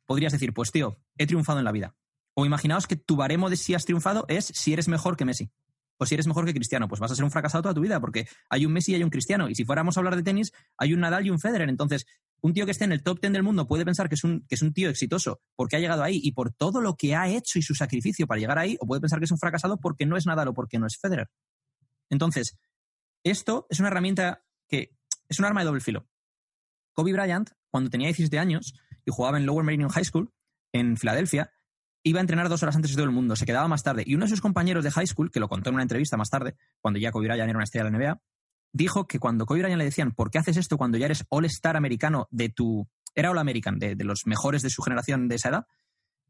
Podrías 0.06 0.32
decir, 0.32 0.52
pues 0.52 0.70
tío, 0.70 0.98
he 1.16 1.26
triunfado 1.26 1.58
en 1.58 1.64
la 1.64 1.72
vida. 1.72 1.94
O 2.34 2.46
imaginaos 2.46 2.86
que 2.86 2.96
tu 2.96 3.16
baremo 3.16 3.50
de 3.50 3.56
si 3.56 3.74
has 3.74 3.84
triunfado 3.84 4.24
es 4.28 4.46
si 4.46 4.72
eres 4.72 4.88
mejor 4.88 5.16
que 5.16 5.24
Messi 5.24 5.52
o 5.98 6.06
si 6.06 6.14
eres 6.14 6.26
mejor 6.26 6.44
que 6.44 6.54
Cristiano, 6.54 6.88
pues 6.88 7.00
vas 7.00 7.12
a 7.12 7.14
ser 7.14 7.24
un 7.24 7.30
fracasado 7.30 7.62
toda 7.62 7.74
tu 7.74 7.80
vida, 7.80 8.00
porque 8.00 8.26
hay 8.48 8.66
un 8.66 8.72
Messi 8.72 8.92
y 8.92 8.94
hay 8.96 9.04
un 9.04 9.10
Cristiano. 9.10 9.48
Y 9.48 9.54
si 9.54 9.64
fuéramos 9.64 9.96
a 9.96 10.00
hablar 10.00 10.16
de 10.16 10.22
tenis, 10.22 10.52
hay 10.76 10.92
un 10.92 11.00
Nadal 11.00 11.26
y 11.26 11.30
un 11.30 11.38
Federer. 11.38 11.68
Entonces, 11.68 12.06
un 12.40 12.52
tío 12.52 12.64
que 12.64 12.72
esté 12.72 12.84
en 12.84 12.92
el 12.92 13.02
top 13.02 13.20
ten 13.20 13.32
del 13.32 13.42
mundo 13.42 13.66
puede 13.66 13.84
pensar 13.84 14.08
que 14.08 14.16
es, 14.16 14.24
un, 14.24 14.44
que 14.48 14.56
es 14.56 14.62
un 14.62 14.72
tío 14.72 14.90
exitoso 14.90 15.40
porque 15.54 15.76
ha 15.76 15.78
llegado 15.78 16.02
ahí 16.02 16.20
y 16.22 16.32
por 16.32 16.52
todo 16.52 16.80
lo 16.80 16.96
que 16.96 17.14
ha 17.14 17.28
hecho 17.28 17.58
y 17.58 17.62
su 17.62 17.74
sacrificio 17.74 18.26
para 18.26 18.40
llegar 18.40 18.58
ahí, 18.58 18.76
o 18.80 18.86
puede 18.86 19.00
pensar 19.00 19.18
que 19.18 19.24
es 19.26 19.30
un 19.30 19.38
fracasado 19.38 19.78
porque 19.78 20.04
no 20.04 20.16
es 20.16 20.26
Nadal 20.26 20.48
o 20.48 20.54
porque 20.54 20.78
no 20.78 20.86
es 20.86 20.98
Federer. 20.98 21.28
Entonces, 22.10 22.58
esto 23.22 23.66
es 23.70 23.78
una 23.78 23.88
herramienta 23.88 24.44
que 24.68 24.96
es 25.28 25.38
un 25.38 25.44
arma 25.44 25.60
de 25.60 25.66
doble 25.66 25.80
filo. 25.80 26.06
Kobe 26.92 27.12
Bryant, 27.12 27.50
cuando 27.70 27.90
tenía 27.90 28.08
17 28.08 28.38
años 28.38 28.74
y 29.04 29.10
jugaba 29.10 29.38
en 29.38 29.46
Lower 29.46 29.64
Meridian 29.64 29.90
High 29.90 30.04
School 30.04 30.32
en 30.72 30.96
Filadelfia, 30.96 31.52
iba 32.04 32.20
a 32.20 32.22
entrenar 32.22 32.48
dos 32.48 32.62
horas 32.62 32.76
antes 32.76 32.90
de 32.90 32.96
todo 32.96 33.06
el 33.06 33.10
mundo, 33.10 33.34
se 33.34 33.46
quedaba 33.46 33.66
más 33.66 33.82
tarde. 33.82 34.04
Y 34.06 34.14
uno 34.14 34.26
de 34.26 34.30
sus 34.30 34.40
compañeros 34.40 34.84
de 34.84 34.90
high 34.90 35.06
school, 35.06 35.30
que 35.30 35.40
lo 35.40 35.48
contó 35.48 35.70
en 35.70 35.74
una 35.74 35.82
entrevista 35.82 36.16
más 36.16 36.30
tarde, 36.30 36.54
cuando 36.80 37.00
ya 37.00 37.10
Kobe 37.10 37.26
Bryant 37.26 37.48
era 37.48 37.56
una 37.56 37.64
estrella 37.64 37.84
de 37.84 37.90
la 37.90 37.98
NBA, 37.98 38.22
dijo 38.72 39.06
que 39.06 39.18
cuando 39.18 39.46
Kobe 39.46 39.60
Bryant 39.60 39.78
le 39.78 39.84
decían, 39.84 40.12
¿por 40.12 40.30
qué 40.30 40.38
haces 40.38 40.56
esto 40.56 40.76
cuando 40.76 40.98
ya 40.98 41.06
eres 41.06 41.24
All-Star 41.28 41.76
americano 41.76 42.28
de 42.30 42.50
tu... 42.50 42.88
Era 43.14 43.30
All-American, 43.30 43.78
de, 43.78 43.94
los 44.04 44.26
mejores 44.26 44.62
de 44.62 44.70
su 44.70 44.82
generación 44.82 45.28
de 45.28 45.36
esa 45.36 45.48
edad. 45.48 45.66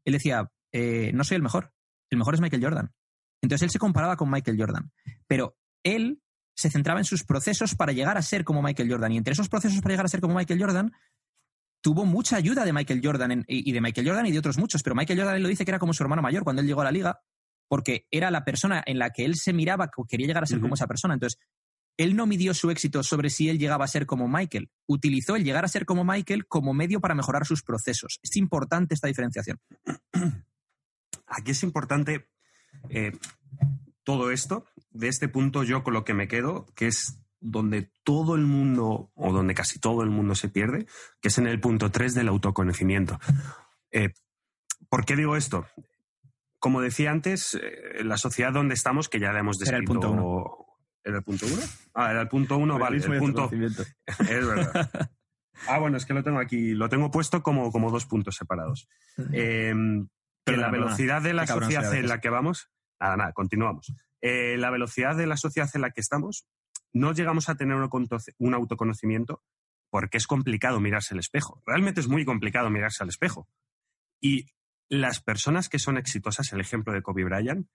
Él 0.05 0.13
decía, 0.13 0.51
eh, 0.71 1.11
no 1.13 1.23
soy 1.23 1.35
el 1.35 1.41
mejor, 1.41 1.73
el 2.11 2.19
mejor 2.19 2.35
es 2.35 2.41
Michael 2.41 2.63
Jordan. 2.63 2.93
Entonces 3.41 3.63
él 3.63 3.71
se 3.71 3.79
comparaba 3.79 4.15
con 4.15 4.29
Michael 4.29 4.57
Jordan. 4.59 4.91
Pero 5.27 5.57
él 5.83 6.21
se 6.55 6.69
centraba 6.69 6.99
en 6.99 7.05
sus 7.05 7.23
procesos 7.23 7.75
para 7.75 7.91
llegar 7.91 8.17
a 8.17 8.21
ser 8.21 8.43
como 8.43 8.61
Michael 8.61 8.89
Jordan. 8.89 9.11
Y 9.11 9.17
entre 9.17 9.33
esos 9.33 9.49
procesos 9.49 9.81
para 9.81 9.93
llegar 9.93 10.05
a 10.05 10.09
ser 10.09 10.21
como 10.21 10.35
Michael 10.35 10.59
Jordan, 10.59 10.91
tuvo 11.81 12.05
mucha 12.05 12.37
ayuda 12.37 12.65
de 12.65 12.73
Michael 12.73 13.01
Jordan 13.03 13.45
y 13.47 13.71
de 13.71 13.81
Michael 13.81 14.07
Jordan 14.07 14.25
y 14.25 14.31
de 14.31 14.39
otros 14.39 14.57
muchos, 14.57 14.81
pero 14.81 14.95
Michael 14.95 15.19
Jordan 15.19 15.43
lo 15.43 15.49
dice 15.49 15.65
que 15.65 15.71
era 15.71 15.79
como 15.79 15.93
su 15.93 16.01
hermano 16.01 16.21
mayor 16.21 16.43
cuando 16.43 16.61
él 16.61 16.67
llegó 16.67 16.81
a 16.81 16.85
la 16.85 16.91
liga, 16.91 17.19
porque 17.67 18.07
era 18.09 18.31
la 18.31 18.43
persona 18.43 18.81
en 18.85 18.97
la 18.97 19.11
que 19.11 19.25
él 19.25 19.35
se 19.35 19.53
miraba, 19.53 19.87
que 19.87 20.01
quería 20.07 20.27
llegar 20.27 20.43
a 20.43 20.47
ser 20.47 20.59
como 20.59 20.73
esa 20.73 20.87
persona. 20.87 21.13
Entonces, 21.13 21.39
él 21.97 22.15
no 22.15 22.25
midió 22.25 22.53
su 22.53 22.71
éxito 22.71 23.03
sobre 23.03 23.29
si 23.29 23.49
él 23.49 23.59
llegaba 23.59 23.85
a 23.85 23.87
ser 23.87 24.05
como 24.05 24.27
Michael. 24.27 24.69
Utilizó 24.87 25.35
el 25.35 25.43
llegar 25.43 25.63
a 25.63 25.67
ser 25.67 25.85
como 25.85 26.03
Michael 26.03 26.47
como 26.47 26.73
medio 26.73 26.99
para 26.99 27.15
mejorar 27.15 27.45
sus 27.45 27.63
procesos. 27.63 28.19
Es 28.21 28.35
importante 28.35 28.95
esta 28.95 29.07
diferenciación. 29.07 29.59
Aquí 31.27 31.51
es 31.51 31.63
importante 31.63 32.27
eh, 32.89 33.11
todo 34.05 34.31
esto. 34.31 34.65
De 34.91 35.09
este 35.09 35.27
punto 35.27 35.63
yo 35.63 35.83
con 35.83 35.93
lo 35.93 36.05
que 36.05 36.13
me 36.13 36.29
quedo, 36.29 36.67
que 36.75 36.87
es 36.87 37.19
donde 37.41 37.91
todo 38.03 38.35
el 38.35 38.45
mundo, 38.45 39.11
o 39.13 39.33
donde 39.33 39.53
casi 39.53 39.79
todo 39.79 40.01
el 40.03 40.09
mundo 40.09 40.35
se 40.35 40.49
pierde, 40.49 40.87
que 41.21 41.27
es 41.27 41.37
en 41.37 41.47
el 41.47 41.59
punto 41.59 41.91
3 41.91 42.13
del 42.15 42.29
autoconocimiento. 42.29 43.19
Eh, 43.91 44.13
¿Por 44.89 45.05
qué 45.05 45.15
digo 45.15 45.35
esto? 45.35 45.67
Como 46.59 46.81
decía 46.81 47.11
antes, 47.11 47.59
eh, 47.61 48.03
la 48.03 48.17
sociedad 48.17 48.53
donde 48.53 48.73
estamos, 48.73 49.09
que 49.09 49.19
ya 49.19 49.33
le 49.33 49.39
hemos 49.39 49.57
descrito... 49.57 49.75
Era 49.75 49.81
el 49.81 49.85
punto 49.85 50.11
1. 50.11 50.65
¿Era 51.03 51.17
el 51.17 51.23
punto 51.23 51.45
1? 51.45 51.55
Ah, 51.93 52.11
era 52.11 52.21
el 52.21 52.27
punto 52.27 52.57
1, 52.57 52.79
vale. 52.79 52.97
El 52.97 53.19
punto... 53.19 53.49
Es 54.19 54.47
verdad. 54.47 55.11
Ah, 55.69 55.79
bueno, 55.79 55.95
es 55.95 56.05
que 56.05 56.13
lo 56.13 56.21
tengo 56.21 56.39
aquí, 56.39 56.73
lo 56.73 56.89
tengo 56.89 57.09
puesto 57.09 57.41
como, 57.41 57.71
como 57.71 57.89
dos 57.89 58.05
puntos 58.05 58.35
separados. 58.35 58.89
Eh, 59.31 59.73
que 60.45 60.57
la 60.57 60.69
velocidad 60.69 61.21
de 61.21 61.33
la 61.33 61.47
sociedad 61.47 61.95
en 61.95 62.09
la 62.09 62.19
que 62.19 62.29
vamos... 62.29 62.69
Nada, 62.99 63.17
nada, 63.17 63.33
continuamos. 63.33 63.93
la 64.21 64.69
velocidad 64.69 65.15
de 65.15 65.27
la 65.27 65.37
sociedad 65.37 65.69
en 65.73 65.81
la 65.81 65.91
que 65.91 66.01
estamos 66.01 66.47
no 66.93 67.13
llegamos 67.13 67.49
a 67.49 67.55
tener 67.55 67.75
un 67.75 68.53
autoconocimiento 68.53 69.43
porque 69.89 70.17
es 70.17 70.27
complicado 70.27 70.79
mirarse 70.79 71.13
al 71.13 71.19
espejo. 71.19 71.61
Realmente 71.65 72.01
es 72.01 72.07
muy 72.07 72.25
complicado 72.25 72.69
mirarse 72.69 73.03
al 73.03 73.09
espejo. 73.09 73.49
Y 74.21 74.47
las 74.89 75.21
personas 75.21 75.69
que 75.69 75.79
son 75.79 75.97
exitosas, 75.97 76.51
el 76.53 76.61
ejemplo 76.61 76.93
de 76.93 77.01
Kobe 77.01 77.23
Bryant, 77.23 77.67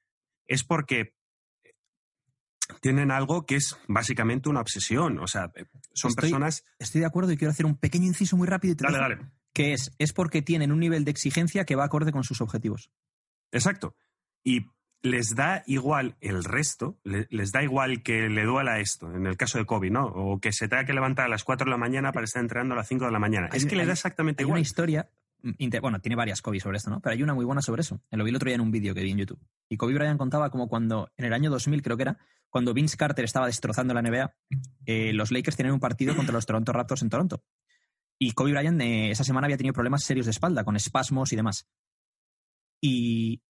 es 0.47 0.65
porque 0.65 1.15
tienen 2.81 3.11
algo 3.11 3.47
que 3.47 3.57
es 3.57 3.77
básicamente 3.89 4.49
una 4.49 4.61
obsesión. 4.61 5.19
O 5.19 5.27
sea, 5.27 5.53
son 5.93 6.15
personas. 6.15 6.65
Estoy 6.79 7.01
de 7.01 7.07
acuerdo 7.07 7.33
y 7.33 7.37
quiero 7.37 7.51
hacer 7.53 7.67
un 7.67 7.77
pequeño 7.77 8.07
inciso 8.07 8.37
muy 8.37 8.47
rápido. 8.47 8.75
dale, 8.79 8.99
dale. 8.99 9.19
Que 9.53 9.73
es, 9.73 9.91
es 9.99 10.13
porque 10.13 10.43
tienen 10.43 10.73
un 10.73 10.79
nivel 10.79 11.05
de 11.05 11.11
exigencia 11.11 11.65
que 11.65 11.75
va 11.75 11.85
acorde 11.85 12.13
con 12.13 12.25
sus 12.25 12.41
objetivos. 12.41 12.91
Exacto. 13.51 13.97
Y 14.45 14.67
les 15.03 15.35
da 15.35 15.63
igual 15.67 16.17
el 16.21 16.45
resto, 16.45 16.99
les 17.05 17.53
da 17.53 17.63
igual 17.63 18.03
que 18.03 18.29
le 18.29 18.45
duela 18.45 18.81
esto, 18.81 19.13
en 19.15 19.27
el 19.27 19.37
caso 19.37 19.59
de 19.59 19.65
Kobe, 19.65 19.91
¿no? 19.91 20.07
O 20.07 20.41
que 20.41 20.53
se 20.53 20.69
tenga 20.69 20.85
que 20.85 20.93
levantar 20.93 21.27
a 21.27 21.29
las 21.29 21.45
4 21.45 21.65
de 21.65 21.71
la 21.71 21.79
mañana 21.79 22.13
para 22.13 22.25
estar 22.25 22.43
entrenando 22.43 22.75
a 22.75 22.79
las 22.79 22.89
5 22.89 23.07
de 23.07 23.11
la 23.11 23.19
mañana. 23.19 23.49
es 23.53 23.67
que 23.67 23.77
le 23.77 23.87
da 23.87 23.93
exactamente 23.93 24.43
hay 24.43 24.45
igual. 24.45 24.59
una 24.59 24.61
historia, 24.61 25.11
bueno, 25.81 26.01
tiene 26.01 26.17
varias 26.17 26.43
Kobe 26.43 26.61
sobre 26.61 26.77
esto, 26.77 26.91
¿no? 26.91 27.01
Pero 27.01 27.15
hay 27.15 27.23
una 27.23 27.35
muy 27.35 27.45
buena 27.45 27.63
sobre 27.63 27.81
eso. 27.81 28.01
Lo 28.11 28.25
vi 28.25 28.31
el 28.31 28.37
otro 28.37 28.49
día 28.49 28.57
en 28.57 28.61
un 28.61 28.71
vídeo 28.71 28.95
que 28.95 29.03
vi 29.03 29.11
en 29.11 29.19
YouTube. 29.19 29.41
Y 29.69 29.77
Kobe 29.77 29.95
Bryant 29.95 30.19
contaba 30.19 30.51
como 30.51 30.69
cuando, 30.69 31.11
en 31.17 31.25
el 31.25 31.33
año 31.33 31.51
2000 31.51 31.83
creo 31.83 31.97
que 31.97 32.03
era, 32.03 32.19
cuando 32.51 32.75
Vince 32.75 32.97
Carter 32.97 33.25
estaba 33.25 33.47
destrozando 33.47 33.95
la 33.95 34.03
NBA, 34.03 34.35
eh, 34.85 35.13
los 35.15 35.31
Lakers 35.31 35.57
tenían 35.57 35.75
un 35.75 35.81
partido 35.81 36.15
contra 36.15 36.35
los 36.35 36.45
Toronto 36.45 36.73
Raptors 36.73 37.03
en 37.03 37.11
Toronto. 37.11 37.43
Y 38.19 38.33
Kobe 38.33 38.53
Bryant 38.53 38.81
eh, 38.83 39.11
esa 39.11 39.25
semana 39.25 39.47
había 39.47 39.57
tenido 39.57 39.73
problemas 39.73 40.05
serios 40.05 40.27
de 40.27 40.33
espalda, 40.33 40.63
con 40.65 40.77
espasmos 40.77 41.33
y 41.33 41.37
demás. 41.37 41.67
Y 42.83 43.43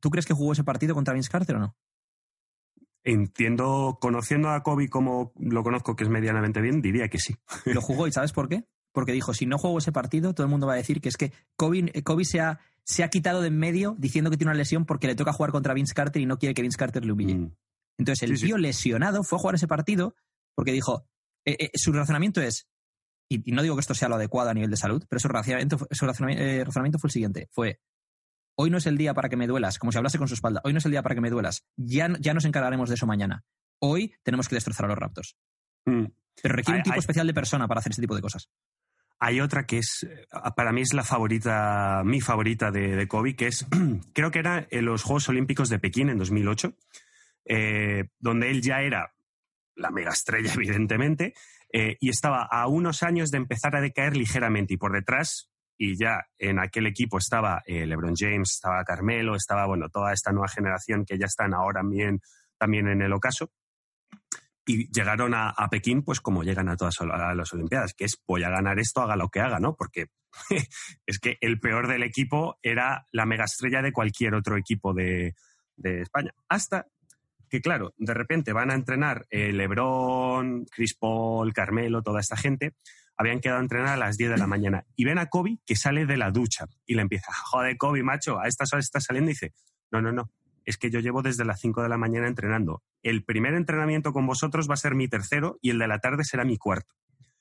¿tú 0.00 0.10
crees 0.10 0.26
que 0.26 0.34
jugó 0.34 0.52
ese 0.52 0.64
partido 0.64 0.94
contra 0.94 1.14
Vince 1.14 1.30
Carter 1.30 1.56
o 1.56 1.60
no? 1.60 1.76
Entiendo, 3.04 3.98
conociendo 4.00 4.50
a 4.50 4.62
Kobe 4.62 4.88
como 4.88 5.32
lo 5.38 5.62
conozco, 5.62 5.96
que 5.96 6.04
es 6.04 6.10
medianamente 6.10 6.60
bien, 6.60 6.82
diría 6.82 7.08
que 7.08 7.18
sí. 7.18 7.36
Lo 7.64 7.80
jugó 7.80 8.06
y 8.06 8.12
¿sabes 8.12 8.32
por 8.32 8.48
qué? 8.48 8.64
Porque 8.92 9.12
dijo, 9.12 9.32
si 9.32 9.46
no 9.46 9.56
juego 9.56 9.78
ese 9.78 9.92
partido, 9.92 10.34
todo 10.34 10.44
el 10.44 10.50
mundo 10.50 10.66
va 10.66 10.74
a 10.74 10.76
decir 10.76 11.00
que 11.00 11.08
es 11.08 11.16
que 11.16 11.32
Kobe, 11.56 11.90
eh, 11.94 12.24
se, 12.24 12.40
ha, 12.40 12.58
se, 12.84 13.04
ha, 13.04 13.08
quitado 13.08 13.40
de 13.40 13.48
en 13.48 13.58
medio 13.58 13.94
diciendo 13.98 14.30
que 14.30 14.36
tiene 14.36 14.50
una 14.50 14.58
lesión 14.58 14.84
porque 14.84 15.06
le 15.06 15.14
toca 15.14 15.32
jugar 15.32 15.52
contra 15.52 15.74
Vince 15.74 15.94
Carter 15.94 16.20
y 16.20 16.26
no 16.26 16.38
quiere 16.38 16.54
que 16.54 16.62
Vince 16.62 16.76
Carter 16.76 17.04
le 17.04 17.12
humille. 17.12 17.36
Mm. 17.36 17.56
Entonces 17.98 18.28
el 18.28 18.38
tío 18.38 18.58
lesionado 18.58 19.22
fue 19.22 19.38
a 19.38 19.40
jugar 19.40 19.54
ese 19.54 19.68
partido 19.68 20.14
porque 20.54 20.72
dijo, 20.72 21.06
eh, 21.44 21.56
eh, 21.60 21.70
su 21.74 21.92
razonamiento 21.92 22.42
es, 22.42 22.68
y, 23.28 23.52
no 23.52 23.62
digo 23.62 23.76
que 23.76 23.80
esto 23.80 23.94
sea 23.94 24.08
lo 24.08 24.16
adecuado 24.16 24.50
a 24.50 24.54
nivel 24.54 24.70
de 24.70 24.76
salud, 24.76 25.04
pero 25.08 25.20
su 25.20 25.28
razonamiento, 25.28 25.78
su 25.90 26.06
razonamiento 26.06 26.98
fue 26.98 27.08
el 27.08 27.12
siguiente, 27.12 27.48
fue, 27.52 27.80
hoy 28.60 28.70
no 28.70 28.78
es 28.78 28.86
el 28.86 28.98
día 28.98 29.14
para 29.14 29.28
que 29.28 29.36
me 29.36 29.46
duelas, 29.46 29.78
como 29.78 29.92
si 29.92 29.98
hablase 29.98 30.18
con 30.18 30.26
su 30.26 30.34
espalda, 30.34 30.60
hoy 30.64 30.72
no 30.72 30.78
es 30.78 30.84
el 30.84 30.90
día 30.90 31.02
para 31.02 31.14
que 31.14 31.20
me 31.20 31.30
duelas, 31.30 31.64
ya, 31.76 32.08
ya 32.18 32.34
nos 32.34 32.44
encargaremos 32.44 32.88
de 32.88 32.96
eso 32.96 33.06
mañana. 33.06 33.44
Hoy 33.78 34.14
tenemos 34.24 34.48
que 34.48 34.56
destrozar 34.56 34.86
a 34.86 34.88
los 34.88 34.98
Raptors. 34.98 35.36
Mm. 35.84 36.06
Pero 36.42 36.54
requiere 36.54 36.78
un 36.78 36.82
tipo 36.82 36.98
especial 36.98 37.26
de 37.26 37.34
persona 37.34 37.68
para 37.68 37.78
hacer 37.78 37.92
ese 37.92 38.02
tipo 38.02 38.16
de 38.16 38.20
cosas. 38.20 38.50
Hay 39.20 39.40
otra 39.40 39.64
que 39.64 39.78
es, 39.78 40.04
eh, 40.08 40.26
para 40.56 40.72
mí 40.72 40.82
es 40.82 40.92
la 40.92 41.04
favorita, 41.04 42.02
mi 42.04 42.20
favorita 42.20 42.72
de, 42.72 43.06
Kobe, 43.06 43.36
que 43.36 43.46
es, 43.46 43.64
creo 44.12 44.32
que 44.32 44.40
era 44.40 44.66
en 44.70 44.84
los 44.84 45.04
Juegos 45.04 45.28
Olímpicos 45.28 45.68
de 45.68 45.78
Pekín 45.78 46.08
en 46.08 46.18
2008, 46.18 46.74
eh, 47.44 48.08
donde 48.18 48.50
él 48.50 48.60
ya 48.60 48.82
era 48.82 49.14
la 49.76 49.90
mega 49.90 50.10
estrella, 50.10 50.52
evidentemente, 50.54 51.34
eh, 51.72 51.96
y 52.00 52.10
estaba 52.10 52.42
a 52.42 52.66
unos 52.66 53.04
años 53.04 53.30
de 53.30 53.38
empezar 53.38 53.76
a 53.76 53.80
decaer 53.80 54.16
ligeramente, 54.16 54.74
y 54.74 54.78
por 54.78 54.92
detrás 54.92 55.48
y 55.78 55.96
ya 55.96 56.26
en 56.38 56.58
aquel 56.58 56.86
equipo 56.86 57.18
estaba 57.18 57.62
eh, 57.64 57.86
LeBron 57.86 58.14
James, 58.16 58.50
estaba 58.50 58.82
Carmelo, 58.84 59.36
estaba, 59.36 59.66
bueno, 59.66 59.88
toda 59.88 60.12
esta 60.12 60.32
nueva 60.32 60.48
generación 60.48 61.04
que 61.04 61.16
ya 61.16 61.26
están 61.26 61.54
ahora 61.54 61.82
bien, 61.84 62.20
también 62.58 62.88
en 62.88 63.00
el 63.00 63.12
ocaso. 63.12 63.52
Y 64.66 64.90
llegaron 64.92 65.32
a, 65.34 65.54
Pekín, 65.70 66.02
pues 66.02 66.20
como 66.20 66.42
llegan 66.42 66.68
a 66.68 66.76
todas 66.76 66.98
las 67.00 67.52
Olimpiadas, 67.54 67.94
que 67.94 68.04
es 68.04 68.20
voy 68.26 68.42
a 68.42 68.50
ganar 68.50 68.78
esto, 68.78 69.00
haga 69.00 69.16
lo 69.16 69.30
que 69.30 69.40
haga, 69.40 69.60
¿no? 69.60 69.74
Porque 69.74 70.08
es 71.06 71.18
que 71.20 71.38
el 71.40 71.58
peor 71.58 71.88
del 71.88 72.02
equipo 72.02 72.58
era 72.60 73.06
la 73.12 73.24
megaestrella 73.24 73.80
de 73.80 73.92
cualquier 73.92 74.34
otro 74.34 74.58
equipo 74.58 74.92
de, 74.92 75.34
España. 75.82 76.34
Hasta 76.48 76.88
que, 77.48 77.60
claro, 77.60 77.94
de 77.96 78.14
repente 78.14 78.52
van 78.52 78.70
a 78.70 78.74
entrenar 78.74 79.26
eh, 79.30 79.52
LeBron, 79.52 80.66
Chris 80.66 80.94
Paul, 80.94 81.52
Carmelo, 81.52 82.02
toda 82.02 82.20
esta 82.20 82.36
gente, 82.36 82.74
habían 83.16 83.40
quedado 83.40 83.58
a 83.58 83.62
entrenar 83.62 83.94
a 83.94 83.96
las 83.96 84.16
10 84.16 84.30
de 84.30 84.38
la 84.38 84.46
mañana. 84.46 84.86
Y 84.94 85.04
ven 85.04 85.18
a 85.18 85.26
Kobe 85.26 85.58
que 85.66 85.76
sale 85.76 86.06
de 86.06 86.16
la 86.16 86.30
ducha 86.30 86.66
y 86.86 86.94
le 86.94 87.02
empieza, 87.02 87.32
joder, 87.32 87.76
Kobe, 87.76 88.02
macho, 88.02 88.38
a 88.38 88.46
estas 88.46 88.72
horas 88.72 88.84
estás 88.84 89.04
saliendo. 89.04 89.30
Y 89.30 89.34
dice, 89.34 89.52
no, 89.90 90.00
no, 90.00 90.12
no, 90.12 90.30
es 90.64 90.76
que 90.76 90.90
yo 90.90 91.00
llevo 91.00 91.22
desde 91.22 91.44
las 91.44 91.60
5 91.60 91.82
de 91.82 91.88
la 91.88 91.96
mañana 91.96 92.28
entrenando. 92.28 92.82
El 93.02 93.24
primer 93.24 93.54
entrenamiento 93.54 94.12
con 94.12 94.26
vosotros 94.26 94.68
va 94.68 94.74
a 94.74 94.76
ser 94.76 94.94
mi 94.94 95.08
tercero 95.08 95.58
y 95.62 95.70
el 95.70 95.78
de 95.78 95.88
la 95.88 95.98
tarde 95.98 96.24
será 96.24 96.44
mi 96.44 96.58
cuarto. 96.58 96.94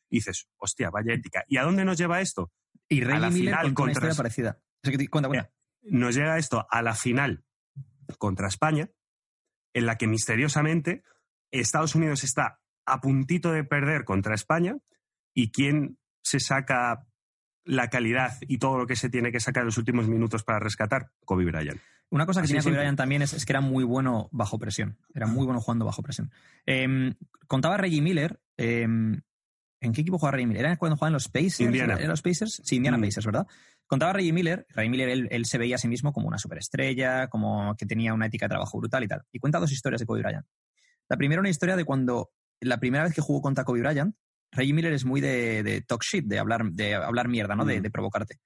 Y 0.10 0.18
dices, 0.18 0.48
hostia, 0.58 0.90
vaya 0.90 1.14
ética. 1.14 1.44
¿Y 1.48 1.58
a 1.58 1.64
dónde 1.64 1.84
nos 1.84 1.98
lleva 1.98 2.22
esto? 2.22 2.52
Y 2.88 3.04
a 3.04 3.08
Miller 3.08 3.32
final 3.34 3.74
contra... 3.74 4.06
una 4.06 4.16
parecida. 4.16 4.60
cuenta, 5.10 5.28
cuenta. 5.28 5.52
Nos 5.84 6.16
llega 6.16 6.38
esto 6.38 6.66
a 6.70 6.82
la 6.82 6.96
final 6.96 7.44
contra 8.18 8.48
España, 8.48 8.90
en 9.78 9.86
la 9.86 9.96
que 9.96 10.08
misteriosamente 10.08 11.04
Estados 11.52 11.94
Unidos 11.94 12.24
está 12.24 12.60
a 12.86 13.00
puntito 13.00 13.52
de 13.52 13.64
perder 13.64 14.06
contra 14.06 14.34
España 14.34 14.76
y 15.36 15.52
quién 15.52 16.00
se 16.24 16.40
saca 16.40 17.06
la 17.64 17.88
calidad 17.90 18.38
y 18.42 18.58
todo 18.58 18.80
lo 18.80 18.88
que 18.88 18.96
se 18.96 19.10
tiene 19.10 19.32
que 19.32 19.40
sacar 19.40 19.62
en 19.62 19.68
los 19.68 19.78
últimos 19.78 20.08
minutos 20.08 20.44
para 20.44 20.58
rescatar? 20.58 21.12
Kobe 21.26 21.46
Bryant. 21.46 21.80
Una 22.10 22.26
cosa 22.26 22.42
que 22.42 22.48
tenía 22.48 22.64
Kobe 22.64 22.78
Bryant 22.78 22.98
también 22.98 23.22
es, 23.22 23.46
que 23.46 23.52
era 23.52 23.62
muy 23.62 23.84
bueno 23.84 24.30
bajo 24.32 24.58
presión. 24.58 24.98
Era 25.14 25.28
muy 25.28 25.46
bueno 25.46 25.62
jugando 25.62 25.86
bajo 25.86 26.02
presión. 26.02 26.32
Em, 26.66 27.14
contaba 27.46 27.78
Reggie 27.78 28.02
Miller. 28.02 28.40
Em, 28.58 29.22
¿En 29.80 29.94
qué 29.94 30.02
equipo 30.02 30.18
jugaba 30.18 30.38
Reggie 30.38 30.48
Miller? 30.48 30.66
¿Era 30.66 30.78
cuando 30.78 30.96
jugaba 30.96 31.10
en 31.10 31.14
los 31.14 31.28
Pacers? 31.28 31.60
Indiana. 31.60 31.98
¿En 32.00 32.08
los 32.08 32.24
Pacers? 32.24 32.64
Sí, 32.64 32.78
Indiana 32.78 32.98
mm. 32.98 33.02
Pacers, 33.02 33.26
¿verdad? 33.28 33.48
Contaba 33.88 34.14
Reggie 34.14 34.34
Miller. 34.34 34.66
Reggie 34.70 34.90
Miller, 34.90 35.10
él, 35.10 35.28
él, 35.32 35.46
se 35.46 35.58
veía 35.58 35.76
a 35.76 35.80
sí 35.80 35.88
mismo 35.88 36.12
como 36.12 36.28
una 36.28 36.38
superestrella, 36.38 37.28
como 37.28 37.76
que 37.78 37.86
tenía 37.86 38.14
una 38.14 38.28
ética 38.28 38.46
de 38.46 38.50
trabajo 38.50 38.78
brutal 38.78 39.04
y 39.04 39.08
tal. 39.08 39.24
Y 39.32 39.40
cuenta 39.40 39.60
dos 39.60 39.72
historias 39.72 40.00
de 40.00 40.06
Kobe 40.06 40.22
Bryant. 40.22 40.46
La 41.10 41.18
primera, 41.18 41.40
una 41.40 41.50
historia 41.50 41.76
de 41.76 41.86
cuando 41.86 42.32
la 42.60 42.80
primera 42.80 43.04
vez 43.04 43.14
que 43.14 43.22
jugó 43.22 43.42
contra 43.42 43.64
Kobe 43.64 43.82
Bryant, 43.82 44.16
Reggie 44.52 44.74
Miller 44.74 44.94
es 44.94 45.06
muy 45.06 45.22
de, 45.22 45.84
talk 45.88 46.04
shit, 46.04 46.26
de 46.26 46.40
hablar, 46.40 46.66
de 46.72 46.96
hablar 46.96 47.28
mierda, 47.28 47.56
¿no? 47.56 47.66
De, 47.66 47.82
provocarte. 47.90 48.40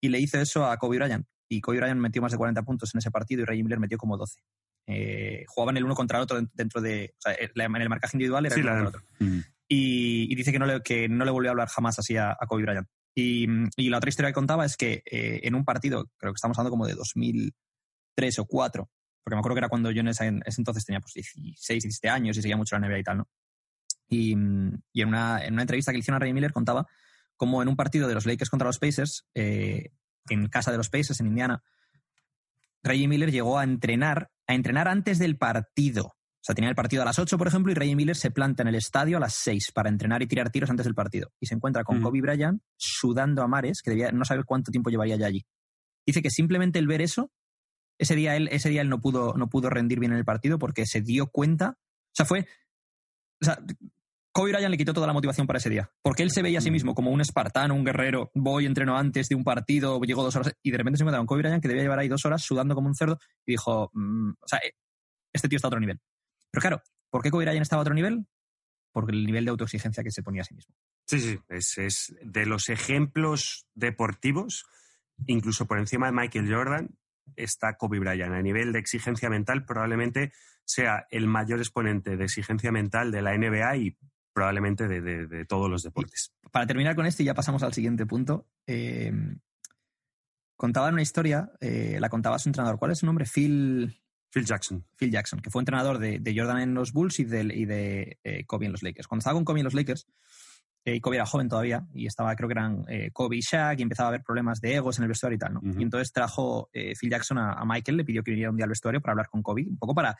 Y 0.00 0.08
le 0.08 0.20
hizo 0.20 0.38
eso 0.40 0.66
a 0.66 0.76
Kobe 0.76 0.98
Bryant. 0.98 1.26
Y 1.48 1.60
Kobe 1.60 1.78
Bryant 1.78 2.00
metió 2.00 2.22
más 2.22 2.32
de 2.32 2.38
40 2.38 2.62
puntos 2.62 2.94
en 2.94 2.98
ese 2.98 3.10
partido 3.10 3.42
y 3.42 3.44
Reggie 3.44 3.64
Miller 3.64 3.80
metió 3.80 3.98
como 3.98 4.16
12. 4.16 4.40
Eh, 4.86 5.44
jugaban 5.48 5.76
el 5.76 5.84
uno 5.84 5.94
contra 5.94 6.18
el 6.18 6.22
otro 6.22 6.40
dentro 6.54 6.80
de. 6.80 7.14
O 7.18 7.20
sea, 7.20 7.34
en 7.34 7.82
el 7.82 7.88
marcaje 7.88 8.16
individual 8.16 8.46
era 8.46 8.54
el 8.54 8.62
uno 8.62 8.70
contra 8.70 8.82
el 8.82 8.86
otro. 8.86 9.02
Y, 9.70 10.34
dice 10.34 10.50
que 10.50 10.58
no, 10.58 10.64
le, 10.64 10.80
que 10.82 11.08
no 11.08 11.26
le 11.26 11.30
volvió 11.30 11.50
a 11.50 11.52
hablar 11.52 11.68
jamás 11.68 11.98
así 11.98 12.16
a, 12.16 12.36
Kobe 12.46 12.62
Bryant. 12.62 12.88
Y, 13.20 13.90
la 13.90 13.96
otra 13.96 14.10
historia 14.10 14.30
que 14.30 14.34
contaba 14.34 14.64
es 14.64 14.76
que 14.76 15.02
eh, 15.04 15.40
en 15.42 15.56
un 15.56 15.64
partido, 15.64 16.08
creo 16.18 16.32
que 16.32 16.36
estamos 16.36 16.56
hablando 16.56 16.70
como 16.70 16.86
de 16.86 16.94
2003 16.94 18.38
o 18.38 18.44
4, 18.44 18.88
porque 19.24 19.34
me 19.34 19.40
acuerdo 19.40 19.56
que 19.56 19.58
era 19.58 19.68
cuando 19.68 19.90
yo 19.90 20.02
en 20.02 20.08
ese, 20.08 20.26
entonces 20.26 20.84
tenía 20.84 21.00
pues 21.00 21.14
16, 21.14 21.82
17 21.82 22.08
años 22.08 22.36
y 22.36 22.42
seguía 22.42 22.56
mucho 22.56 22.78
la 22.78 22.86
NBA 22.86 22.98
y 23.00 23.02
tal, 23.02 23.18
¿no? 23.18 23.28
Y, 24.08 24.32
en, 24.34 24.82
una, 24.94 25.44
entrevista 25.44 25.90
que 25.90 25.96
le 25.96 26.00
hicieron 26.00 26.16
a 26.16 26.20
Ray 26.20 26.32
Miller 26.32 26.52
contaba 26.52 26.86
cómo 27.36 27.60
en 27.60 27.68
un 27.68 27.74
partido 27.74 28.06
de 28.06 28.14
los 28.14 28.24
Lakers 28.24 28.50
contra 28.50 28.68
los 28.68 28.78
Pacers, 28.78 29.26
eh, 29.34 29.90
en 30.28 30.46
casa 30.46 30.70
de 30.70 30.76
los 30.76 30.88
Pacers, 30.88 31.18
en 31.18 31.26
Indiana, 31.26 31.60
Ray 32.84 33.08
Miller 33.08 33.32
llegó 33.32 33.58
a 33.58 33.64
entrenar, 33.64 34.30
a 34.46 34.54
entrenar 34.54 34.86
antes 34.86 35.18
del 35.18 35.36
partido. 35.36 36.14
O 36.40 36.44
sea, 36.48 36.54
tenía 36.54 36.70
el 36.70 36.76
partido 36.76 37.02
a 37.02 37.04
las 37.04 37.18
8, 37.18 37.36
por 37.36 37.48
ejemplo, 37.48 37.72
y 37.72 37.74
Ray 37.74 37.96
Miller 37.96 38.16
se 38.16 38.30
planta 38.30 38.62
en 38.62 38.68
el 38.68 38.76
estadio 38.76 39.16
a 39.16 39.20
las 39.20 39.34
6 39.34 39.72
para 39.74 39.88
entrenar 39.88 40.22
y 40.22 40.26
tirar 40.26 40.50
tiros 40.50 40.70
antes 40.70 40.84
del 40.84 40.94
partido. 40.94 41.30
Y 41.40 41.46
se 41.46 41.54
encuentra 41.54 41.82
con 41.82 41.98
mm. 41.98 42.02
Kobe 42.02 42.20
Bryant 42.20 42.62
sudando 42.76 43.42
a 43.42 43.48
mares, 43.48 43.82
que 43.82 43.90
debía, 43.90 44.12
no 44.12 44.24
sabe 44.24 44.44
cuánto 44.44 44.70
tiempo 44.70 44.88
llevaría 44.88 45.16
ya 45.16 45.26
allí. 45.26 45.44
Dice 46.06 46.22
que 46.22 46.30
simplemente 46.30 46.78
el 46.78 46.86
ver 46.86 47.02
eso, 47.02 47.32
ese 47.98 48.14
día 48.14 48.36
él, 48.36 48.48
ese 48.52 48.70
día 48.70 48.82
él 48.82 48.88
no 48.88 49.00
pudo, 49.00 49.34
no 49.34 49.48
pudo 49.48 49.68
rendir 49.68 49.98
bien 49.98 50.12
en 50.12 50.18
el 50.18 50.24
partido 50.24 50.58
porque 50.58 50.86
se 50.86 51.02
dio 51.02 51.26
cuenta. 51.26 51.76
O 51.76 52.14
sea, 52.14 52.24
fue. 52.24 52.46
O 53.42 53.44
sea, 53.44 53.58
Kobe 54.32 54.52
Bryant 54.52 54.70
le 54.70 54.78
quitó 54.78 54.94
toda 54.94 55.08
la 55.08 55.12
motivación 55.12 55.48
para 55.48 55.58
ese 55.58 55.68
día. 55.68 55.90
Porque 56.00 56.22
él 56.22 56.30
se 56.30 56.42
veía 56.42 56.60
a 56.60 56.62
sí 56.62 56.70
mismo 56.70 56.94
como 56.94 57.10
un 57.10 57.20
espartano, 57.20 57.74
un 57.74 57.84
guerrero. 57.84 58.30
Voy, 58.34 58.66
entreno 58.66 58.96
antes 58.96 59.28
de 59.28 59.34
un 59.34 59.42
partido, 59.42 60.00
llego 60.00 60.22
dos 60.22 60.36
horas. 60.36 60.54
Y 60.62 60.70
de 60.70 60.78
repente 60.78 60.98
se 60.98 61.02
encuentra 61.02 61.18
con 61.18 61.26
Kobe 61.26 61.42
Bryant 61.42 61.60
que 61.60 61.68
debía 61.68 61.82
llevar 61.82 61.98
ahí 61.98 62.08
dos 62.08 62.24
horas 62.24 62.42
sudando 62.42 62.76
como 62.76 62.86
un 62.86 62.94
cerdo. 62.94 63.18
Y 63.44 63.52
dijo, 63.52 63.90
mm, 63.92 64.30
o 64.30 64.46
sea, 64.46 64.60
eh, 64.60 64.72
este 65.32 65.48
tío 65.48 65.56
está 65.56 65.66
a 65.66 65.70
otro 65.70 65.80
nivel. 65.80 65.98
Pero 66.50 66.60
claro, 66.60 66.82
¿por 67.10 67.22
qué 67.22 67.30
Kobe 67.30 67.44
Bryant 67.44 67.62
estaba 67.62 67.80
a 67.80 67.82
otro 67.82 67.94
nivel? 67.94 68.26
Porque 68.92 69.12
el 69.12 69.26
nivel 69.26 69.44
de 69.44 69.50
autoexigencia 69.50 70.02
que 70.02 70.10
se 70.10 70.22
ponía 70.22 70.42
a 70.42 70.44
sí 70.44 70.54
mismo. 70.54 70.74
Sí, 71.06 71.20
sí, 71.20 71.38
es, 71.48 72.14
de 72.22 72.46
los 72.46 72.68
ejemplos 72.68 73.66
deportivos, 73.74 74.66
incluso 75.26 75.66
por 75.66 75.78
encima 75.78 76.06
de 76.06 76.12
Michael 76.12 76.52
Jordan, 76.52 76.98
está 77.36 77.76
Kobe 77.76 77.98
Bryant. 77.98 78.34
A 78.34 78.42
nivel 78.42 78.72
de 78.72 78.78
exigencia 78.78 79.30
mental, 79.30 79.64
probablemente 79.64 80.32
sea 80.64 81.06
el 81.10 81.26
mayor 81.26 81.60
exponente 81.60 82.16
de 82.16 82.24
exigencia 82.24 82.72
mental 82.72 83.10
de 83.10 83.22
la 83.22 83.36
NBA 83.36 83.76
y 83.76 83.98
probablemente 84.34 84.86
de, 84.86 85.44
todos 85.46 85.68
los 85.68 85.82
deportes. 85.82 86.32
para 86.52 86.66
terminar 86.66 86.94
con 86.94 87.06
esto, 87.06 87.22
y 87.22 87.26
ya 87.26 87.34
pasamos 87.34 87.62
al 87.62 87.72
siguiente 87.72 88.06
punto. 88.06 88.46
Eh, 88.66 89.12
contaban 90.56 90.92
una 90.92 91.02
historia, 91.02 91.50
eh, 91.60 91.96
la 92.00 92.08
contaba 92.08 92.38
su 92.38 92.48
entrenador. 92.48 92.78
¿Cuál 92.78 92.92
es 92.92 92.98
su 92.98 93.06
nombre? 93.06 93.24
Phil. 93.24 93.98
Phil 94.30 94.44
Jackson. 94.44 94.84
Phil 94.96 95.10
Jackson, 95.10 95.40
que 95.40 95.50
fue 95.50 95.62
entrenador 95.62 95.98
de, 95.98 96.34
Jordan 96.36 96.60
en 96.60 96.74
los 96.74 96.92
Bulls 96.92 97.18
y 97.20 97.24
de, 97.24 97.42
y 97.54 97.64
de 97.64 98.18
eh, 98.24 98.44
Kobe 98.44 98.66
en 98.66 98.72
los 98.72 98.82
Lakers. 98.82 99.06
Cuando 99.06 99.20
estaba 99.20 99.34
con 99.34 99.44
Kobe 99.44 99.60
en 99.60 99.64
los 99.64 99.74
Lakers, 99.74 100.06
y 100.84 101.00
Kobe 101.00 101.16
era 101.16 101.26
joven 101.26 101.48
todavía, 101.48 101.86
y 101.92 102.06
estaba, 102.06 102.34
creo 102.34 102.48
que 102.48 102.54
eran 102.54 102.84
Kobe 103.12 103.36
y 103.36 103.40
Shaq, 103.40 103.78
y 103.78 103.82
empezaba 103.82 104.06
a 104.06 104.10
haber 104.10 104.22
problemas 104.22 104.58
de 104.60 104.76
egos 104.76 104.96
en 104.98 105.02
el 105.02 105.08
vestuario 105.08 105.36
y 105.36 105.38
tal, 105.38 105.52
¿no? 105.52 105.60
Y 105.62 105.82
entonces 105.82 106.12
trajo 106.12 106.70
Phil 106.72 107.10
Jackson 107.10 107.36
a, 107.36 107.52
a, 107.52 107.64
Michael, 107.66 107.98
le 107.98 108.04
pidió 108.06 108.22
que 108.22 108.30
viniera 108.30 108.50
un 108.50 108.56
día 108.56 108.64
al 108.64 108.70
vestuario 108.70 109.02
para 109.02 109.12
hablar 109.12 109.28
con 109.28 109.42
Kobe, 109.42 109.66
un 109.68 109.76
poco 109.76 109.94
para 109.94 110.16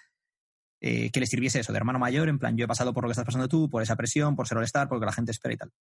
eh, 0.80 1.10
que 1.10 1.20
le 1.20 1.26
sirviese 1.26 1.58
eso, 1.58 1.72
de 1.72 1.78
hermano 1.78 1.98
mayor, 1.98 2.28
en 2.28 2.38
plan, 2.38 2.56
yo 2.56 2.64
he 2.64 2.68
pasado 2.68 2.94
por 2.94 3.02
lo 3.02 3.08
que 3.08 3.12
estás 3.12 3.24
pasando 3.24 3.48
tú, 3.48 3.68
por 3.68 3.82
esa 3.82 3.96
presión, 3.96 4.36
por 4.36 4.46
ser 4.46 4.58
all-star, 4.58 4.88
porque 4.88 5.06
la 5.06 5.12
gente 5.12 5.32
espera 5.32 5.54
y 5.54 5.56
tal. 5.56 5.72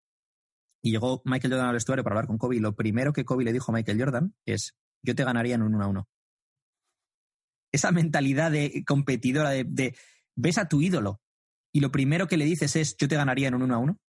Y 0.82 0.90
llegó 0.90 1.20
Michael 1.24 1.52
Jordan 1.52 1.68
al 1.68 1.74
vestuario 1.74 2.02
para 2.02 2.14
hablar 2.14 2.26
con 2.26 2.38
Kobe 2.38 2.56
y 2.56 2.60
lo 2.60 2.74
primero 2.74 3.12
que 3.12 3.24
Kobe 3.24 3.44
le 3.44 3.52
dijo 3.52 3.72
a 3.72 3.74
Michael 3.74 3.98
Jordan 3.98 4.34
es, 4.46 4.74
yo 5.02 5.14
te 5.14 5.24
ganaría 5.24 5.54
en 5.54 5.62
un 5.62 5.74
1 5.74 5.84
a 5.84 5.88
1. 5.88 6.08
Esa 7.76 7.92
mentalidad 7.92 8.50
de 8.50 8.84
competidora, 8.84 9.50
de, 9.50 9.96
ves 10.34 10.58
a 10.58 10.68
tu 10.68 10.82
ídolo 10.82 11.20
y 11.72 11.80
lo 11.80 11.90
primero 11.92 12.26
que 12.26 12.36
le 12.36 12.44
dices 12.44 12.74
es 12.76 12.96
yo 12.96 13.08
te 13.08 13.16
ganaría 13.16 13.48
en 13.48 13.54
un 13.54 13.62
1 13.62 13.74
a 13.74 13.78
1. 13.78 14.00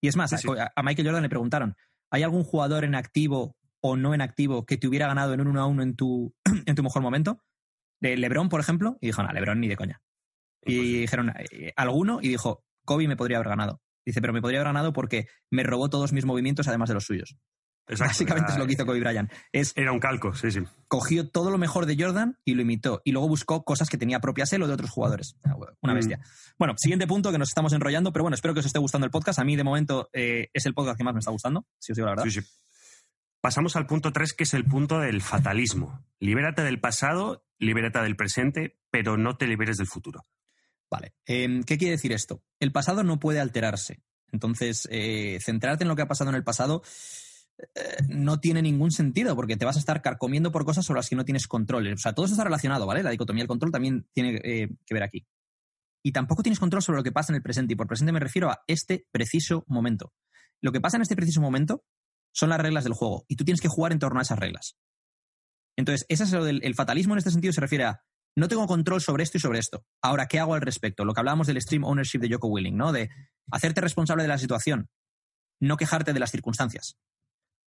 Y 0.00 0.08
es 0.08 0.16
más, 0.16 0.32
A, 0.32 0.82
Michael 0.82 1.06
Jordan 1.06 1.22
le 1.22 1.28
preguntaron, 1.28 1.76
¿hay 2.10 2.22
algún 2.22 2.44
jugador 2.44 2.84
en 2.84 2.94
activo 2.94 3.56
o 3.80 3.96
no 3.96 4.12
en 4.12 4.20
activo 4.20 4.66
que 4.66 4.76
te 4.76 4.86
hubiera 4.86 5.06
ganado 5.06 5.32
en 5.32 5.40
un 5.40 5.48
1 5.48 5.60
a 5.60 5.66
1 5.66 5.82
en 5.82 5.96
tu, 5.96 6.34
en 6.66 6.74
tu 6.74 6.82
mejor 6.82 7.02
momento? 7.02 7.42
De 8.00 8.16
LeBron, 8.16 8.48
por 8.48 8.60
ejemplo, 8.60 8.98
y 9.00 9.06
dijo, 9.06 9.22
no, 9.22 9.32
LeBron 9.32 9.60
ni 9.60 9.68
de 9.68 9.76
coña. 9.76 10.02
Y 10.62 11.00
dijeron, 11.00 11.32
eh, 11.52 11.72
¿alguno? 11.76 12.18
Y 12.20 12.28
dijo, 12.28 12.64
Kobe 12.84 13.08
me 13.08 13.16
podría 13.16 13.38
haber 13.38 13.48
ganado. 13.48 13.80
Dice, 14.04 14.20
pero 14.20 14.32
me 14.32 14.42
podría 14.42 14.60
haber 14.60 14.68
ganado 14.68 14.92
porque 14.92 15.28
me 15.50 15.62
robó 15.62 15.88
todos 15.88 16.12
mis 16.12 16.24
movimientos 16.24 16.68
además 16.68 16.88
de 16.88 16.94
los 16.94 17.04
suyos. 17.04 17.36
Básicamente 17.88 18.52
es 18.52 18.58
lo 18.58 18.66
que 18.66 18.72
hizo 18.72 18.84
Kobe 18.84 19.00
Bryant. 19.00 19.32
era 19.52 19.92
un 19.92 20.00
calco, 20.00 20.34
sí, 20.34 20.50
sí. 20.50 20.60
Cogió 20.88 21.28
todo 21.28 21.50
lo 21.50 21.58
mejor 21.58 21.86
de 21.86 21.96
Jordan 21.96 22.38
y 22.44 22.54
lo 22.54 22.62
imitó. 22.62 23.00
Y 23.04 23.12
luego 23.12 23.28
buscó 23.28 23.64
cosas 23.64 23.88
que 23.88 23.96
tenía 23.96 24.20
propias 24.20 24.52
él 24.52 24.62
o 24.62 24.66
de 24.66 24.74
otros 24.74 24.90
jugadores. 24.90 25.36
Ah, 25.44 25.54
una 25.80 25.92
mm. 25.92 25.96
bestia. 25.96 26.20
Bueno, 26.58 26.74
siguiente 26.76 27.06
punto 27.06 27.30
que 27.30 27.38
nos 27.38 27.48
estamos 27.48 27.72
enrollando, 27.72 28.12
pero 28.12 28.24
bueno, 28.24 28.34
espero 28.34 28.54
que 28.54 28.60
os 28.60 28.66
esté 28.66 28.78
gustando 28.78 29.04
el 29.04 29.10
podcast. 29.10 29.38
A 29.38 29.44
mí, 29.44 29.54
de 29.54 29.64
momento, 29.64 30.08
eh, 30.12 30.48
es 30.52 30.66
el 30.66 30.74
podcast 30.74 30.98
que 30.98 31.04
más 31.04 31.14
me 31.14 31.20
está 31.20 31.30
gustando, 31.30 31.66
si 31.78 31.92
os 31.92 31.96
digo 31.96 32.06
la 32.06 32.12
verdad. 32.12 32.24
Sí, 32.24 32.30
sí. 32.32 32.40
Pasamos 33.40 33.76
al 33.76 33.86
punto 33.86 34.12
3, 34.12 34.32
que 34.32 34.44
es 34.44 34.54
el 34.54 34.64
punto 34.64 34.98
del 34.98 35.22
fatalismo. 35.22 36.04
Libérate 36.18 36.62
del 36.62 36.80
pasado, 36.80 37.46
libérate 37.58 38.00
del 38.00 38.16
presente, 38.16 38.78
pero 38.90 39.16
no 39.16 39.36
te 39.36 39.46
liberes 39.46 39.76
del 39.76 39.86
futuro. 39.86 40.26
Vale. 40.90 41.14
Em, 41.24 41.62
¿Qué 41.62 41.78
quiere 41.78 41.92
decir 41.92 42.12
esto? 42.12 42.42
El 42.58 42.72
pasado 42.72 43.04
no 43.04 43.20
puede 43.20 43.38
alterarse. 43.38 44.02
Entonces, 44.32 44.88
eh, 44.90 45.38
centrarte 45.40 45.84
en 45.84 45.88
lo 45.88 45.96
que 45.96 46.02
ha 46.02 46.08
pasado 46.08 46.30
en 46.30 46.36
el 46.36 46.44
pasado 46.44 46.82
no 48.08 48.40
tiene 48.40 48.62
ningún 48.62 48.90
sentido 48.90 49.34
porque 49.34 49.56
te 49.56 49.64
vas 49.64 49.76
a 49.76 49.78
estar 49.78 50.02
carcomiendo 50.02 50.52
por 50.52 50.64
cosas 50.64 50.84
sobre 50.84 50.98
las 50.98 51.08
que 51.08 51.16
no 51.16 51.24
tienes 51.24 51.46
control. 51.46 51.92
O 51.92 51.96
sea, 51.96 52.14
todo 52.14 52.26
eso 52.26 52.34
está 52.34 52.44
relacionado, 52.44 52.86
¿vale? 52.86 53.02
La 53.02 53.10
dicotomía 53.10 53.42
del 53.42 53.48
control 53.48 53.72
también 53.72 54.06
tiene 54.12 54.40
eh, 54.44 54.68
que 54.84 54.94
ver 54.94 55.02
aquí. 55.02 55.26
Y 56.02 56.12
tampoco 56.12 56.42
tienes 56.42 56.60
control 56.60 56.82
sobre 56.82 56.98
lo 56.98 57.02
que 57.02 57.12
pasa 57.12 57.32
en 57.32 57.36
el 57.36 57.42
presente. 57.42 57.72
Y 57.72 57.76
por 57.76 57.86
presente 57.86 58.12
me 58.12 58.20
refiero 58.20 58.50
a 58.50 58.62
este 58.66 59.06
preciso 59.10 59.64
momento. 59.66 60.12
Lo 60.60 60.72
que 60.72 60.80
pasa 60.80 60.96
en 60.96 61.02
este 61.02 61.16
preciso 61.16 61.40
momento 61.40 61.84
son 62.32 62.50
las 62.50 62.60
reglas 62.60 62.84
del 62.84 62.92
juego 62.92 63.24
y 63.28 63.36
tú 63.36 63.44
tienes 63.44 63.60
que 63.60 63.68
jugar 63.68 63.92
en 63.92 63.98
torno 63.98 64.18
a 64.18 64.22
esas 64.22 64.38
reglas. 64.38 64.76
Entonces, 65.76 66.06
ese 66.08 66.24
es 66.24 66.32
el 66.32 66.74
fatalismo 66.74 67.14
en 67.14 67.18
este 67.18 67.30
sentido 67.30 67.52
se 67.52 67.60
refiere 67.60 67.84
a 67.84 68.02
no 68.36 68.48
tengo 68.48 68.66
control 68.66 69.00
sobre 69.00 69.22
esto 69.22 69.38
y 69.38 69.40
sobre 69.40 69.58
esto. 69.58 69.86
Ahora, 70.02 70.26
¿qué 70.28 70.38
hago 70.38 70.54
al 70.54 70.60
respecto? 70.60 71.04
Lo 71.04 71.14
que 71.14 71.20
hablábamos 71.20 71.46
del 71.46 71.60
stream 71.60 71.84
ownership 71.84 72.18
de 72.18 72.32
Joko 72.32 72.48
Willing, 72.48 72.76
¿no? 72.76 72.92
De 72.92 73.10
hacerte 73.50 73.80
responsable 73.80 74.22
de 74.22 74.28
la 74.28 74.38
situación, 74.38 74.90
no 75.60 75.76
quejarte 75.76 76.12
de 76.12 76.20
las 76.20 76.30
circunstancias. 76.30 76.98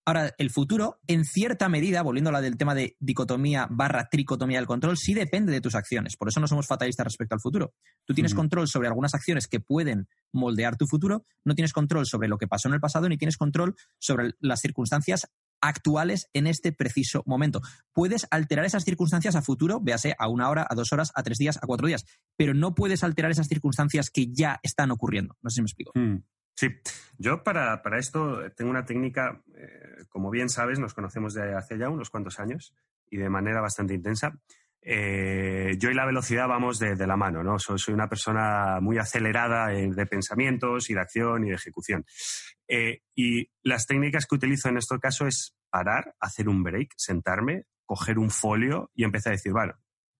Ahora, 0.08 0.34
el 0.38 0.48
futuro, 0.48 1.02
en 1.06 1.26
cierta 1.26 1.68
medida, 1.68 2.00
volviendo 2.00 2.30
a 2.30 2.32
la 2.32 2.40
del 2.40 2.56
tema 2.56 2.74
de 2.74 2.96
dicotomía 2.98 3.68
barra 3.70 4.08
tricotomía 4.08 4.56
del 4.56 4.66
control, 4.66 4.96
sí 4.96 5.12
depende 5.12 5.52
de 5.52 5.60
tus 5.60 5.74
acciones. 5.74 6.16
Por 6.16 6.28
eso 6.28 6.40
no 6.40 6.48
somos 6.48 6.66
fatalistas 6.66 7.04
respecto 7.04 7.34
al 7.34 7.42
futuro. 7.42 7.74
Tú 8.06 8.14
tienes 8.14 8.32
control 8.32 8.68
sobre 8.68 8.88
algunas 8.88 9.12
acciones 9.12 9.48
que 9.48 9.60
pueden 9.60 10.08
moldear 10.32 10.78
tu 10.78 10.86
futuro, 10.86 11.26
no 11.44 11.54
tienes 11.54 11.74
control 11.74 12.06
sobre 12.06 12.26
lo 12.26 12.38
que 12.38 12.48
pasó 12.48 12.68
en 12.68 12.74
el 12.74 12.80
pasado, 12.80 13.06
ni 13.06 13.18
tienes 13.18 13.36
control 13.36 13.76
sobre 13.98 14.30
las 14.40 14.60
circunstancias 14.60 15.28
actuales 15.60 16.30
en 16.32 16.46
este 16.46 16.72
preciso 16.72 17.22
momento. 17.26 17.60
Puedes 17.92 18.26
alterar 18.30 18.64
esas 18.64 18.84
circunstancias 18.84 19.36
a 19.36 19.42
futuro, 19.42 19.78
véase 19.78 20.14
a 20.18 20.30
una 20.30 20.48
hora, 20.48 20.66
a 20.70 20.74
dos 20.74 20.90
horas, 20.90 21.12
a 21.16 21.22
tres 21.22 21.36
días, 21.36 21.58
a 21.58 21.66
cuatro 21.66 21.86
días, 21.86 22.06
pero 22.34 22.54
no 22.54 22.74
puedes 22.74 23.04
alterar 23.04 23.30
esas 23.30 23.48
circunstancias 23.48 24.08
que 24.08 24.28
ya 24.32 24.58
están 24.62 24.90
ocurriendo. 24.90 25.36
No 25.42 25.50
sé 25.50 25.56
si 25.56 25.60
me 25.60 25.66
explico. 25.66 25.92
Hmm. 25.94 26.22
Sí, 26.58 26.70
yo 27.18 27.44
para, 27.44 27.80
esto 28.00 28.50
tengo 28.56 28.72
una 28.72 28.84
técnica, 28.84 29.40
eh, 29.54 30.02
como 30.08 30.28
bien 30.28 30.48
sabes, 30.48 30.80
nos 30.80 30.92
conocemos 30.92 31.32
de 31.32 31.54
hace 31.54 31.78
ya 31.78 31.88
unos 31.88 32.10
cuantos 32.10 32.40
años 32.40 32.74
y 33.08 33.16
de 33.16 33.30
manera 33.30 33.60
bastante 33.60 33.94
intensa. 33.94 34.36
Eh, 34.82 35.76
yo 35.78 35.88
y 35.88 35.94
la 35.94 36.04
velocidad 36.04 36.48
vamos 36.48 36.80
de, 36.80 36.96
la 37.06 37.16
mano, 37.16 37.44
¿no? 37.44 37.60
Soy, 37.60 37.78
soy, 37.78 37.94
una 37.94 38.08
persona 38.08 38.80
muy 38.80 38.98
acelerada 38.98 39.68
de 39.68 40.06
pensamientos 40.06 40.90
y 40.90 40.94
de 40.94 41.00
acción 41.00 41.44
y 41.44 41.50
de 41.50 41.54
ejecución. 41.54 42.04
Eh, 42.66 43.02
y 43.14 43.48
las 43.62 43.86
técnicas 43.86 44.26
que 44.26 44.34
utilizo 44.34 44.68
en 44.68 44.78
este 44.78 44.98
caso 44.98 45.28
es 45.28 45.56
parar, 45.70 46.16
hacer 46.18 46.48
un 46.48 46.64
break, 46.64 46.90
sentarme, 46.96 47.66
coger 47.84 48.18
un 48.18 48.30
folio 48.30 48.90
y 48.96 49.04
empezar 49.04 49.32
a 49.32 49.36
decir, 49.36 49.52
bueno, 49.52 49.74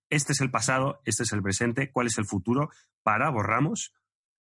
este 0.09 0.35
es 0.35 0.41
el 0.41 0.53
pasado, 0.53 1.01
este 1.05 1.25
es 1.25 1.33
el 1.33 1.43
presente, 1.43 1.91
¿cuál 1.91 2.07
es 2.07 2.17
el 2.17 2.27
futuro? 2.27 2.71
Para, 3.03 3.29
borramos, 3.29 3.93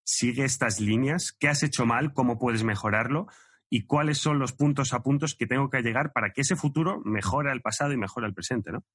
sigue 0.08 0.46
estas 0.46 0.80
líneas, 0.80 1.34
¿qué 1.38 1.50
has 1.50 1.62
hecho 1.64 1.86
mal? 1.86 2.14
¿Cómo 2.14 2.40
puedes 2.40 2.64
mejorarlo? 2.64 3.28
y 3.70 3.86
cuáles 3.86 4.18
son 4.18 4.40
los 4.40 4.54
puntos 4.54 4.94
a 4.94 5.04
puntos 5.04 5.36
que 5.36 5.48
tengo 5.48 5.70
que 5.70 5.82
llegar 5.82 6.14
para 6.14 6.32
que 6.32 6.42
ese 6.42 6.56
futuro 6.56 7.02
mejore 7.04 7.52
el 7.52 7.62
pasado 7.62 7.92
y 7.92 7.98
mejore 7.98 8.28
el 8.28 8.34
presente, 8.34 8.72
¿no? 8.72 8.86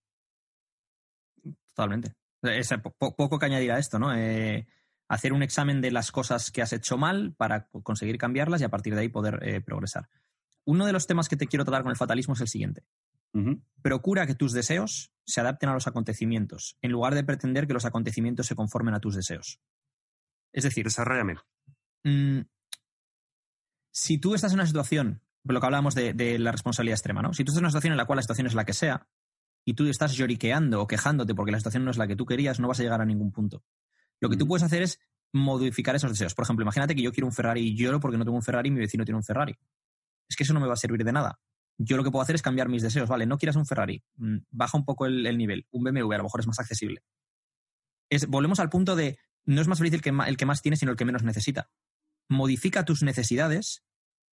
Totalmente. 1.74 2.14
Es 2.42 2.70
poco 2.98 3.38
que 3.38 3.46
añadir 3.46 3.72
a 3.72 3.78
esto, 3.78 3.98
¿no? 3.98 4.14
Eh, 4.14 4.66
hacer 5.08 5.32
un 5.32 5.42
examen 5.42 5.80
de 5.80 5.90
las 5.90 6.10
cosas 6.10 6.50
que 6.50 6.62
has 6.62 6.72
hecho 6.72 6.96
mal 6.96 7.34
para 7.36 7.68
conseguir 7.82 8.18
cambiarlas 8.18 8.60
y 8.60 8.64
a 8.64 8.70
partir 8.70 8.94
de 8.94 9.02
ahí 9.02 9.08
poder 9.08 9.40
eh, 9.42 9.60
progresar. 9.60 10.08
Uno 10.64 10.86
de 10.86 10.92
los 10.92 11.06
temas 11.06 11.28
que 11.28 11.36
te 11.36 11.46
quiero 11.46 11.64
tratar 11.64 11.82
con 11.82 11.90
el 11.90 11.96
fatalismo 11.96 12.34
es 12.34 12.40
el 12.40 12.48
siguiente. 12.48 12.84
Procura 13.80 14.26
que 14.26 14.34
tus 14.34 14.52
deseos 14.52 15.10
se 15.24 15.40
adapten 15.40 15.70
a 15.70 15.74
los 15.74 15.86
acontecimientos, 15.86 16.76
en 16.82 16.92
lugar 16.92 17.14
de 17.14 17.24
pretender 17.24 17.66
que 17.66 17.72
los 17.72 17.86
acontecimientos 17.86 18.46
se 18.46 18.54
conformen 18.54 18.94
a 18.94 19.00
tus 19.00 19.16
deseos. 19.16 19.58
Es 20.52 20.64
decir, 20.64 20.84
desarrollame. 20.84 21.36
Mm, 22.04 22.40
si 23.90 24.18
tú 24.18 24.34
estás 24.34 24.52
en 24.52 24.58
una 24.58 24.66
situación, 24.66 25.22
lo 25.44 25.60
que 25.60 25.66
hablábamos 25.66 25.94
de, 25.94 26.14
de, 26.14 26.38
la 26.38 26.52
responsabilidad 26.52 26.94
extrema, 26.94 27.22
¿no? 27.22 27.32
Si 27.32 27.44
tú 27.44 27.50
estás 27.50 27.58
en 27.58 27.64
una 27.64 27.70
situación 27.70 27.92
en 27.92 27.98
la 27.98 28.04
cual 28.04 28.16
la 28.16 28.22
situación 28.22 28.46
es 28.46 28.54
la 28.54 28.64
que 28.64 28.72
sea, 28.72 29.08
y 29.64 29.74
tú 29.74 29.86
estás 29.86 30.14
lloriqueando 30.14 30.82
o 30.82 30.86
quejándote 30.86 31.34
porque 31.34 31.52
la 31.52 31.58
situación 31.58 31.84
no 31.84 31.90
es 31.90 31.96
la 31.96 32.06
que 32.06 32.16
tú 32.16 32.26
querías, 32.26 32.58
no 32.60 32.68
vas 32.68 32.80
a 32.80 32.82
llegar 32.82 33.00
a 33.00 33.04
ningún 33.04 33.32
punto. 33.32 33.64
Lo 34.20 34.28
que 34.28 34.36
tú 34.36 34.46
puedes 34.46 34.62
hacer 34.62 34.82
es 34.82 35.00
modificar 35.32 35.94
esos 35.94 36.10
deseos. 36.10 36.34
Por 36.34 36.44
ejemplo, 36.44 36.62
imagínate 36.62 36.94
que 36.94 37.02
yo 37.02 37.12
quiero 37.12 37.26
un 37.26 37.32
Ferrari 37.32 37.60
y 37.60 37.76
lloro 37.76 38.00
porque 38.00 38.18
no 38.18 38.24
tengo 38.24 38.36
un 38.36 38.42
Ferrari 38.42 38.68
y 38.68 38.72
mi 38.72 38.80
vecino 38.80 39.04
tiene 39.04 39.16
un 39.16 39.24
Ferrari. 39.24 39.56
Es 40.28 40.36
que 40.36 40.44
eso 40.44 40.54
no 40.54 40.60
me 40.60 40.66
va 40.66 40.74
a 40.74 40.76
servir 40.76 41.04
de 41.04 41.12
nada. 41.12 41.40
Yo 41.78 41.96
lo 41.96 42.04
que 42.04 42.10
puedo 42.10 42.22
hacer 42.22 42.34
es 42.34 42.42
cambiar 42.42 42.68
mis 42.68 42.82
deseos. 42.82 43.08
Vale, 43.08 43.26
no 43.26 43.38
quieras 43.38 43.56
un 43.56 43.66
Ferrari, 43.66 44.02
mm, 44.16 44.38
baja 44.50 44.76
un 44.76 44.84
poco 44.84 45.06
el, 45.06 45.36
nivel. 45.36 45.66
Un 45.70 45.84
BMW 45.84 46.12
a 46.12 46.18
lo 46.18 46.24
mejor 46.24 46.40
es 46.40 46.46
más 46.46 46.58
accesible. 46.58 47.02
Es, 48.10 48.26
volvemos 48.26 48.60
al 48.60 48.68
punto 48.68 48.94
de 48.94 49.18
no 49.44 49.60
es 49.60 49.68
más 49.68 49.78
feliz 49.78 49.94
el 49.94 50.02
que, 50.02 50.10
el 50.10 50.36
que 50.36 50.46
más 50.46 50.62
tiene, 50.62 50.76
sino 50.76 50.92
el 50.92 50.96
que 50.96 51.04
menos 51.04 51.22
necesita. 51.22 51.70
Modifica 52.28 52.84
tus 52.84 53.02
necesidades 53.02 53.84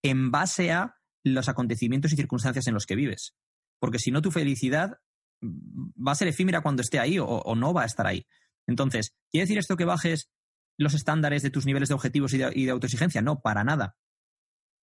en 0.03 0.31
base 0.31 0.71
a 0.71 0.95
los 1.23 1.49
acontecimientos 1.49 2.13
y 2.13 2.15
circunstancias 2.15 2.67
en 2.67 2.73
los 2.73 2.85
que 2.85 2.95
vives. 2.95 3.35
Porque 3.79 3.99
si 3.99 4.11
no, 4.11 4.21
tu 4.21 4.31
felicidad 4.31 4.99
va 5.43 6.11
a 6.11 6.15
ser 6.15 6.27
efímera 6.27 6.61
cuando 6.61 6.81
esté 6.81 6.99
ahí 6.99 7.17
o, 7.19 7.55
no 7.55 7.73
va 7.73 7.83
a 7.83 7.85
estar 7.85 8.05
ahí. 8.07 8.25
Entonces, 8.67 9.15
¿quiere 9.31 9.43
decir 9.45 9.57
esto 9.57 9.77
que 9.77 9.85
bajes 9.85 10.29
los 10.77 10.93
estándares 10.93 11.41
de 11.41 11.49
tus 11.49 11.65
niveles 11.65 11.89
de 11.89 11.95
objetivos 11.95 12.33
y 12.33 12.37
de, 12.37 12.71
autoexigencia? 12.71 13.21
No, 13.21 13.41
para 13.41 13.63
nada. 13.63 13.97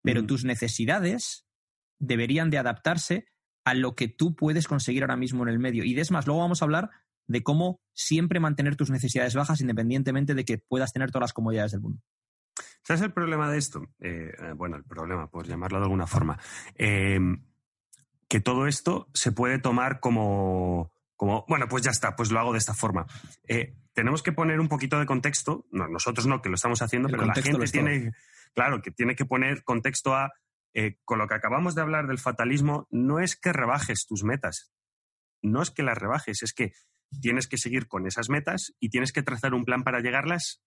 Pero 0.03 0.25
tus 0.25 0.45
necesidades 0.45 1.47
deberían 1.99 2.51
de 2.51 2.59
adaptarse 2.59 3.27
a 3.65 3.75
lo 3.75 3.95
que 3.95 4.09
tú 4.09 4.37
puedes 4.37 4.69
conseguir 4.69 5.03
ahora 5.03 5.17
mismo 5.17 5.43
en 5.43 5.49
el 5.49 5.59
medio. 5.59 5.85
Y 5.85 5.99
es 5.99 6.11
más, 6.11 6.27
luego 6.27 6.41
vamos 6.41 6.63
a 6.63 6.65
hablar 6.65 6.91
de 7.27 7.43
cómo 7.43 7.81
siempre 7.93 8.41
mantener 8.41 8.77
tus 8.77 8.91
necesidades 8.91 9.35
bajas 9.35 9.61
independientemente 9.61 10.35
de 10.35 10.45
que 10.45 10.59
puedas 10.59 10.93
tener 10.93 11.11
todas 11.11 11.25
las 11.25 11.33
comodidades 11.33 11.73
del 11.73 11.81
mundo. 11.81 12.01
¿Sabes 12.83 13.03
el 13.03 13.13
problema 13.13 13.51
de 13.51 13.59
esto? 13.59 13.83
Eh, 13.99 14.33
eh, 14.39 14.53
bueno, 14.55 14.77
el 14.77 14.85
problema, 14.85 15.29
por 15.29 15.47
llamarlo 15.47 15.79
de 15.79 15.85
alguna 15.85 16.07
forma. 16.07 16.39
Eh, 16.77 17.19
que 18.29 18.41
todo 18.41 18.67
esto 18.67 19.09
se 19.15 19.33
puede 19.33 19.59
tomar 19.59 20.01
como, 20.01 20.93
como, 21.17 21.45
bueno, 21.49 21.69
pues 21.69 21.83
ya 21.83 21.91
está, 21.91 22.17
pues 22.17 22.31
lo 22.31 22.39
hago 22.39 22.53
de 22.53 22.59
esta 22.59 22.75
forma. 22.75 23.07
Eh, 23.49 23.77
tenemos 23.93 24.23
que 24.23 24.33
poner 24.33 24.61
un 24.61 24.69
poquito 24.69 24.99
de 24.99 25.07
contexto, 25.07 25.67
no, 25.71 25.89
nosotros 25.89 26.27
no, 26.27 26.43
que 26.43 26.49
lo 26.49 26.57
estamos 26.57 26.83
haciendo, 26.83 27.09
pero 27.09 27.25
la 27.25 27.35
gente 27.35 27.67
tiene, 27.67 28.13
claro, 28.55 28.83
que 28.83 28.91
tiene 28.91 29.17
que 29.17 29.25
poner 29.25 29.65
contexto 29.65 30.15
a, 30.15 30.33
eh, 30.75 30.99
con 31.05 31.19
lo 31.19 31.27
que 31.27 31.35
acabamos 31.35 31.75
de 31.75 31.83
hablar 31.83 32.07
del 32.07 32.19
fatalismo, 32.19 32.87
no 32.91 33.21
es 33.21 33.37
que 33.37 33.53
rebajes 33.53 34.07
tus 34.07 34.25
metas, 34.25 34.73
no 35.41 35.63
es 35.63 35.71
que 35.71 35.83
las 35.83 35.97
rebajes, 35.97 36.43
es 36.43 36.53
que 36.53 36.73
tienes 37.21 37.47
que 37.47 37.59
seguir 37.59 37.87
con 37.87 38.07
esas 38.07 38.29
metas 38.29 38.75
y 38.81 38.91
tienes 38.91 39.13
que 39.13 39.23
trazar 39.23 39.55
un 39.55 39.65
plan 39.65 39.85
para 39.85 40.01
llegarlas 40.01 40.63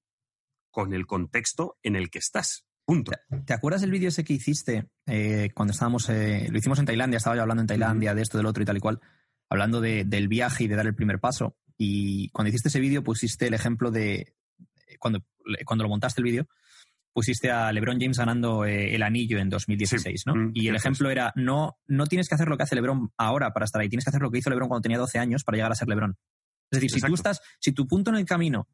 con 0.72 0.94
el 0.94 1.06
contexto 1.06 1.78
en 1.84 1.96
el 1.96 2.10
que 2.10 2.20
estás. 2.20 2.66
¿Te 3.46 3.54
acuerdas 3.54 3.82
del 3.82 3.92
vídeo 3.92 4.10
ese 4.10 4.24
que 4.24 4.34
hiciste 4.34 4.90
eh, 5.06 5.52
cuando 5.54 5.74
estábamos, 5.74 6.10
eh, 6.10 6.48
lo 6.50 6.58
hicimos 6.58 6.80
en 6.80 6.86
Tailandia, 6.86 7.18
estaba 7.18 7.36
yo 7.36 7.44
hablando 7.44 7.62
en 7.62 7.68
Tailandia 7.68 8.16
de 8.16 8.24
esto, 8.24 8.38
del 8.38 8.48
otro 8.48 8.64
y 8.64 8.66
tal 8.66 8.78
y 8.78 8.80
cual, 8.80 9.00
hablando 9.48 9.80
del 9.80 10.28
viaje 10.28 10.64
y 10.64 10.68
de 10.68 10.76
dar 10.76 10.88
el 10.88 10.96
primer 10.96 11.20
paso? 11.20 11.56
Y 11.78 12.30
cuando 12.30 12.50
hiciste 12.50 12.70
ese 12.70 12.80
vídeo 12.80 13.04
pusiste 13.04 13.48
el 13.48 13.54
ejemplo 13.54 13.92
de, 13.92 14.34
cuando, 15.00 15.24
cuando 15.66 15.84
lo 15.84 15.90
montaste 15.90 16.22
el 16.22 16.26
vídeo, 16.26 16.48
pusiste 17.14 17.52
a 17.52 17.72
LeBron 17.72 18.00
James 18.00 18.18
ganando 18.18 18.66
eh, 18.66 18.96
el 18.96 19.04
anillo 19.04 19.40
en 19.40 19.50
2016, 19.50 20.24
¿no? 20.28 20.36
Mm, 20.36 20.52
y 20.54 20.68
el 20.68 20.76
ejemplo 20.76 21.10
era, 21.10 21.34
no, 21.36 21.78
no 21.88 22.06
tienes 22.06 22.30
que 22.30 22.36
hacer 22.36 22.48
lo 22.48 22.58
que 22.58 22.64
hace 22.64 22.76
LeBron 22.76 23.12
ahora 23.18 23.52
para 23.54 23.66
estar 23.66 23.82
ahí, 23.82 23.90
tienes 23.90 24.06
que 24.06 24.10
hacer 24.10 24.22
lo 24.22 24.32
que 24.32 24.40
hizo 24.40 24.50
LeBron 24.50 24.70
cuando 24.70 24.84
tenía 24.84 24.98
12 24.98 25.20
años 25.20 25.44
para 25.44 25.58
llegar 25.58 25.72
a 25.72 25.76
ser 25.76 25.88
LeBron. 25.88 26.16
Es 26.72 26.80
decir, 26.80 26.92
si 26.92 27.02
tú 27.02 27.14
estás, 27.14 27.42
si 27.60 27.72
tu 27.72 27.88
punto 27.88 28.12
en 28.12 28.18
el 28.18 28.26
camino, 28.26 28.68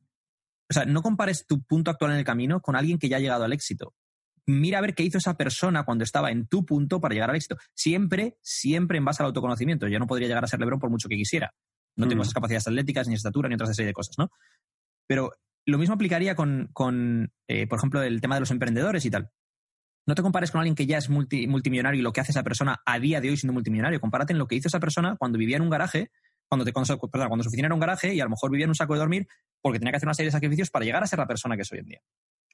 o 0.70 0.74
sea, 0.74 0.86
no 0.86 1.02
compares 1.02 1.46
tu 1.48 1.64
punto 1.64 1.92
actual 1.92 2.12
en 2.12 2.18
el 2.18 2.26
camino 2.26 2.60
con 2.62 2.76
alguien 2.76 2.98
que 2.98 3.08
ya 3.08 3.18
ha 3.18 3.22
llegado 3.22 3.46
al 3.46 3.54
éxito 3.54 3.94
mira 4.48 4.78
a 4.78 4.82
ver 4.82 4.94
qué 4.94 5.04
hizo 5.04 5.18
esa 5.18 5.36
persona 5.36 5.84
cuando 5.84 6.04
estaba 6.04 6.32
en 6.32 6.48
tu 6.48 6.66
punto 6.66 7.02
para 7.02 7.14
llegar 7.14 7.30
al 7.30 7.36
éxito. 7.36 7.58
Siempre, 7.74 8.38
siempre 8.42 8.98
en 8.98 9.06
base 9.06 9.24
al 9.24 9.28
autoconocimiento. 9.28 9.88
Yo 9.88 10.00
no 10.00 10.08
podría 10.08 10.28
llegar 10.28 10.44
a 10.44 10.48
ser 10.48 10.60
Lebron 10.60 10.80
por 10.80 10.90
mucho 10.90 11.10
que 11.10 11.16
quisiera. 11.16 11.54
No 11.98 12.08
tengo 12.08 12.24
esas 12.24 12.34
capacidades 12.34 12.68
atléticas, 12.68 13.08
ni 13.08 13.16
estatura, 13.16 13.48
ni 13.48 13.56
otra 13.56 13.68
serie 13.74 13.88
de 13.88 13.94
cosas, 13.94 14.16
¿no? 14.18 14.30
Pero 15.08 15.32
lo 15.66 15.78
mismo 15.78 15.96
aplicaría 15.96 16.36
con, 16.36 16.70
con 16.74 17.34
eh, 17.48 17.68
por 17.68 17.80
ejemplo, 17.80 18.02
el 18.02 18.22
tema 18.22 18.36
de 18.36 18.42
los 18.42 18.52
emprendedores 18.52 19.06
y 19.06 19.10
tal. 19.10 19.32
No 20.08 20.14
te 20.14 20.22
compares 20.22 20.52
con 20.52 20.60
alguien 20.60 20.76
que 20.76 20.86
ya 20.86 21.00
es 21.00 21.10
multimillonario 21.10 22.00
y 22.00 22.04
lo 22.04 22.14
que 22.14 22.22
hace 22.22 22.32
esa 22.32 22.44
persona 22.44 22.82
a 22.86 23.00
día 23.00 23.22
de 23.22 23.30
hoy 23.30 23.38
siendo 23.38 23.54
multimillonario. 23.54 24.00
Compárate 24.00 24.34
en 24.34 24.40
lo 24.40 24.48
que 24.48 24.56
hizo 24.56 24.68
esa 24.68 24.80
persona 24.80 25.16
cuando 25.18 25.40
vivía 25.40 25.58
en 25.58 25.64
un 25.64 25.70
garaje, 25.72 26.12
cuando, 26.48 26.64
te, 26.64 26.72
cuando, 26.72 27.00
cuando 27.00 27.44
su 27.44 27.50
oficina 27.50 27.68
era 27.68 27.74
un 27.74 27.80
garaje 27.80 28.14
y 28.14 28.20
a 28.20 28.24
lo 28.24 28.30
mejor 28.30 28.52
vivía 28.52 28.66
en 28.66 28.70
un 28.70 28.76
saco 28.76 28.94
de 28.94 29.00
dormir 29.00 29.28
porque 29.62 29.80
tenía 29.80 29.92
que 29.92 29.98
hacer 29.98 30.08
una 30.08 30.14
serie 30.14 30.28
de 30.28 30.34
sacrificios 30.34 30.70
para 30.70 30.86
llegar 30.86 31.02
a 31.02 31.08
ser 31.08 31.18
la 31.18 31.26
persona 31.26 31.56
que 31.56 31.64
es 31.64 31.72
hoy 31.72 31.80
en 31.80 31.86
día. 31.86 32.02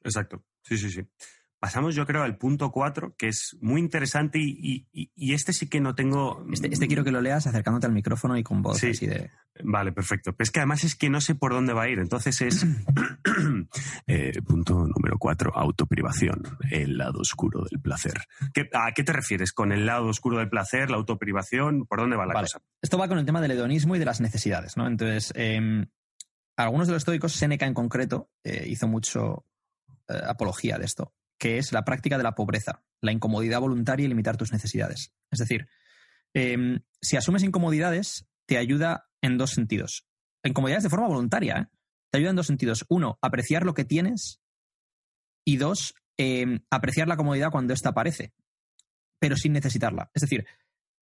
Exacto. 0.02 0.46
Sí, 0.64 0.78
sí, 0.78 0.90
sí. 0.90 1.02
Pasamos, 1.62 1.94
yo 1.94 2.08
creo, 2.08 2.24
al 2.24 2.38
punto 2.38 2.72
4, 2.72 3.14
que 3.16 3.28
es 3.28 3.56
muy 3.62 3.80
interesante 3.82 4.40
y, 4.42 4.88
este 5.16 5.54
sí 5.54 5.70
que 5.70 5.80
no 5.80 5.94
tengo... 5.94 6.44
Este, 6.52 6.70
este, 6.74 6.88
quiero 6.88 7.04
que 7.04 7.12
lo 7.12 7.22
leas 7.22 7.46
acercándote 7.46 7.86
al 7.86 7.94
micrófono 7.94 8.36
y 8.36 8.42
con 8.42 8.64
voz 8.64 8.80
sí. 8.80 8.90
así 8.90 9.06
de... 9.06 9.30
Vale, 9.64 9.92
perfecto. 9.92 10.34
Pero 10.34 10.44
es 10.44 10.50
que 10.50 10.60
además 10.60 10.84
es 10.84 10.96
que 10.96 11.12
no 11.12 11.22
sé 11.22 11.36
por 11.36 11.54
dónde 11.54 11.74
va 11.74 11.84
a 11.84 11.90
ir. 11.90 12.00
Entonces 12.00 12.42
es... 12.42 12.66
Eh, 14.08 14.42
punto 14.42 14.74
número 14.88 15.18
4, 15.20 15.54
autoprivación, 15.56 16.42
el 16.70 16.98
lado 16.98 17.20
oscuro 17.20 17.64
del 17.70 17.80
placer. 17.80 18.14
¿A 18.74 18.92
qué 18.94 19.04
te 19.04 19.14
refieres 19.14 19.54
con 19.54 19.72
el 19.72 19.86
lado 19.86 20.08
oscuro 20.08 20.40
del 20.40 20.50
placer, 20.50 20.90
la 20.90 20.98
autoprivación? 20.98 21.86
¿Por 21.86 22.00
dónde 22.00 22.18
va 22.18 22.26
la 22.26 22.34
cosa? 22.34 22.62
Esto 22.82 22.98
va 22.98 23.08
con 23.08 23.20
el 23.20 23.26
tema 23.26 23.40
del 23.40 23.52
hedonismo 23.52 23.96
y 23.96 24.00
de 24.00 24.06
las 24.06 24.20
necesidades, 24.20 24.76
¿no? 24.76 24.88
Entonces, 24.88 25.32
em, 25.36 25.86
algunos 26.58 26.88
de 26.88 26.94
los 26.94 27.02
estoicos, 27.02 27.34
Seneca 27.34 27.68
en 27.68 27.74
concreto, 27.74 28.30
eh, 28.44 28.66
hizo 28.68 28.88
mucho 28.88 29.46
eh, 30.10 30.20
apología 30.28 30.78
de 30.78 30.86
esto 30.86 31.14
que 31.42 31.58
es 31.58 31.72
la 31.72 31.84
práctica 31.84 32.20
de 32.20 32.24
la 32.24 32.36
pobreza, 32.36 32.84
la 33.02 33.12
incomodidad 33.12 33.60
voluntaria 33.60 34.06
y 34.06 34.08
limitar 34.08 34.38
tus 34.38 34.52
necesidades. 34.52 35.12
Es 35.32 35.40
decir, 35.40 35.68
em, 36.36 36.82
si 37.02 37.18
asumes 37.18 37.42
incomodidades, 37.42 38.28
te 38.46 38.60
ayuda 38.60 39.10
en 39.24 39.40
dos 39.40 39.50
sentidos. 39.50 40.06
Incomodidades 40.44 40.84
de 40.84 40.92
forma 40.92 41.08
voluntaria, 41.08 41.58
¿eh? 41.58 41.68
Te 42.12 42.20
ayuda 42.20 42.30
en 42.30 42.36
dos 42.36 42.46
sentidos. 42.46 42.86
Uno, 42.90 43.18
apreciar 43.24 43.64
lo 43.64 43.74
que 43.74 43.86
tienes. 43.86 44.40
Y 45.44 45.58
dos, 45.58 45.96
em, 46.16 46.60
apreciar 46.70 47.08
la 47.08 47.18
comodidad 47.18 47.50
cuando 47.50 47.74
ésta 47.74 47.90
aparece, 47.90 48.34
pero 49.18 49.36
sin 49.36 49.54
necesitarla. 49.54 50.12
Es 50.14 50.22
decir, 50.22 50.46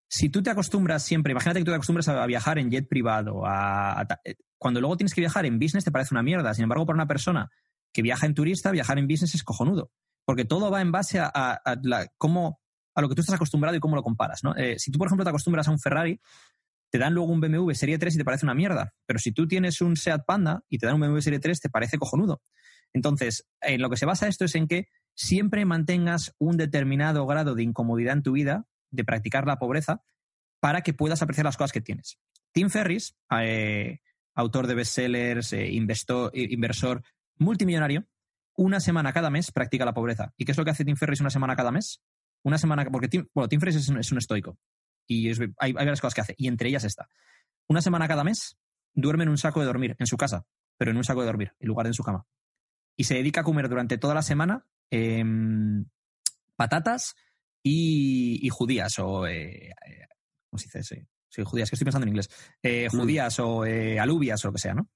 si 0.07 0.29
tú 0.29 0.43
te 0.43 0.51
acostumbras 0.51 1.03
siempre, 1.03 1.31
imagínate 1.31 1.61
que 1.61 1.65
tú 1.65 1.71
te 1.71 1.77
acostumbras 1.77 2.09
a 2.09 2.27
viajar 2.27 2.59
en 2.59 2.71
jet 2.71 2.87
privado, 2.87 3.47
a, 3.47 4.07
eh, 4.23 4.35
cuando 4.59 4.81
luego 4.81 4.99
tienes 4.99 5.15
que 5.15 5.23
viajar 5.23 5.47
en 5.47 5.59
business 5.59 5.85
te 5.85 5.91
parece 5.91 6.13
una 6.13 6.23
mierda. 6.23 6.53
Sin 6.53 6.65
embargo, 6.65 6.85
para 6.85 6.97
una 6.97 7.09
persona 7.09 7.51
que 7.91 8.03
viaja 8.03 8.27
en 8.27 8.35
turista, 8.35 8.71
viajar 8.71 8.99
en 8.99 9.09
business 9.09 9.35
es 9.35 9.43
cojonudo 9.43 9.91
porque 10.27 10.45
todo 10.45 10.71
va 10.71 10.83
en 10.83 10.93
base 10.93 11.21
a, 11.21 11.31
a, 11.33 11.81
cómo, 12.19 12.61
a 12.95 13.01
lo 13.01 13.09
que 13.09 13.15
tú 13.15 13.23
estás 13.23 13.37
acostumbrado 13.37 13.77
y 13.77 13.81
cómo 13.81 13.97
lo 13.97 14.03
comparas. 14.03 14.43
¿no? 14.43 14.55
Eh, 14.57 14.79
si 14.79 14.91
tú, 14.91 14.99
por 14.99 15.07
ejemplo, 15.07 15.25
te 15.25 15.31
acostumbras 15.31 15.69
a 15.69 15.71
un 15.71 15.79
Ferrari, 15.79 16.21
te 16.91 16.99
dan 16.99 17.15
luego 17.15 17.33
un 17.33 17.41
BMW 17.41 17.71
Serie 17.73 17.97
3 17.97 18.17
y 18.17 18.19
te 18.19 18.25
parece 18.25 18.45
una 18.45 18.55
mierda. 18.55 18.93
Pero 19.07 19.21
si 19.21 19.33
tú 19.33 19.47
tienes 19.47 19.81
un 19.81 19.97
Seat 19.97 20.25
Panda 20.27 20.65
y 20.69 20.79
te 20.79 20.87
dan 20.87 20.97
un 20.97 21.03
BMW 21.03 21.21
Serie 21.21 21.39
3, 21.39 21.61
te 21.61 21.71
parece 21.71 21.97
cojonudo. 21.97 22.43
Entonces, 22.93 23.47
en 23.61 23.81
lo 23.81 23.89
que 23.89 23.97
se 23.97 24.05
basa 24.05 24.27
esto 24.27 24.45
es 24.45 24.55
en 24.57 24.67
que 24.67 24.89
siempre 25.15 25.65
mantengas 25.65 26.35
un 26.39 26.57
determinado 26.57 27.25
grado 27.27 27.55
de 27.55 27.63
incomodidad 27.63 28.15
en 28.15 28.23
tu 28.23 28.33
vida, 28.33 28.67
de 28.91 29.05
practicar 29.05 29.47
la 29.47 29.59
pobreza, 29.59 30.03
para 30.61 30.81
que 30.83 30.93
puedas 30.93 31.23
apreciar 31.23 31.45
las 31.45 31.57
cosas 31.57 31.73
que 31.73 31.81
tienes. 31.81 32.19
Tim 32.53 32.69
Ferris, 32.69 33.17
eh, 33.41 34.01
autor 34.35 34.67
de 34.67 34.75
bestsellers, 34.75 35.53
eh, 35.53 35.71
inversor 35.71 37.03
multimillonario, 37.39 38.07
una 38.57 38.81
semana 38.81 39.13
cada 39.13 39.31
mes 39.31 39.53
practica 39.53 39.85
la 39.85 39.95
pobreza. 39.95 40.33
¿Y 40.37 40.45
qué 40.45 40.53
es 40.53 40.59
lo 40.59 40.65
que 40.65 40.71
hace 40.71 40.85
Tim 40.85 40.97
Ferriss 40.97 41.21
una 41.21 41.31
semana 41.31 41.55
cada 41.57 41.71
mes? 41.71 42.03
Una 42.43 42.59
semana, 42.59 42.85
porque 42.91 43.09
Tim, 43.09 43.29
bueno, 43.35 43.49
Tim 43.49 43.61
Ferriss 43.61 43.77
es 43.77 44.13
un, 44.13 44.19
estoico 44.19 44.59
y 45.07 45.31
hay, 45.59 45.73
varias 45.73 46.01
cosas 46.01 46.15
que 46.15 46.21
hace, 46.21 46.35
y 46.37 46.49
entre 46.49 46.69
ellas 46.69 46.85
esta. 46.85 47.09
Una 47.69 47.83
semana 47.83 48.09
cada 48.09 48.25
mes 48.25 48.57
duerme 48.95 49.25
en 49.25 49.31
un 49.31 49.39
saco 49.39 49.61
de 49.61 49.67
dormir, 49.67 49.97
en 49.99 50.07
su 50.07 50.17
casa, 50.17 50.47
pero 50.77 50.91
en 50.91 50.97
un 50.97 51.05
saco 51.05 51.21
de 51.21 51.27
dormir, 51.27 51.53
en 51.59 51.69
lugar 51.69 51.85
de 51.85 51.91
en 51.91 51.95
su 51.95 52.03
cama. 52.03 52.27
Y 52.97 53.05
se 53.05 53.15
dedica 53.15 53.43
a 53.43 53.45
comer 53.45 53.69
durante 53.69 53.99
toda 53.99 54.15
la 54.15 54.23
semana 54.23 54.67
em, 54.91 55.85
patatas 56.57 57.15
y, 57.63 58.49
judías, 58.51 58.99
o. 58.99 59.27
Eh, 59.27 59.69
eh, 59.69 60.07
¿Cómo 60.49 60.59
se 60.59 60.79
dice? 60.79 61.09
Sí, 61.29 61.43
judías, 61.45 61.69
que 61.69 61.75
estoy 61.75 61.85
pensando 61.85 62.05
en 62.05 62.11
inglés. 62.11 62.31
Eh, 62.63 62.89
mm. 62.91 62.97
judías 62.97 63.39
o 63.41 63.65
alubias 64.01 64.45
o 64.45 64.49
lo 64.49 64.53
que 64.53 64.61
sea, 64.61 64.75
¿no? 64.75 64.89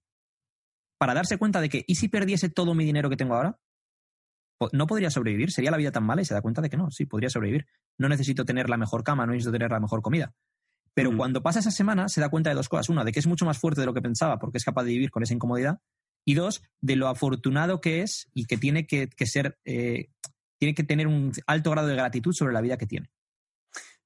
Para 1.01 1.14
darse 1.14 1.38
cuenta 1.38 1.62
de 1.62 1.70
que, 1.70 1.82
¿y 1.86 1.94
si 1.94 2.09
perdiese 2.09 2.51
todo 2.51 2.74
mi 2.74 2.84
dinero 2.84 3.09
que 3.09 3.16
tengo 3.16 3.34
ahora? 3.34 3.59
¿No 4.72 4.86
podría 4.86 5.09
sobrevivir? 5.09 5.51
¿Sería 5.51 5.70
la 5.70 5.78
vida 5.78 5.92
tan 5.92 6.05
mala? 6.05 6.20
Y 6.20 6.26
se 6.26 6.34
da 6.34 6.42
cuenta 6.42 6.61
de 6.61 6.68
que 6.68 6.76
no, 6.76 6.90
sí, 6.90 7.07
podría 7.07 7.30
sobrevivir. 7.30 7.66
No 7.96 8.07
necesito 8.11 8.44
tener 8.44 8.68
la 8.68 8.76
mejor 8.76 9.03
cama, 9.03 9.24
no 9.24 9.32
necesito 9.32 9.51
tener 9.51 9.70
la 9.70 9.80
mejor 9.80 10.03
comida. 10.03 10.34
Pero 10.92 11.16
cuando 11.16 11.42
pasa 11.42 11.61
esa 11.61 11.70
semana, 11.70 12.11
se 12.11 12.20
da 12.20 12.28
cuenta 12.28 12.51
de 12.51 12.57
dos 12.57 12.68
cosas. 12.68 12.90
Una, 12.90 13.03
de 13.03 13.12
que 13.12 13.18
es 13.18 13.26
mucho 13.26 13.46
más 13.46 13.57
fuerte 13.57 13.80
de 13.80 13.86
lo 13.86 13.94
que 13.94 14.03
pensaba 14.03 14.38
porque 14.38 14.59
es 14.59 14.64
capaz 14.64 14.84
de 14.84 14.90
vivir 14.90 15.11
con 15.11 15.22
esa 15.22 15.32
incomodidad. 15.32 15.80
Y 16.26 16.34
dos, 16.34 16.62
de 16.82 16.96
lo 16.96 17.09
afortunado 17.09 17.80
que 17.80 18.03
es 18.03 18.28
y 18.34 18.44
que 18.44 18.59
tiene 18.59 18.86
que, 18.86 19.09
ser, 19.24 19.59
eh, 19.64 20.11
tiene 20.59 20.74
que 20.74 20.84
tener 20.84 21.07
un 21.07 21.32
alto 21.46 21.70
grado 21.70 21.88
de 21.88 21.94
gratitud 21.94 22.34
sobre 22.34 22.53
la 22.53 22.61
vida 22.61 22.76
que 22.76 22.86
tiene. 22.86 23.11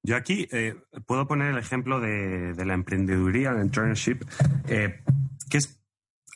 Yo 0.01 0.15
aquí 0.15 0.47
eh, 0.49 0.75
puedo 1.05 1.27
poner 1.27 1.51
el 1.51 1.57
ejemplo 1.57 1.99
de, 1.99 2.55
la 2.65 2.73
emprendeduría, 2.73 3.49
el 3.49 3.59
entrepreneurship, 3.59 4.23
eh, 4.69 5.01
que 5.49 5.57
es 5.57 5.81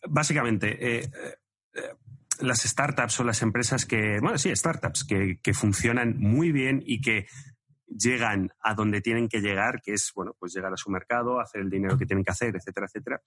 básicamente, 0.07 0.77
eh, 0.79 1.09
eh, 1.73 1.81
las 2.39 2.61
startups 2.61 3.19
o 3.19 3.23
las 3.23 3.41
empresas 3.41 3.85
que, 3.85 4.19
bueno, 4.21 4.37
sí, 4.37 4.55
startups 4.55 5.03
que, 5.03 5.39
que, 5.41 5.53
funcionan 5.53 6.17
muy 6.17 6.51
bien 6.51 6.81
y 6.85 7.01
que 7.01 7.27
llegan 7.87 8.51
a 8.61 8.75
donde 8.75 9.01
tienen 9.01 9.27
que 9.27 9.41
llegar, 9.41 9.81
que 9.81 9.93
es, 9.93 10.11
bueno, 10.15 10.35
pues 10.39 10.53
llegar 10.53 10.71
a 10.71 10.77
su 10.77 10.89
mercado, 10.89 11.39
hacer 11.39 11.61
el 11.61 11.69
dinero 11.69 11.97
que 11.97 12.05
tienen 12.05 12.23
que 12.23 12.31
hacer, 12.31 12.55
etcétera, 12.55 12.85
etcétera, 12.87 13.21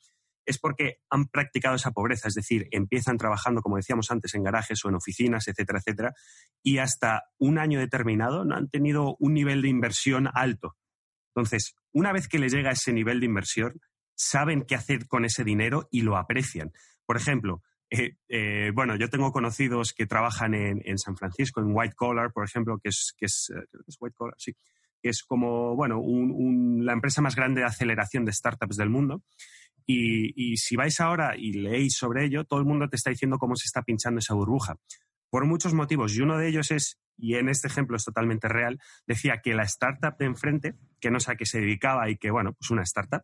es 0.45 0.59
porque 0.59 0.99
han 1.11 1.27
practicado 1.27 1.77
esa 1.77 1.93
pobreza, 1.93 2.29
es 2.29 2.35
decir, 2.35 2.69
empiezan 2.71 3.17
trabajando, 3.17 3.61
como 3.61 3.77
decíamos 3.77 4.11
antes, 4.11 4.35
en 4.35 4.43
garajes 4.43 4.85
o 4.85 4.89
en 4.89 4.97
oficinas, 4.97 5.47
etcétera, 5.49 5.79
etcétera, 5.79 6.15
y 6.63 6.79
hasta 6.79 7.25
un 7.39 7.59
año 7.59 7.79
determinado 7.79 8.45
no 8.45 8.57
han 8.57 8.69
tenido 8.69 9.17
un 9.19 9.35
nivel 9.35 9.63
de 9.63 9.69
inversión 9.69 10.29
alto. 10.33 10.77
Entonces, 11.35 11.75
una 11.93 12.13
vez 12.13 12.29
que 12.29 12.39
les 12.39 12.53
llega 12.53 12.73
ese 12.73 12.93
nivel 12.93 13.21
de 13.21 13.27
inversión, 13.27 13.81
saben 14.23 14.63
qué 14.63 14.75
hacer 14.75 15.07
con 15.09 15.25
ese 15.25 15.45
dinero 15.45 15.89
y 15.91 16.03
lo 16.03 16.17
aprecian. 16.17 16.73
Por 17.05 17.17
ejemplo, 17.17 17.63
eh, 17.91 18.17
eh, 18.29 18.71
bueno, 18.75 18.97
yo 18.97 19.11
tengo 19.11 19.33
conocidos 19.33 19.93
que 19.93 20.07
trabajan 20.07 20.55
en, 20.55 20.99
San 20.99 21.17
Francisco, 21.17 21.61
en 21.61 21.69
White 21.71 21.95
Collar, 21.95 22.33
por 22.33 22.45
ejemplo, 22.45 22.79
que 22.83 22.89
es, 22.89 23.15
que 23.17 23.27
es, 23.27 23.53
eh, 23.55 23.67
White 24.01 24.15
Collar, 24.17 24.35
sí, 24.39 24.55
que 25.03 25.11
es 25.11 25.23
como, 25.23 25.75
bueno, 25.77 26.01
la 26.83 26.93
empresa 26.93 27.21
más 27.21 27.35
grande 27.35 27.61
de 27.61 27.67
aceleración 27.67 28.25
de 28.25 28.33
startups 28.33 28.77
del 28.77 28.89
mundo. 28.89 29.23
Y, 29.85 30.33
y, 30.37 30.57
si 30.59 30.77
vais 30.77 31.01
ahora 31.01 31.37
y 31.37 31.53
leéis 31.55 31.97
sobre 31.97 32.25
ello, 32.25 32.45
todo 32.45 32.61
el 32.61 32.67
mundo 32.67 32.89
te 32.89 32.97
está 32.97 33.11
diciendo 33.11 33.39
cómo 33.39 33.57
se 33.57 33.67
está 33.67 33.83
pinchando 33.83 34.21
esa 34.21 34.35
burbuja. 34.35 34.77
Por 35.29 35.45
muchos 35.45 35.75
motivos. 35.75 36.15
Y 36.15 36.21
uno 36.21 36.39
de 36.39 36.49
ellos 36.49 36.71
es, 36.71 37.01
y 37.19 37.35
en 37.35 37.49
este 37.49 37.67
ejemplo 37.67 37.97
es 37.97 38.05
totalmente 38.05 38.49
real, 38.49 38.79
decía 39.07 39.41
que 39.43 39.55
la 39.55 39.65
startup 39.65 40.17
de 40.19 40.27
enfrente, 40.27 40.75
que 41.01 41.11
no 41.11 41.19
sé 41.19 41.33
a 41.33 41.37
qué 41.37 41.47
se 41.47 41.61
dedicaba 41.61 42.09
y 42.09 42.17
que, 42.17 42.31
bueno, 42.31 42.53
pues 42.53 42.71
una 42.71 42.85
startup, 42.85 43.23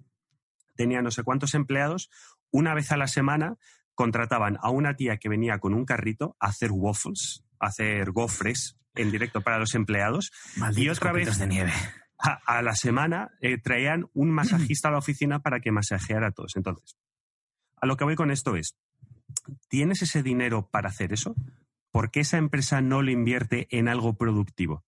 tenía 0.79 1.03
no 1.03 1.11
sé 1.11 1.25
cuántos 1.25 1.55
empleados, 1.55 2.09
una 2.51 2.73
vez 2.73 2.93
a 2.93 2.97
la 2.97 3.09
semana 3.09 3.57
contrataban 3.95 4.59
a 4.63 4.71
una 4.71 4.95
tía 4.95 5.19
que 5.19 5.29
venía 5.29 5.59
con 5.59 5.75
un 5.75 5.85
carrito 5.85 6.37
a 6.39 6.47
hacer 6.47 6.71
waffles, 6.73 7.45
a 7.59 7.67
hacer 7.67 8.13
gofres 8.13 8.79
en 8.95 9.11
directo 9.11 9.41
para 9.41 9.59
los 9.59 9.75
empleados. 9.75 10.31
y 10.77 10.89
otra 10.89 11.13
vez 11.13 11.37
de 11.37 11.47
nieve. 11.49 11.73
A, 12.19 12.63
la 12.63 12.75
semana 12.75 13.31
eh, 13.41 13.59
traían 13.59 14.09
un 14.13 14.31
masajista 14.31 14.89
a 14.89 14.91
la 14.91 14.99
oficina 14.99 15.41
para 15.41 15.61
que 15.61 15.71
masajeara 15.71 16.29
a 16.29 16.31
todos. 16.33 16.57
Entonces, 16.57 16.97
a 17.77 17.87
lo 17.87 17.97
que 17.97 18.05
voy 18.05 18.17
con 18.17 18.33
esto 18.33 18.57
es, 18.57 18.77
¿tienes 19.69 20.03
ese 20.03 20.23
dinero 20.23 20.69
para 20.69 20.89
hacer 20.89 21.13
eso? 21.13 21.37
¿Por 21.93 22.11
qué 22.11 22.21
esa 22.21 22.39
empresa 22.39 22.81
no 22.81 23.03
lo 23.03 23.13
invierte 23.13 23.69
en 23.71 23.89
algo 23.89 24.17
productivo? 24.17 24.85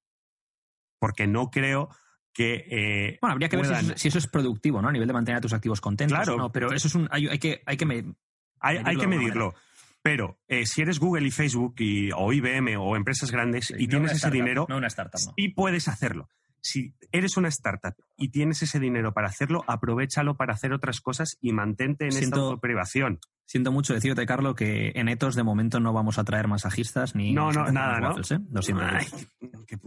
Porque 0.99 1.29
no 1.29 1.51
creo 1.51 1.89
que... 2.33 2.65
Eh, 2.71 3.19
bueno, 3.21 3.33
habría 3.33 3.49
que 3.49 3.57
ver 3.57 3.67
si 3.97 4.09
eso, 4.09 4.19
es, 4.19 4.27
productivo, 4.27 4.81
¿no? 4.81 4.89
A 4.89 4.93
nivel 4.93 5.09
de 5.09 5.15
mantener 5.15 5.39
a 5.39 5.41
tus 5.41 5.53
activos 5.53 5.81
contentos. 5.81 6.19
Claro. 6.19 6.51
pero 6.51 6.73
eso 6.73 6.89
es 6.89 6.95
un... 6.95 7.09
Hay, 7.11 7.39
que, 7.39 7.63
hay 7.67 7.77
que, 7.77 8.15
hay, 8.61 8.97
que 8.97 9.07
medirlo. 9.07 9.55
Pero 10.03 10.39
eh, 10.49 10.65
si 10.67 10.83
eres 10.83 10.99
Google 10.99 11.27
y 11.27 11.31
Facebook 11.31 11.75
y, 11.79 12.11
o 12.13 12.33
IBM 12.33 12.77
o 12.79 12.97
empresas 12.97 13.31
grandes 13.31 13.73
y 13.77 13.87
tienes 13.87 14.13
ese 14.13 14.31
dinero, 14.31 14.67
no 14.69 14.79
una 14.79 14.87
startup, 14.87 15.21
y 15.37 15.51
puedes 15.51 15.89
hacerlo. 15.89 16.29
Si 16.63 16.95
eres 17.13 17.37
una 17.37 17.49
startup 17.49 17.95
y 18.17 18.29
tienes 18.29 18.63
ese 18.63 18.79
dinero 18.79 19.13
para 19.13 19.29
hacerlo, 19.29 19.65
aprovechalo 19.67 20.37
para 20.37 20.55
hacer 20.55 20.73
otras 20.73 21.01
cosas 21.01 21.39
y 21.41 21.53
mantente 21.53 22.05
en 22.07 22.13
siento, 22.13 22.51
esta 22.51 22.61
privación. 22.61 23.19
Siento 23.47 23.73
mucho 23.73 23.95
decirte, 23.95 24.25
Carlos, 24.27 24.55
que 24.55 24.93
en 24.95 25.09
Etos 25.09 25.35
de 25.35 25.43
momento 25.43 25.81
no 25.81 25.93
vamos 25.93 26.19
a 26.19 26.25
traer 26.25 26.49
masajistas 26.49 27.15
ni... 27.15 27.33
No, 27.33 27.51
no, 27.51 27.71
nada, 27.73 27.99
¿no? 27.99 28.11
¿eh? 28.11 28.41
Lo 28.53 28.63
siento. 28.63 28.85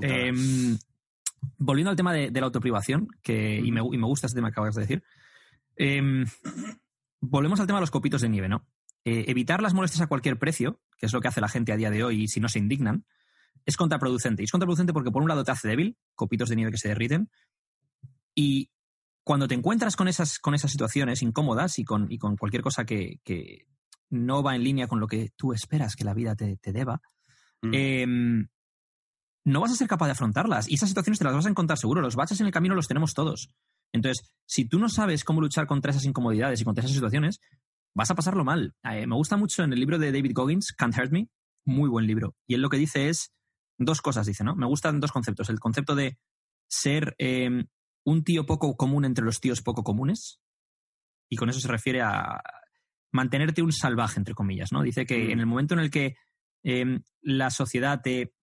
Em, 0.02 0.78
volviendo 1.58 1.89
al 1.89 1.96
tema 1.96 2.14
de, 2.14 2.32
la 2.32 2.46
autoprivación, 2.46 3.08
que, 3.22 3.60
y, 3.60 3.72
me, 3.72 3.82
gusta 3.82 4.28
este 4.28 4.38
tema 4.38 4.50
que 4.50 4.54
acabas 4.54 4.76
de 4.76 4.82
decir, 4.82 5.04
em, 5.76 6.26
volvemos 7.22 7.60
al 7.60 7.68
tema 7.68 7.80
de 7.80 7.84
los 7.84 7.91
copitos 7.91 8.22
de 8.22 8.30
nieve, 8.30 8.50
¿no? 8.50 8.66
Eh, 9.06 9.26
evitar 9.28 9.62
las 9.62 9.74
molestias 9.74 10.02
a 10.02 10.08
cualquier 10.08 10.39
precio, 10.39 10.80
que 10.98 11.06
es 11.08 11.14
lo 11.14 11.22
que 11.22 11.28
hace 11.28 11.41
la 11.41 11.50
gente 11.50 11.74
a 11.74 11.78
día 11.78 11.89
de 11.89 12.04
hoy 12.04 12.24
y 12.24 12.28
si 12.28 12.39
no 12.39 12.48
se 12.48 12.60
indignan, 12.60 13.06
es 13.66 13.78
contraproducente. 13.78 14.41
Y 14.41 14.46
es 14.46 14.52
contraproducente 14.52 14.94
porque 14.94 15.12
por 15.12 15.22
un 15.22 15.28
lado 15.28 15.44
te 15.44 15.52
hace 15.52 15.68
débil, 15.68 15.98
copitos 16.16 16.50
de 16.50 16.56
nieve 16.56 16.72
que 16.72 16.78
se 16.78 16.89
derriten, 16.89 17.30
y 18.36 18.72
cuando 19.24 19.48
te 19.48 19.56
encuentras 19.56 19.96
con 19.96 20.08
esas, 20.08 20.39
con 20.39 20.56
esas 20.56 20.72
situaciones 20.72 21.22
incómodas 21.22 21.80
y 21.80 21.84
con, 21.84 22.12
y 22.12 22.18
con 22.18 22.36
cualquier 22.38 22.64
cosa 22.64 22.86
que, 22.86 23.20
que, 23.24 23.66
no 24.10 24.44
va 24.44 24.56
en 24.56 24.64
línea 24.64 24.88
con 24.88 25.00
lo 25.00 25.08
que 25.08 25.32
tú 25.36 25.54
esperas 25.54 25.96
que 25.96 26.04
la 26.04 26.14
vida 26.14 26.36
te, 26.36 26.58
te 26.58 26.72
deba, 26.72 27.02
Mm. 27.64 27.74
em, 27.74 28.48
no 29.46 29.60
vas 29.62 29.72
a 29.72 29.76
ser 29.76 29.88
capaz 29.88 30.06
de 30.06 30.14
afrontarlas. 30.14 30.70
Y 30.70 30.76
esas 30.76 30.89
situaciones 30.89 31.20
te 31.20 31.26
las 31.26 31.34
vas 31.34 31.46
a 31.46 31.50
encontrar 31.50 31.78
seguro. 31.78 32.02
Los 32.02 32.16
baches 32.16 32.39
en 32.39 32.48
el 32.48 32.54
camino 32.54 32.76
los 32.76 32.88
tenemos 32.88 33.14
todos. 33.14 33.50
Entonces, 33.91 34.32
si 34.46 34.66
tú 34.68 34.80
no 34.80 34.89
sabes 34.89 35.24
cómo 35.24 35.41
luchar 35.41 35.68
contra 35.68 35.91
esas 35.91 36.06
incomodidades 36.06 36.62
y 36.62 36.64
contra 36.64 36.84
esas 36.84 36.96
situaciones, 36.96 37.39
vas 37.94 38.10
a 38.10 38.16
pasarlo 38.16 38.44
mal. 38.44 38.74
Eh, 38.84 39.06
me 39.06 39.16
gusta 39.16 39.38
mucho 39.38 39.64
en 39.64 39.74
el 39.74 39.80
libro 39.80 40.00
de 40.00 40.12
David 40.12 40.32
Goggins, 40.34 40.74
Can't 40.74 40.98
Hurt 40.98 41.12
Me, 41.12 41.30
muy 41.66 41.89
buen 41.89 42.08
libro. 42.08 42.36
Y 42.48 42.56
él 42.56 42.62
lo 42.62 42.70
que 42.70 42.78
dice 42.78 43.10
es 43.10 43.34
dos 43.78 44.02
cosas, 44.02 44.26
dice, 44.26 44.44
¿no? 44.44 44.56
Me 44.56 44.66
gustan 44.66 45.00
dos 45.00 45.12
conceptos. 45.12 45.50
El 45.50 45.60
concepto 45.60 45.94
de 45.94 46.18
ser 46.68 47.16
em, 47.18 47.68
un 48.06 48.24
tío 48.24 48.46
poco 48.46 48.76
común 48.76 49.06
entre 49.06 49.26
los 49.26 49.39
tíos 49.39 49.62
poco 49.62 49.84
comunes. 49.84 50.39
Y 51.30 51.36
con 51.36 51.50
eso 51.50 51.60
se 51.60 51.68
refiere 51.68 52.02
a 52.02 52.41
mantenerte 53.12 53.62
un 53.62 53.72
salvaje, 53.72 54.20
entre 54.20 54.34
comillas, 54.34 54.72
¿no? 54.72 54.82
Dice 54.82 55.06
que 55.06 55.28
Mm. 55.28 55.32
en 55.32 55.39
el 55.39 55.46
momento 55.46 55.74
en 55.74 55.80
el 55.82 55.91
que 55.91 56.16
em, 56.64 57.04
la 57.22 57.50
sociedad 57.50 58.02
te 58.02 58.34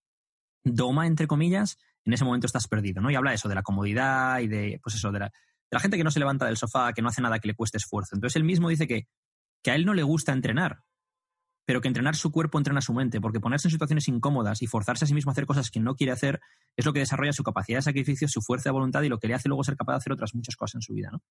doma, 0.65 1.07
entre 1.07 1.27
comillas, 1.27 1.79
en 2.05 2.13
ese 2.13 2.25
momento 2.25 2.47
estás 2.47 2.69
perdido, 2.69 3.01
¿no? 3.01 3.11
Y 3.11 3.15
habla 3.15 3.35
eso, 3.35 3.49
de 3.49 3.55
la 3.55 3.63
comodidad 3.63 4.41
y 4.41 4.49
de, 4.49 4.81
pues 4.83 4.95
eso, 4.95 5.13
de 5.13 5.21
la, 5.21 5.31
gente 5.81 5.97
que 5.97 6.05
no 6.05 6.11
se 6.11 6.19
levanta 6.19 6.47
del 6.47 6.57
sofá, 6.57 6.93
que 6.93 7.03
no 7.03 7.09
hace 7.09 7.23
nada 7.23 7.39
que 7.39 7.49
le 7.49 7.55
cueste 7.55 7.79
esfuerzo. 7.79 8.15
Entonces 8.15 8.37
él 8.37 8.45
mismo 8.45 8.69
dice 8.69 8.87
que, 8.87 9.07
que 9.63 9.71
a 9.71 9.75
él 9.75 9.85
no 9.85 9.95
le 9.95 10.03
gusta 10.03 10.33
entrenar, 10.33 10.83
pero 11.67 11.81
que 11.81 11.89
entrenar 11.89 12.17
su 12.17 12.33
cuerpo 12.33 12.59
entrena 12.59 12.81
su 12.81 12.93
mente, 12.93 13.21
porque 13.21 13.39
ponerse 13.39 13.69
en 13.69 13.73
situaciones 13.73 14.09
incómodas 14.09 14.63
y 14.63 14.67
forzarse 14.67 15.05
a 15.05 15.09
sí 15.09 15.15
mismo 15.15 15.31
a 15.31 15.33
hacer 15.33 15.47
cosas 15.47 15.71
que 15.71 15.81
no 15.81 15.95
quiere 15.95 16.13
hacer 16.13 16.41
es 16.77 16.85
lo 16.85 16.93
que 16.93 17.01
desarrolla 17.01 17.33
su 17.33 17.45
capacidad 17.45 17.79
de 17.79 17.83
sacrificio, 17.83 18.27
su 18.29 18.41
fuerza 18.41 18.71
de 18.71 18.73
voluntad 18.73 19.03
y 19.03 19.09
lo 19.09 19.19
que 19.19 19.29
le 19.29 19.35
hace 19.35 19.49
luego 19.49 19.63
ser 19.63 19.77
capaz 19.77 19.93
de 19.93 19.99
hacer 19.99 20.13
otras 20.13 20.35
muchas 20.35 20.57
cosas 20.57 20.77
en 20.77 20.83
su 20.83 20.95
vida, 20.95 21.11
¿no? 21.13 21.23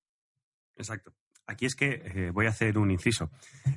Exacto. 0.80 1.14
Aquí 1.46 1.66
es 1.66 1.74
que 1.74 2.02
eh, 2.04 2.30
voy 2.32 2.46
a 2.46 2.50
hacer 2.50 2.78
un 2.78 2.90
inciso. 2.92 3.30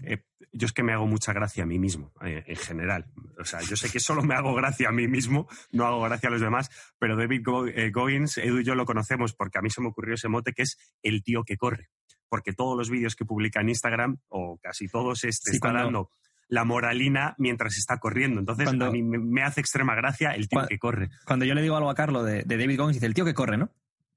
Eh, 0.03 0.23
yo 0.51 0.67
es 0.67 0.73
que 0.73 0.83
me 0.83 0.93
hago 0.93 1.07
mucha 1.07 1.33
gracia 1.33 1.63
a 1.63 1.65
mí 1.65 1.79
mismo, 1.79 2.13
eh, 2.23 2.43
en 2.45 2.55
general. 2.55 3.07
O 3.39 3.45
sea, 3.45 3.61
yo 3.61 3.75
sé 3.75 3.89
que 3.89 3.99
solo 3.99 4.21
me 4.21 4.35
hago 4.35 4.53
gracia 4.53 4.89
a 4.89 4.91
mí 4.91 5.07
mismo, 5.07 5.47
no 5.71 5.85
hago 5.87 6.01
gracia 6.01 6.29
a 6.29 6.31
los 6.31 6.41
demás, 6.41 6.69
pero 6.99 7.15
David 7.17 7.41
Go- 7.43 7.65
eh, 7.67 7.91
Edu 7.91 8.59
y 8.59 8.63
yo 8.63 8.75
lo 8.75 8.85
conocemos 8.85 9.33
porque 9.33 9.57
a 9.57 9.61
mí 9.61 9.69
se 9.71 9.81
me 9.81 9.87
ocurrió 9.87 10.13
ese 10.13 10.27
mote 10.27 10.53
que 10.53 10.61
es 10.63 10.77
el 11.01 11.23
tío 11.23 11.43
que 11.43 11.57
corre. 11.57 11.89
Porque 12.29 12.53
todos 12.53 12.77
los 12.77 12.89
vídeos 12.91 13.15
que 13.15 13.25
publica 13.25 13.61
en 13.61 13.69
Instagram, 13.69 14.17
o 14.27 14.59
casi 14.61 14.87
todos, 14.87 15.23
este, 15.23 15.51
Sí, 15.51 15.55
está 15.57 15.69
cuando- 15.69 15.83
dando 15.83 16.09
la 16.49 16.65
moralina 16.65 17.33
mientras 17.39 17.75
está 17.77 17.97
corriendo. 17.97 18.39
Entonces, 18.39 18.65
Cuando- 18.65 18.85
a 18.87 18.91
mí 18.91 19.01
me, 19.01 19.41
hace 19.41 19.61
extrema 19.61 19.95
gracia 19.95 20.31
el 20.35 20.47
tío 20.47 20.57
Cuando- 20.57 20.69
que 20.69 20.77
corre. 20.77 21.09
Cuando 21.25 21.45
yo 21.45 21.55
le 21.55 21.63
digo 21.63 21.75
algo 21.75 21.89
a 21.89 21.95
Carlos 21.95 22.23
de, 22.25 22.43
de 22.43 22.57
David 22.57 22.77
Goggins, 22.77 22.95
dice 22.97 23.05
el 23.07 23.15
tío 23.15 23.25
que 23.25 23.33
corre, 23.33 23.57
¿no? 23.57 23.71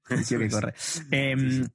El 0.09 0.25
tío 0.25 0.37
que 0.39 0.49
corre. 0.49 0.73
Em, 1.11 1.65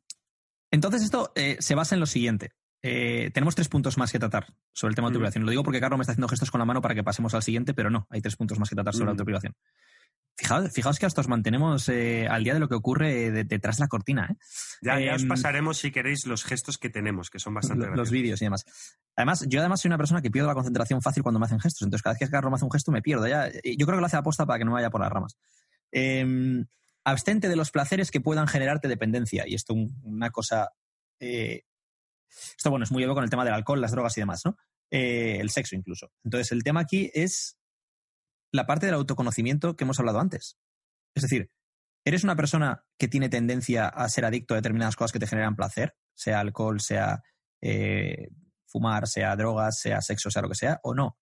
Entonces, 0.72 1.02
esto 1.02 1.30
eh, 1.36 1.56
se 1.60 1.74
basa 1.76 1.94
en 1.94 2.00
lo 2.00 2.06
siguiente. 2.06 2.50
Eh, 2.82 3.30
tenemos 3.32 3.54
tres 3.54 3.68
puntos 3.68 3.96
más 3.96 4.10
que 4.10 4.18
tratar 4.18 4.46
sobre 4.72 4.90
el 4.90 4.96
tema 4.96 5.06
de 5.06 5.10
Mm. 5.10 5.14
autoprivación. 5.14 5.44
Lo 5.44 5.50
digo 5.50 5.62
porque 5.62 5.78
Carlos 5.80 5.98
me 5.98 6.02
está 6.02 6.12
haciendo 6.12 6.26
gestos 6.28 6.50
con 6.50 6.58
la 6.58 6.64
mano 6.64 6.82
para 6.82 6.96
que 6.96 7.04
pasemos 7.04 7.32
al 7.34 7.42
siguiente, 7.44 7.74
pero 7.74 7.90
no, 7.90 8.08
hay 8.10 8.20
tres 8.20 8.34
puntos 8.34 8.58
más 8.58 8.68
que 8.68 8.74
tratar 8.74 8.92
sobre 8.94 9.04
la 9.06 9.10
Mm. 9.12 9.14
autoprivación. 9.14 9.54
Fijaos, 10.34 10.72
fijaos 10.72 10.98
que 10.98 11.06
hasta 11.06 11.20
os 11.20 11.28
mantenemos 11.28 11.88
eh, 11.90 12.26
al 12.26 12.42
día 12.42 12.54
de 12.54 12.58
lo 12.60 12.68
que 12.68 12.74
ocurre 12.74 13.30
de- 13.30 13.44
detrás 13.44 13.76
de 13.76 13.82
la 13.84 13.88
cortina. 13.88 14.28
¿eh? 14.32 14.36
Ya, 14.80 14.98
ya 14.98 15.14
os 15.14 15.22
Em, 15.22 15.28
pasaremos, 15.28 15.76
si 15.78 15.92
queréis, 15.92 16.26
los 16.26 16.42
gestos 16.42 16.78
que 16.78 16.88
tenemos, 16.88 17.28
que 17.30 17.38
son 17.38 17.52
bastante 17.54 17.84
Lo- 17.84 17.90
los 17.90 17.96
graciosos. 18.08 18.12
vídeos 18.12 18.42
y 18.42 18.46
demás. 18.46 18.64
Además, 19.14 19.44
yo 19.46 19.60
además 19.60 19.80
soy 19.82 19.90
una 19.90 19.98
persona 19.98 20.22
que 20.22 20.30
pierdo 20.30 20.48
la 20.48 20.54
concentración 20.54 21.02
fácil 21.02 21.22
cuando 21.22 21.38
me 21.38 21.44
hacen 21.46 21.60
gestos. 21.60 21.82
Entonces, 21.82 22.02
cada 22.02 22.14
vez 22.14 22.18
que 22.20 22.30
Carlos 22.30 22.50
me 22.50 22.56
hace 22.56 22.64
un 22.64 22.72
gesto, 22.72 22.90
me 22.90 23.02
pierdo. 23.02 23.28
Ya, 23.28 23.48
yo 23.52 23.86
creo 23.86 23.98
que 23.98 24.00
lo 24.00 24.06
hace 24.06 24.16
a 24.16 24.20
aposta 24.20 24.46
para 24.46 24.58
que 24.58 24.64
no 24.64 24.70
me 24.70 24.76
vaya 24.76 24.88
por 24.90 25.02
las 25.02 25.12
ramas. 25.12 25.36
Eh, 25.92 26.64
abstente 27.04 27.48
de 27.48 27.56
los 27.56 27.70
placeres 27.70 28.10
que 28.10 28.20
puedan 28.20 28.46
generarte 28.46 28.88
dependencia. 28.88 29.46
Y 29.46 29.54
esto 29.54 29.74
un- 29.74 30.00
una 30.04 30.30
cosa. 30.30 30.70
eh, 31.20 31.62
esto, 32.56 32.70
bueno, 32.70 32.84
es 32.84 32.90
muy 32.92 33.04
obvio 33.04 33.14
con 33.14 33.24
el 33.24 33.30
tema 33.30 33.44
del 33.44 33.54
alcohol, 33.54 33.80
las 33.80 33.92
drogas 33.92 34.16
y 34.16 34.20
demás, 34.22 34.42
¿no? 34.44 34.56
Eh, 34.90 35.38
el 35.40 35.50
sexo 35.50 35.76
incluso. 35.76 36.10
Entonces, 36.24 36.50
el 36.52 36.62
tema 36.64 36.80
aquí 36.80 37.10
es 37.14 37.58
la 38.52 38.66
parte 38.66 38.86
del 38.86 38.94
autoconocimiento 38.96 39.76
que 39.76 39.84
hemos 39.84 39.98
hablado 40.00 40.18
antes. 40.20 40.58
Es 41.14 41.22
decir, 41.22 41.50
¿eres 42.04 42.24
una 42.24 42.36
persona 42.36 42.84
que 42.98 43.08
tiene 43.08 43.28
tendencia 43.28 43.86
a 43.88 44.08
ser 44.08 44.24
adicto 44.24 44.54
a 44.54 44.56
determinadas 44.56 44.96
cosas 44.96 45.12
que 45.12 45.18
te 45.18 45.26
generan 45.26 45.56
placer? 45.56 45.94
Sea 46.14 46.40
alcohol, 46.40 46.80
sea 46.80 47.22
eh, 47.62 48.28
fumar, 48.66 49.06
sea 49.06 49.36
drogas, 49.36 49.78
sea 49.78 50.00
sexo, 50.02 50.30
sea 50.30 50.42
lo 50.42 50.48
que 50.48 50.54
sea, 50.56 50.80
o 50.82 50.94
no. 50.94 51.18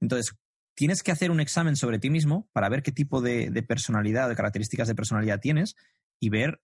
Entonces, 0.00 0.34
tienes 0.78 1.02
que 1.02 1.10
hacer 1.10 1.32
un 1.32 1.40
examen 1.40 1.74
sobre 1.74 1.98
ti 1.98 2.08
mismo 2.08 2.48
para 2.52 2.68
ver 2.68 2.84
qué 2.84 2.92
tipo 2.92 3.20
de, 3.20 3.50
personalidad, 3.66 4.28
de 4.28 4.36
características 4.36 4.86
de 4.86 4.94
personalidad 4.94 5.40
tienes 5.40 5.74
y 6.20 6.28
ver 6.28 6.62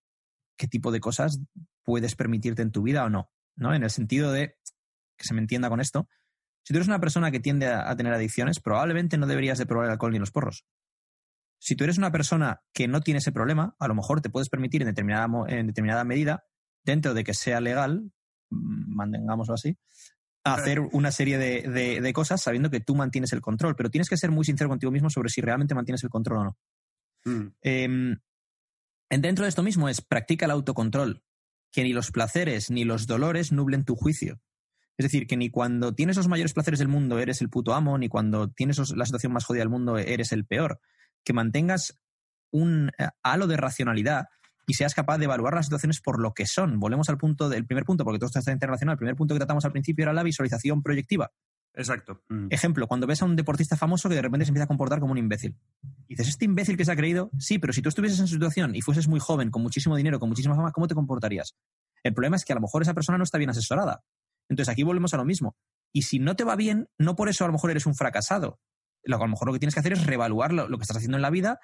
qué 0.56 0.68
tipo 0.68 0.92
de 0.92 1.00
cosas 1.00 1.40
puedes 1.82 2.14
permitirte 2.14 2.62
en 2.62 2.70
tu 2.70 2.82
vida 2.82 3.04
o 3.04 3.10
no. 3.10 3.32
¿no? 3.56 3.74
En 3.74 3.82
el 3.82 3.90
sentido 3.90 4.30
de, 4.30 4.56
que 5.16 5.24
se 5.24 5.34
me 5.34 5.40
entienda 5.40 5.68
con 5.68 5.80
esto, 5.80 6.08
si 6.62 6.72
tú 6.72 6.78
eres 6.78 6.86
una 6.86 7.00
persona 7.00 7.32
que 7.32 7.40
tiende 7.40 7.66
a, 7.66 7.96
tener 7.96 8.12
adicciones, 8.12 8.60
probablemente 8.60 9.18
no 9.18 9.26
deberías 9.26 9.58
de 9.58 9.66
probar 9.66 9.86
el 9.86 9.92
alcohol 9.92 10.12
ni 10.12 10.20
los 10.20 10.30
porros. 10.30 10.64
Si 11.58 11.74
tú 11.74 11.82
eres 11.82 11.98
una 11.98 12.12
persona 12.12 12.62
que 12.72 12.86
no 12.86 13.00
tiene 13.00 13.18
ese 13.18 13.32
problema, 13.32 13.74
a 13.80 13.88
lo 13.88 13.96
mejor 13.96 14.20
te 14.20 14.30
puedes 14.30 14.48
permitir 14.48 14.82
en 14.82 14.86
determinada, 14.86 15.26
en 15.48 15.66
determinada 15.66 16.04
medida, 16.04 16.44
dentro 16.84 17.14
de 17.14 17.24
que 17.24 17.34
sea 17.34 17.60
legal, 17.60 18.12
mm, 18.50 18.94
mantengámoslo 18.94 19.54
así, 19.54 19.76
hacer 20.44 20.80
una 20.80 21.10
serie 21.10 21.38
de, 21.38 21.62
de- 21.62 22.00
de 22.00 22.12
cosas 22.12 22.42
sabiendo 22.42 22.70
que 22.70 22.80
tú 22.80 22.94
mantienes 22.94 23.32
el 23.32 23.40
control. 23.40 23.74
Pero 23.76 23.90
tienes 23.90 24.08
que 24.08 24.16
ser 24.16 24.30
muy 24.30 24.44
sincero 24.44 24.68
contigo 24.68 24.92
mismo 24.92 25.10
sobre 25.10 25.30
si 25.30 25.40
realmente 25.40 25.74
mantienes 25.74 26.02
el 26.04 26.10
control 26.10 26.38
o 26.38 26.44
no. 26.44 26.58
Mm. 27.24 27.54
Eh, 27.62 27.84
en 29.10 29.20
dentro 29.22 29.44
de 29.44 29.48
esto 29.48 29.62
mismo 29.62 29.88
es 29.88 30.00
practica 30.00 30.44
el 30.46 30.50
autocontrol, 30.50 31.22
que 31.72 31.82
ni 31.82 31.92
los 31.92 32.10
placeres 32.10 32.70
ni 32.70 32.84
los 32.84 33.06
dolores 33.06 33.52
nublen 33.52 33.84
tu 33.84 33.96
juicio. 33.96 34.40
Es 34.96 35.04
decir, 35.04 35.26
que 35.26 35.36
ni 35.36 35.50
cuando 35.50 35.94
tienes 35.94 36.16
los 36.16 36.28
mayores 36.28 36.52
placeres 36.52 36.78
del 36.78 36.88
mundo 36.88 37.18
eres 37.18 37.40
el 37.40 37.48
puto 37.50 37.74
amo, 37.74 37.98
ni 37.98 38.08
cuando 38.08 38.48
tienes 38.48 38.78
la 38.94 39.04
situación 39.06 39.32
más 39.32 39.44
jodida 39.44 39.62
del 39.62 39.68
mundo 39.70 39.98
eres 39.98 40.30
el 40.32 40.46
peor. 40.46 40.80
Que 41.24 41.32
mantengas 41.32 41.98
un 42.52 42.90
eh, 42.98 43.08
halo 43.22 43.46
de 43.46 43.56
racionalidad 43.56 44.26
y 44.66 44.74
seas 44.74 44.94
capaz 44.94 45.18
de 45.18 45.24
evaluar 45.24 45.54
las 45.54 45.66
situaciones 45.66 46.00
por 46.00 46.20
lo 46.20 46.32
que 46.32 46.46
son. 46.46 46.78
Volvemos 46.80 47.08
al 47.08 47.18
punto 47.18 47.48
del 47.48 47.66
primer 47.66 47.84
punto, 47.84 48.04
porque 48.04 48.18
todo 48.18 48.26
esto 48.26 48.38
está 48.38 48.52
internacional. 48.52 48.94
El 48.94 48.98
primer 48.98 49.16
punto 49.16 49.34
que 49.34 49.38
tratamos 49.38 49.64
al 49.64 49.72
principio 49.72 50.04
era 50.04 50.12
la 50.12 50.22
visualización 50.22 50.82
proyectiva. 50.82 51.30
Exacto. 51.74 52.22
Mm. 52.28 52.46
Ejemplo, 52.50 52.86
cuando 52.86 53.06
ves 53.06 53.20
a 53.22 53.24
un 53.24 53.36
deportista 53.36 53.76
famoso 53.76 54.08
que 54.08 54.14
de 54.14 54.22
repente 54.22 54.44
se 54.44 54.50
empieza 54.50 54.64
a 54.64 54.68
comportar 54.68 55.00
como 55.00 55.12
un 55.12 55.18
imbécil. 55.18 55.56
Y 56.06 56.14
dices, 56.14 56.28
¿este 56.28 56.44
imbécil 56.44 56.76
que 56.76 56.84
se 56.84 56.92
ha 56.92 56.96
creído? 56.96 57.30
Sí, 57.38 57.58
pero 57.58 57.72
si 57.72 57.82
tú 57.82 57.88
estuvieses 57.88 58.20
en 58.20 58.28
su 58.28 58.34
situación 58.34 58.74
y 58.76 58.80
fueses 58.80 59.08
muy 59.08 59.18
joven, 59.18 59.50
con 59.50 59.62
muchísimo 59.62 59.96
dinero, 59.96 60.20
con 60.20 60.28
muchísima 60.28 60.54
fama, 60.54 60.70
¿cómo 60.70 60.86
te 60.86 60.94
comportarías? 60.94 61.56
El 62.02 62.14
problema 62.14 62.36
es 62.36 62.44
que 62.44 62.52
a 62.52 62.56
lo 62.56 62.60
mejor 62.60 62.82
esa 62.82 62.94
persona 62.94 63.18
no 63.18 63.24
está 63.24 63.38
bien 63.38 63.50
asesorada. 63.50 64.04
Entonces 64.48 64.72
aquí 64.72 64.82
volvemos 64.82 65.14
a 65.14 65.16
lo 65.16 65.24
mismo. 65.24 65.56
Y 65.92 66.02
si 66.02 66.18
no 66.18 66.36
te 66.36 66.44
va 66.44 66.54
bien, 66.54 66.88
no 66.98 67.16
por 67.16 67.28
eso 67.28 67.44
a 67.44 67.48
lo 67.48 67.52
mejor 67.52 67.70
eres 67.70 67.86
un 67.86 67.94
fracasado. 67.94 68.60
Lo, 69.02 69.16
a 69.16 69.20
lo 69.20 69.28
mejor 69.28 69.48
lo 69.48 69.52
que 69.52 69.58
tienes 69.58 69.74
que 69.74 69.80
hacer 69.80 69.92
es 69.94 70.06
reevaluar 70.06 70.52
lo, 70.52 70.68
lo 70.68 70.78
que 70.78 70.82
estás 70.82 70.96
haciendo 70.96 71.16
en 71.16 71.22
la 71.22 71.30
vida, 71.30 71.58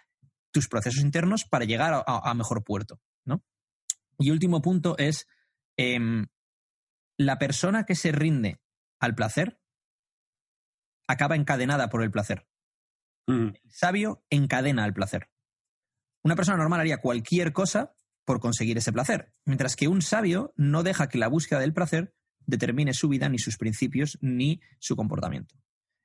tus 0.52 0.68
procesos 0.68 1.02
internos 1.02 1.44
para 1.44 1.64
llegar 1.64 2.04
a, 2.06 2.34
mejor 2.34 2.64
puerto. 2.64 3.00
¿no? 3.24 3.44
Y 4.18 4.30
último 4.30 4.60
punto 4.62 4.96
es 4.98 5.26
em, 5.76 6.26
la 7.16 7.38
persona 7.38 7.84
que 7.84 7.94
se 7.94 8.12
rinde 8.12 8.60
al 8.98 9.14
placer 9.14 9.60
acaba 11.06 11.36
encadenada 11.36 11.88
por 11.88 12.02
el 12.02 12.10
placer. 12.10 12.46
Mm. 13.26 13.48
El 13.48 13.70
sabio 13.70 14.24
encadena 14.30 14.84
al 14.84 14.94
placer. 14.94 15.30
Una 16.22 16.36
persona 16.36 16.58
normal 16.58 16.80
haría 16.80 17.00
cualquier 17.00 17.52
cosa 17.52 17.94
por 18.24 18.40
conseguir 18.40 18.78
ese 18.78 18.92
placer, 18.92 19.32
mientras 19.44 19.74
que 19.74 19.88
un 19.88 20.02
sabio 20.02 20.52
no 20.56 20.82
deja 20.82 21.08
que 21.08 21.18
la 21.18 21.28
búsqueda 21.28 21.60
del 21.60 21.72
placer 21.72 22.14
determine 22.46 22.94
su 22.94 23.08
vida, 23.08 23.28
ni 23.28 23.38
sus 23.38 23.56
principios, 23.56 24.18
ni 24.20 24.60
su 24.78 24.96
comportamiento. 24.96 25.56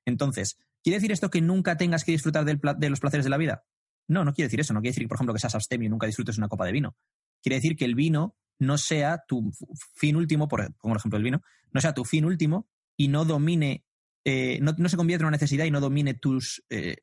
Entonces, 0.06 0.58
¿quiere 0.84 0.98
decir 0.98 1.12
esto 1.12 1.30
que 1.30 1.42
nunca 1.42 1.78
tengas 1.78 2.04
que 2.04 2.14
disfrutar 2.14 2.46
del 2.46 2.60
de 2.78 2.90
los 2.90 3.00
placeres 3.00 3.26
de 3.26 3.30
la 3.30 3.38
vida? 3.38 3.66
No, 4.08 4.24
no 4.24 4.34
quiere 4.34 4.48
decir 4.48 4.60
eso. 4.60 4.74
No 4.74 4.82
quiere 4.82 4.94
decir, 4.94 5.08
por 5.08 5.18
ejemplo, 5.18 5.34
que 5.34 5.40
seas 5.40 5.56
abstemio 5.56 5.88
y 5.88 5.90
nunca 5.90 6.08
disfrutes 6.08 6.38
una 6.38 6.48
copa 6.48 6.66
de 6.66 6.72
vino. 6.72 6.96
Quiere 7.42 7.56
decir 7.56 7.76
que 7.76 7.86
el 7.86 7.96
vino 7.96 8.36
no 8.60 8.78
sea 8.78 9.24
tu 9.28 9.52
fin 9.96 10.16
último, 10.16 10.48
por 10.48 10.74
pongo 10.76 10.94
el 10.94 11.00
ejemplo 11.00 11.18
del 11.18 11.24
vino, 11.24 11.42
no 11.72 11.82
sea 11.82 11.94
tu 11.94 12.06
fin 12.06 12.26
último 12.26 12.70
y 12.96 13.08
no 13.08 13.26
domine, 13.26 13.84
eh, 14.24 14.60
no, 14.62 14.74
no 14.78 14.90
se 14.90 14.98
convierta 14.98 15.24
en 15.24 15.28
una 15.28 15.36
necesidad 15.36 15.66
y 15.66 15.72
no 15.72 15.82
domine 15.82 16.14
tus 16.14 16.64
eh, 16.70 16.98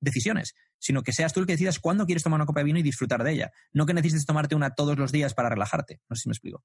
decisiones, 0.00 0.54
sino 0.78 1.02
que 1.02 1.12
seas 1.12 1.32
tú 1.32 1.40
el 1.40 1.46
que 1.46 1.52
decidas 1.52 1.78
cuándo 1.78 2.06
quieres 2.06 2.22
tomar 2.22 2.38
una 2.38 2.46
copa 2.46 2.60
de 2.60 2.64
vino 2.64 2.78
y 2.78 2.82
disfrutar 2.82 3.22
de 3.22 3.32
ella. 3.32 3.52
No 3.72 3.86
que 3.86 3.94
necesites 3.94 4.26
tomarte 4.26 4.54
una 4.54 4.70
todos 4.70 4.98
los 4.98 5.12
días 5.12 5.34
para 5.34 5.48
relajarte. 5.48 6.00
No 6.08 6.16
sé 6.16 6.22
si 6.22 6.28
me 6.28 6.32
explico. 6.32 6.64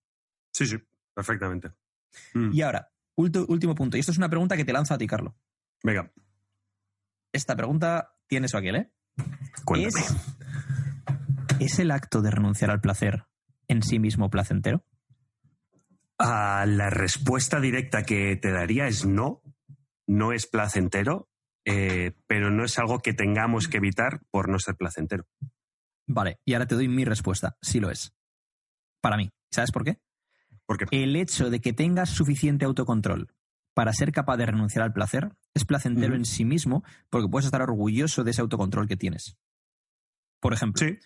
Sí, 0.52 0.66
sí, 0.66 0.78
perfectamente. 1.14 1.72
Mm. 2.34 2.52
Y 2.54 2.62
ahora, 2.62 2.92
último 3.16 3.76
punto. 3.76 3.98
Y 3.98 4.00
esto 4.00 4.12
es 4.12 4.18
una 4.18 4.30
pregunta 4.30 4.58
que 4.58 4.66
te 4.66 4.74
lanzo 4.74 4.94
a 4.94 4.98
ti, 4.98 5.08
Carlos. 5.08 5.34
Venga, 5.84 6.12
Esta 7.32 7.56
pregunta 7.56 8.16
tiene 8.28 8.48
su 8.48 8.58
aquel, 8.58 8.76
¿eh? 8.76 8.92
Cuéntame. 9.66 10.06
¿Es, 10.06 10.16
¿Es 11.60 11.80
el 11.80 11.92
acto 11.92 12.22
de 12.22 12.32
renunciar 12.32 12.72
al 12.72 12.82
placer 12.82 13.26
en 13.68 13.84
sí 13.84 14.00
mismo 14.00 14.30
placentero? 14.30 14.84
Ah, 16.18 16.66
la 16.68 16.90
respuesta 16.90 17.60
directa 17.60 18.04
que 18.04 18.36
te 18.36 18.52
daría 18.52 18.88
es 18.88 19.06
no, 19.06 19.42
no 20.08 20.34
es 20.34 20.46
placentero, 20.46 21.30
eh, 21.66 22.14
pero 22.28 22.52
no 22.52 22.64
es 22.64 22.78
algo 22.78 23.00
que 23.00 23.14
tengamos 23.14 23.68
que 23.68 23.78
evitar 23.78 24.22
por 24.30 24.50
no 24.50 24.60
ser 24.60 24.76
placentero. 24.76 25.26
Vale, 26.08 26.40
y 26.46 26.54
ahora 26.54 26.68
te 26.68 26.76
doy 26.76 26.88
mi 26.88 27.06
respuesta. 27.06 27.58
Sí 27.62 27.80
lo 27.80 27.90
es. 27.90 28.14
Para 29.02 29.18
mí. 29.18 29.32
¿Sabes 29.52 29.72
por 29.72 29.84
qué? 29.84 29.98
Porque 30.66 30.86
El 30.92 31.16
hecho 31.16 31.50
de 31.50 31.60
que 31.60 31.74
tengas 31.74 32.10
suficiente 32.10 32.66
autocontrol 32.66 33.34
para 33.74 33.94
ser 33.94 34.12
capaz 34.12 34.38
de 34.38 34.46
renunciar 34.48 34.84
al 34.84 34.94
placer 34.94 35.32
es 35.54 35.66
placentero 35.66 36.16
en 36.16 36.26
sí 36.26 36.46
mismo 36.46 36.84
porque 37.10 37.28
puedes 37.30 37.46
estar 37.46 37.62
orgulloso 37.62 38.24
de 38.24 38.32
ese 38.32 38.42
autocontrol 38.42 38.88
que 38.88 38.98
tienes. 38.98 39.38
Por 40.40 40.54
ejemplo, 40.54 40.86
sí, 40.86 40.98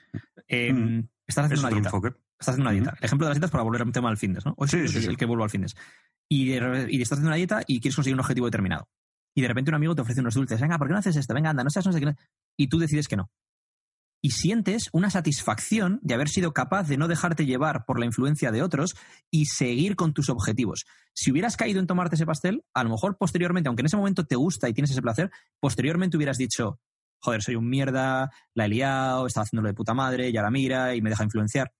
eh, 0.48 0.74
Mm. 0.74 1.08
estás 1.28 1.46
es 1.46 1.52
haciendo 1.52 1.68
una 1.68 1.70
dieta. 1.76 1.88
enfoque. 1.90 2.08
Estás 2.40 2.50
haciendo 2.56 2.64
una 2.70 2.72
dieta. 2.72 2.94
El 3.00 3.06
ejemplo 3.06 3.28
de 3.28 3.30
las 3.32 3.38
dietas 3.38 3.52
para 3.52 3.64
volver 3.64 3.82
a 3.82 3.86
un 3.86 3.92
tema 3.92 4.10
al 4.10 4.18
fitness, 4.18 4.46
¿no? 4.46 4.54
Hoy 4.58 4.68
Sí, 4.68 4.78
es 4.80 4.92
sí, 4.92 5.06
el 5.06 5.18
que 5.18 5.26
vuelvo 5.26 5.44
al 5.44 5.50
fitness. 5.50 5.76
Y, 6.30 6.48
de 6.50 6.88
y 6.90 7.02
estás 7.02 7.18
haciendo 7.18 7.30
una 7.30 7.36
dieta 7.38 7.62
y 7.68 7.80
quieres 7.80 7.96
conseguir 7.96 8.16
un 8.16 8.22
objetivo 8.22 8.48
determinado. 8.48 8.90
Y 9.36 9.42
de 9.42 9.48
repente 9.50 9.72
un 9.72 9.76
amigo 9.76 9.94
te 9.96 10.02
ofrece 10.02 10.22
unos 10.22 10.34
dulces. 10.34 10.60
Venga, 10.62 10.78
¿por 10.78 10.88
qué 10.88 10.94
no 10.94 11.00
haces 11.00 11.16
esto? 11.18 11.34
Venga, 11.34 11.50
anda, 11.50 11.64
no 11.64 11.70
seas 11.70 11.86
no 11.86 11.92
sé 11.92 12.00
qué. 12.00 12.14
Y 12.58 12.68
tú 12.68 12.80
decides 12.80 13.08
que 13.08 13.18
no. 13.18 13.30
Y 14.22 14.32
sientes 14.32 14.90
una 14.92 15.10
satisfacción 15.10 16.00
de 16.02 16.16
haber 16.16 16.30
sido 16.30 16.54
capaz 16.54 16.88
de 16.88 16.98
no 16.98 17.08
dejarte 17.08 17.46
llevar 17.46 17.86
por 17.86 18.00
la 18.00 18.06
influencia 18.06 18.52
de 18.52 18.64
otros 18.64 18.96
y 19.30 19.46
seguir 19.46 19.96
con 19.96 20.14
tus 20.14 20.30
objetivos. 20.30 20.86
Si 21.14 21.32
hubieras 21.32 21.58
caído 21.58 21.80
en 21.80 21.88
tomarte 21.88 22.16
ese 22.16 22.26
pastel, 22.26 22.64
a 22.74 22.84
lo 22.84 22.90
mejor 22.90 23.18
posteriormente, 23.18 23.68
aunque 23.68 23.82
en 23.82 23.88
ese 23.88 23.98
momento 23.98 24.26
te 24.26 24.36
gusta 24.36 24.68
y 24.68 24.74
tienes 24.74 24.92
ese 24.92 25.02
placer, 25.02 25.30
posteriormente 25.60 26.18
hubieras 26.18 26.38
dicho, 26.38 26.80
joder, 27.22 27.42
soy 27.42 27.56
un 27.56 27.70
mierda, 27.70 28.32
la 28.54 28.66
he 28.66 28.70
liado, 28.70 29.28
estaba 29.28 29.44
haciéndolo 29.44 29.68
de 29.68 29.74
puta 29.74 29.94
madre, 29.94 30.30
y 30.30 30.38
ahora 30.38 30.52
mira 30.52 30.96
y 30.96 31.02
me 31.02 31.10
deja 31.10 31.24
influenciar. 31.24 31.74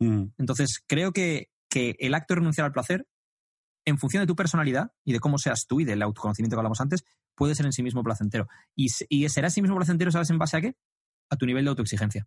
Mm. 0.00 0.24
Entonces, 0.38 0.82
creo 0.86 1.12
que, 1.12 1.50
que 1.68 1.96
el 1.98 2.14
acto 2.14 2.34
de 2.34 2.40
renunciar 2.40 2.64
al 2.64 2.72
placer, 2.72 3.06
en 3.84 3.98
función 3.98 4.22
de 4.22 4.26
tu 4.26 4.36
personalidad 4.36 4.92
y 5.04 5.12
de 5.12 5.20
cómo 5.20 5.38
seas 5.38 5.66
tú 5.66 5.80
y 5.80 5.84
del 5.84 6.02
autoconocimiento 6.02 6.56
que 6.56 6.60
hablamos 6.60 6.80
antes, 6.80 7.04
puede 7.34 7.54
ser 7.54 7.66
en 7.66 7.72
sí 7.72 7.82
mismo 7.82 8.02
placentero. 8.02 8.46
Y, 8.74 8.88
y 9.08 9.28
será 9.28 9.48
en 9.48 9.52
sí 9.52 9.62
mismo 9.62 9.76
placentero, 9.76 10.10
¿sabes 10.10 10.30
en 10.30 10.38
base 10.38 10.56
a 10.56 10.60
qué? 10.60 10.76
A 11.30 11.36
tu 11.36 11.46
nivel 11.46 11.64
de 11.64 11.70
autoexigencia. 11.70 12.26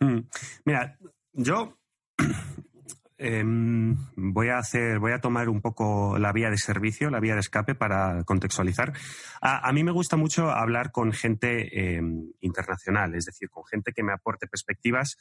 Mm. 0.00 0.20
Mira, 0.64 0.98
yo 1.32 1.78
em, 3.18 3.96
voy 4.16 4.48
a 4.48 4.58
hacer, 4.58 4.98
voy 4.98 5.12
a 5.12 5.20
tomar 5.20 5.48
un 5.48 5.60
poco 5.60 6.18
la 6.18 6.32
vía 6.32 6.50
de 6.50 6.58
servicio, 6.58 7.10
la 7.10 7.20
vía 7.20 7.34
de 7.34 7.40
escape 7.40 7.74
para 7.74 8.24
contextualizar. 8.24 8.92
A, 9.40 9.72
mí 9.72 9.84
me 9.84 9.92
gusta 9.92 10.16
mucho 10.16 10.50
hablar 10.50 10.90
con 10.90 11.12
gente 11.12 11.96
em, 11.96 12.32
internacional, 12.40 13.14
es 13.14 13.26
decir, 13.26 13.48
con 13.48 13.64
gente 13.64 13.92
que 13.92 14.02
me 14.02 14.12
aporte 14.12 14.46
perspectivas 14.46 15.16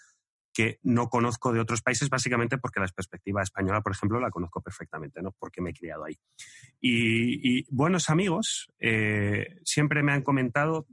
que 0.53 0.79
no 0.83 1.07
conozco 1.07 1.53
de 1.53 1.59
otros 1.59 1.81
países, 1.81 2.09
básicamente 2.09 2.57
porque 2.57 2.79
la 2.79 2.87
perspectiva 2.87 3.41
española, 3.41 3.81
por 3.81 3.93
ejemplo, 3.93 4.19
la 4.19 4.29
conozco 4.29 4.61
perfectamente, 4.61 5.21
¿no? 5.21 5.31
Porque 5.39 5.61
me 5.61 5.69
he 5.69 5.73
criado 5.73 6.03
ahí. 6.03 6.19
Y, 6.79 7.59
y 7.59 7.65
buenos 7.69 8.09
amigos 8.09 8.69
eh, 8.79 9.59
siempre 9.63 10.03
me 10.03 10.11
han 10.11 10.23
comentado, 10.23 10.87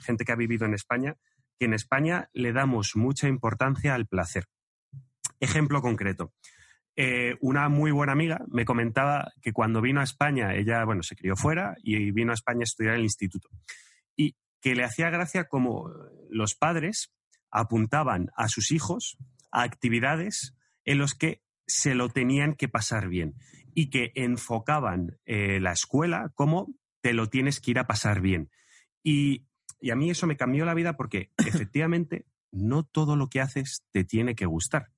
gente 0.00 0.24
que 0.24 0.32
ha 0.32 0.36
vivido 0.36 0.66
en 0.66 0.74
España, 0.74 1.16
que 1.60 1.66
en 1.66 1.74
España 1.74 2.30
le 2.32 2.54
damos 2.54 2.92
mucha 2.96 3.28
importancia 3.28 3.94
al 3.94 4.06
placer. 4.06 4.46
Ejemplo 5.40 5.82
concreto. 5.82 6.32
Eh, 6.96 7.36
una 7.40 7.68
muy 7.68 7.90
buena 7.90 8.12
amiga 8.12 8.40
me 8.48 8.64
comentaba 8.64 9.30
que 9.42 9.52
cuando 9.52 9.82
vino 9.82 10.00
a 10.00 10.04
España, 10.04 10.54
ella, 10.54 10.82
bueno, 10.86 11.02
se 11.02 11.16
crió 11.16 11.36
fuera 11.36 11.76
y 11.82 12.12
vino 12.12 12.32
a 12.32 12.34
España 12.34 12.60
a 12.60 12.64
estudiar 12.64 12.94
en 12.94 13.00
el 13.00 13.04
instituto. 13.04 13.50
Y 14.16 14.36
que 14.62 14.74
le 14.74 14.84
hacía 14.84 15.10
gracia 15.10 15.48
como 15.48 15.90
los 16.30 16.54
padres 16.54 17.12
apuntaban 17.50 18.30
a 18.36 18.48
sus 18.48 18.72
hijos 18.72 19.18
a 19.52 19.62
actividades 19.62 20.56
en 20.86 20.96
los 20.96 21.12
que 21.12 21.42
se 21.66 21.94
lo 21.94 22.08
tenían 22.08 22.54
que 22.54 22.68
pasar 22.68 23.08
bien 23.08 23.34
y 23.74 23.90
que 23.90 24.12
enfocaban 24.14 25.18
eh, 25.26 25.60
la 25.60 25.72
escuela 25.72 26.32
como 26.34 26.74
te 27.02 27.12
lo 27.12 27.28
tienes 27.28 27.60
que 27.60 27.72
ir 27.72 27.78
a 27.78 27.86
pasar 27.86 28.22
bien. 28.22 28.50
Y, 29.02 29.46
y 29.80 29.90
a 29.90 29.96
mí 29.96 30.10
eso 30.10 30.26
me 30.26 30.36
cambió 30.36 30.64
la 30.64 30.74
vida 30.74 30.96
porque 30.96 31.32
efectivamente 31.46 32.26
no 32.52 32.84
todo 32.84 33.16
lo 33.16 33.28
que 33.28 33.40
haces 33.40 33.84
te 33.92 34.04
tiene 34.04 34.34
que 34.34 34.46
gustar. 34.46 34.92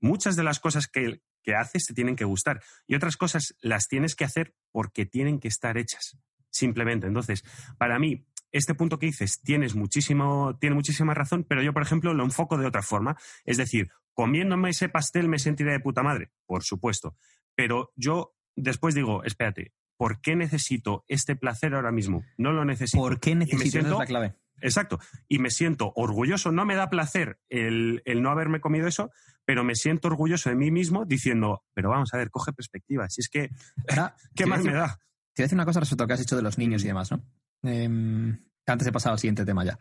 Muchas 0.00 0.36
de 0.36 0.44
las 0.44 0.60
cosas 0.60 0.86
que, 0.86 1.22
que 1.42 1.54
haces 1.54 1.86
te 1.86 1.94
tienen 1.94 2.16
que 2.16 2.24
gustar 2.24 2.62
y 2.86 2.94
otras 2.94 3.16
cosas 3.16 3.56
las 3.60 3.88
tienes 3.88 4.14
que 4.14 4.24
hacer 4.24 4.54
porque 4.70 5.06
tienen 5.06 5.40
que 5.40 5.48
estar 5.48 5.78
hechas. 5.78 6.18
Simplemente. 6.50 7.06
Entonces, 7.06 7.44
para 7.78 7.98
mí, 7.98 8.26
este 8.52 8.74
punto 8.74 8.98
que 8.98 9.06
dices 9.06 9.42
tienes 9.42 9.74
muchísimo, 9.74 10.56
tiene 10.58 10.74
muchísima 10.74 11.14
razón, 11.14 11.44
pero 11.44 11.62
yo, 11.62 11.72
por 11.72 11.82
ejemplo, 11.82 12.14
lo 12.14 12.24
enfoco 12.24 12.56
de 12.56 12.66
otra 12.66 12.82
forma. 12.82 13.16
Es 13.44 13.56
decir, 13.56 13.90
comiéndome 14.14 14.70
ese 14.70 14.88
pastel 14.88 15.28
me 15.28 15.38
sentiré 15.38 15.72
de 15.72 15.80
puta 15.80 16.02
madre, 16.02 16.30
por 16.46 16.62
supuesto. 16.64 17.16
Pero 17.54 17.92
yo 17.96 18.34
después 18.56 18.94
digo, 18.94 19.22
espérate, 19.24 19.72
¿por 19.98 20.22
qué 20.22 20.34
necesito 20.34 21.04
este 21.08 21.36
placer 21.36 21.74
ahora 21.74 21.92
mismo? 21.92 22.24
No 22.38 22.52
lo 22.52 22.64
necesito. 22.64 23.02
¿Por 23.02 23.20
qué? 23.20 23.32
Esa 23.32 23.80
es 23.80 23.84
la 23.86 24.06
clave. 24.06 24.34
Exacto. 24.62 24.98
Y 25.28 25.38
me 25.38 25.50
siento 25.50 25.92
orgulloso. 25.94 26.50
No 26.50 26.64
me 26.64 26.74
da 26.74 26.88
placer 26.88 27.38
el, 27.50 28.00
el 28.06 28.22
no 28.22 28.30
haberme 28.30 28.60
comido 28.60 28.88
eso, 28.88 29.10
pero 29.44 29.62
me 29.64 29.74
siento 29.74 30.08
orgulloso 30.08 30.48
de 30.48 30.56
mí 30.56 30.70
mismo 30.70 31.04
diciendo, 31.04 31.62
pero 31.74 31.90
vamos 31.90 32.14
a 32.14 32.16
ver, 32.16 32.30
coge 32.30 32.52
perspectiva. 32.52 33.08
Si 33.10 33.20
es 33.20 33.28
que, 33.28 33.50
Ahora, 33.90 34.16
¿qué 34.34 34.46
más 34.46 34.60
decir- 34.60 34.72
me 34.72 34.78
da? 34.78 34.98
Te 35.34 35.42
voy 35.42 35.44
a 35.44 35.46
decir 35.46 35.56
una 35.56 35.64
cosa 35.66 35.80
respecto 35.80 36.02
a 36.02 36.04
lo 36.04 36.08
que 36.08 36.14
has 36.14 36.20
dicho 36.20 36.36
de 36.36 36.42
los 36.42 36.58
niños 36.58 36.82
y 36.82 36.86
demás, 36.88 37.10
¿no? 37.12 37.22
Em, 37.62 38.36
antes 38.66 38.84
de 38.86 38.92
pasar 38.92 39.12
al 39.12 39.18
siguiente 39.18 39.44
tema 39.44 39.64
ya, 39.64 39.78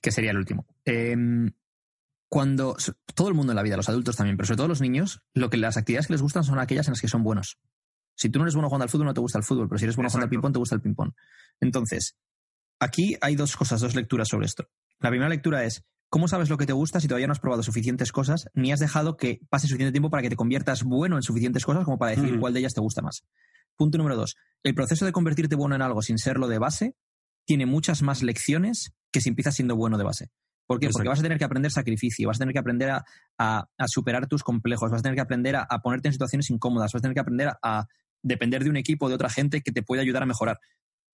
que 0.00 0.10
sería 0.12 0.30
el 0.32 0.36
último. 0.36 0.66
Em, 0.84 1.50
cuando 2.28 2.76
todo 3.14 3.28
el 3.28 3.34
mundo 3.34 3.52
en 3.52 3.56
la 3.56 3.62
vida, 3.62 3.76
los 3.76 3.88
adultos 3.88 4.16
también, 4.16 4.36
pero 4.36 4.46
sobre 4.46 4.56
todo 4.58 4.68
los 4.68 4.80
niños, 4.80 5.22
lo 5.34 5.48
que 5.50 5.56
las 5.56 5.76
actividades 5.76 6.06
que 6.06 6.14
les 6.14 6.22
gustan 6.22 6.44
son 6.44 6.58
aquellas 6.58 6.88
en 6.88 6.92
las 6.92 7.00
que 7.00 7.08
son 7.08 7.22
buenos. 7.22 7.58
Si 8.14 8.28
tú 8.28 8.38
no 8.38 8.44
eres 8.44 8.54
bueno 8.54 8.68
jugando 8.68 8.84
al 8.84 8.88
fútbol, 8.88 9.06
no 9.06 9.14
te 9.14 9.20
gusta 9.20 9.38
el 9.38 9.44
fútbol, 9.44 9.68
pero 9.68 9.78
si 9.78 9.84
eres 9.84 9.96
bueno 9.96 10.10
jugando 10.10 10.24
al 10.24 10.30
ping-pong, 10.30 10.52
te 10.52 10.58
gusta 10.58 10.74
el 10.74 10.80
ping-pong. 10.80 11.12
Entonces, 11.60 12.16
aquí 12.78 13.16
hay 13.20 13.36
dos 13.36 13.56
cosas, 13.56 13.80
dos 13.80 13.94
lecturas 13.94 14.28
sobre 14.28 14.46
esto. 14.46 14.68
La 15.00 15.10
primera 15.10 15.28
lectura 15.28 15.64
es, 15.64 15.84
¿cómo 16.08 16.28
sabes 16.28 16.50
lo 16.50 16.58
que 16.58 16.66
te 16.66 16.72
gusta 16.72 17.00
si 17.00 17.08
todavía 17.08 17.26
no 17.26 17.32
has 17.32 17.40
probado 17.40 17.62
suficientes 17.62 18.12
cosas 18.12 18.48
ni 18.54 18.72
has 18.72 18.80
dejado 18.80 19.16
que 19.16 19.40
pase 19.48 19.66
suficiente 19.66 19.92
tiempo 19.92 20.10
para 20.10 20.22
que 20.22 20.30
te 20.30 20.36
conviertas 20.36 20.84
bueno 20.84 21.16
en 21.16 21.22
suficientes 21.22 21.64
cosas 21.64 21.84
como 21.84 21.98
para 21.98 22.14
decir 22.14 22.38
cuál 22.38 22.52
de 22.52 22.60
ellas 22.60 22.74
te 22.74 22.80
gusta 22.80 23.02
más? 23.02 23.24
Punto 23.76 23.98
número 23.98 24.16
dos. 24.16 24.36
El 24.62 24.74
proceso 24.74 25.04
de 25.04 25.12
convertirte 25.12 25.56
bueno 25.56 25.74
en 25.74 25.82
algo 25.82 26.02
sin 26.02 26.18
serlo 26.18 26.46
de 26.48 26.58
base 26.58 26.94
tiene 27.44 27.66
muchas 27.66 28.02
más 28.02 28.22
lecciones 28.22 28.92
que 29.10 29.20
si 29.20 29.28
empiezas 29.28 29.54
siendo 29.54 29.76
bueno 29.76 29.98
de 29.98 30.04
base. 30.04 30.30
¿Por 30.72 30.80
qué? 30.80 30.88
Porque 30.92 31.08
vas 31.08 31.18
a 31.20 31.22
tener 31.22 31.38
que 31.38 31.44
aprender 31.44 31.70
sacrificio, 31.70 32.28
vas 32.28 32.36
a 32.36 32.40
tener 32.40 32.52
que 32.52 32.58
aprender 32.58 32.90
a, 32.90 33.04
a- 33.38 33.68
a 33.78 33.88
superar 33.88 34.26
tus 34.26 34.42
complejos, 34.42 34.90
vas 34.90 35.00
a 35.00 35.02
tener 35.02 35.14
que 35.16 35.20
aprender 35.22 35.56
a, 35.56 35.62
a 35.68 35.80
ponerte 35.80 36.08
en 36.08 36.12
situaciones 36.12 36.50
incómodas, 36.50 36.92
vas 36.92 37.00
a 37.00 37.02
tener 37.02 37.14
que 37.14 37.20
aprender 37.20 37.48
a, 37.48 37.58
a 37.62 37.86
depender 38.22 38.62
de 38.64 38.70
un 38.70 38.76
equipo, 38.76 39.08
de 39.08 39.14
otra 39.14 39.28
gente 39.30 39.60
que 39.62 39.72
te 39.72 39.82
puede 39.82 40.02
ayudar 40.02 40.22
a 40.22 40.26
mejorar. 40.26 40.58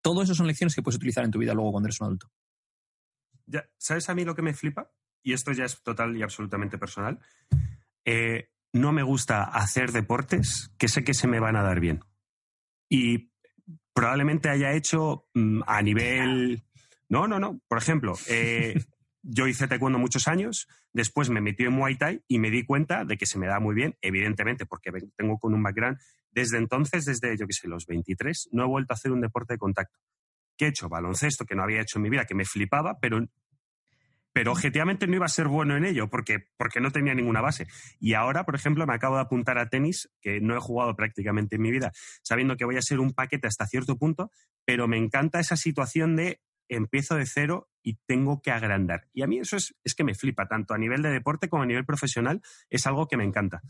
Todo 0.03 0.23
eso 0.23 0.35
son 0.35 0.47
lecciones 0.47 0.75
que 0.75 0.83
puedes 0.83 0.97
utilizar 0.97 1.25
en 1.25 1.31
tu 1.31 1.39
vida 1.39 1.55
luego 1.55 1.73
cuando 1.73 1.87
eres 1.89 2.01
un 2.01 2.07
adulto. 2.07 2.31
Ya, 3.47 3.65
¿Sabes 3.79 4.09
a 4.09 4.15
mí 4.15 4.25
lo 4.25 4.35
que 4.35 4.43
me 4.43 4.55
flipa? 4.55 4.91
Y 5.23 5.33
esto 5.33 5.53
ya 5.53 5.65
es 5.65 5.83
total 5.83 6.17
y 6.17 6.23
absolutamente 6.23 6.79
personal. 6.79 7.19
Eh, 8.05 8.49
no 8.73 8.93
me 8.93 9.03
gusta 9.03 9.45
hacer 9.45 9.93
deportes 9.93 10.71
que 10.79 10.89
sé 10.89 11.05
que 11.05 11.15
se 11.15 11.29
me 11.29 11.41
van 11.41 11.57
a 11.57 11.63
dar 11.63 11.79
bien. 11.81 12.01
Y 12.89 13.31
probablemente 13.93 14.49
haya 14.49 14.73
hecho 14.73 15.27
mm, 15.35 15.63
a 15.67 15.83
nivel... 15.83 16.63
No, 17.09 17.29
no, 17.29 17.39
no. 17.39 17.61
Por 17.69 17.79
ejemplo, 17.79 18.15
eh, 18.29 18.75
yo 19.23 19.47
hice 19.47 19.69
taekwondo 19.69 19.99
muchos 19.99 20.27
años, 20.29 20.69
después 20.93 21.31
me 21.31 21.41
metí 21.41 21.65
en 21.65 21.73
Muay 21.73 21.97
Thai 21.97 22.23
y 22.27 22.39
me 22.39 22.51
di 22.51 22.65
cuenta 22.65 23.05
de 23.05 23.17
que 23.17 23.27
se 23.27 23.39
me 23.39 23.47
da 23.47 23.61
muy 23.61 23.75
bien, 23.75 23.97
evidentemente, 24.01 24.67
porque 24.67 24.91
tengo 25.17 25.39
con 25.39 25.55
un 25.55 25.63
background. 25.63 25.99
Desde 26.31 26.59
entonces, 26.59 27.05
desde, 27.05 27.37
yo 27.37 27.47
qué 27.47 27.53
sé, 27.53 27.69
los 27.69 27.87
23, 27.87 28.49
no 28.53 28.65
he 28.65 28.67
vuelto 28.67 28.93
a 28.93 28.97
hacer 28.97 29.13
un 29.13 29.21
deporte 29.21 29.55
de 29.55 29.59
contacto. 29.59 29.99
¿Qué 30.57 30.67
he 30.67 30.69
hecho? 30.69 30.89
Baloncesto, 30.89 31.45
que 31.45 31.55
no 31.55 31.63
había 31.63 31.81
hecho 31.81 31.99
en 31.99 32.03
mi 32.03 32.11
vida, 32.11 32.25
que 32.25 32.35
me 32.35 32.45
flipaba, 32.45 32.99
pero, 33.01 33.25
pero 34.33 34.53
objetivamente 34.53 35.07
no 35.07 35.17
iba 35.17 35.27
a 35.27 35.29
ser 35.29 35.47
bueno 35.47 35.77
en 35.77 35.85
ello, 35.85 36.11
porque, 36.11 36.49
porque 36.57 36.81
no 36.81 36.91
tenía 36.91 37.15
ninguna 37.15 37.41
base. 37.41 37.67
Y 38.01 38.15
ahora, 38.15 38.45
por 38.45 38.55
ejemplo, 38.55 38.87
me 38.87 38.95
acabo 38.95 39.17
de 39.17 39.23
apuntar 39.23 39.59
a 39.59 39.69
tenis, 39.69 40.11
que 40.21 40.41
no 40.41 40.57
he 40.57 40.61
jugado 40.61 40.97
prácticamente 40.97 41.57
en 41.57 41.63
mi 41.63 41.71
vida, 41.71 41.93
sabiendo 42.23 42.57
que 42.57 42.65
voy 42.65 42.77
a 42.77 42.83
ser 42.83 42.99
un 42.99 43.13
paquete 43.13 43.47
hasta 43.47 43.67
cierto 43.67 43.97
punto, 43.97 44.31
pero 44.65 44.89
me 44.89 44.97
encanta 44.97 45.39
esa 45.39 45.57
situación 45.57 46.17
de 46.17 46.41
empiezo 46.69 47.17
de 47.17 47.27
cero 47.27 47.69
y 47.83 47.99
tengo 48.07 48.41
que 48.41 48.51
agrandar. 48.51 49.09
Y 49.13 49.23
a 49.23 49.27
mí 49.27 49.39
eso 49.39 49.57
es, 49.57 49.75
es 49.85 49.95
que 49.95 50.05
me 50.05 50.15
flipa, 50.15 50.47
tanto 50.47 50.75
a 50.75 50.79
nivel 50.79 51.03
de 51.03 51.11
deporte 51.11 51.49
como 51.49 51.63
a 51.63 51.67
nivel 51.67 51.85
profesional, 51.85 52.41
es 52.71 52.87
algo 52.87 53.09
que 53.09 53.17
me 53.17 53.25
encanta. 53.25 53.61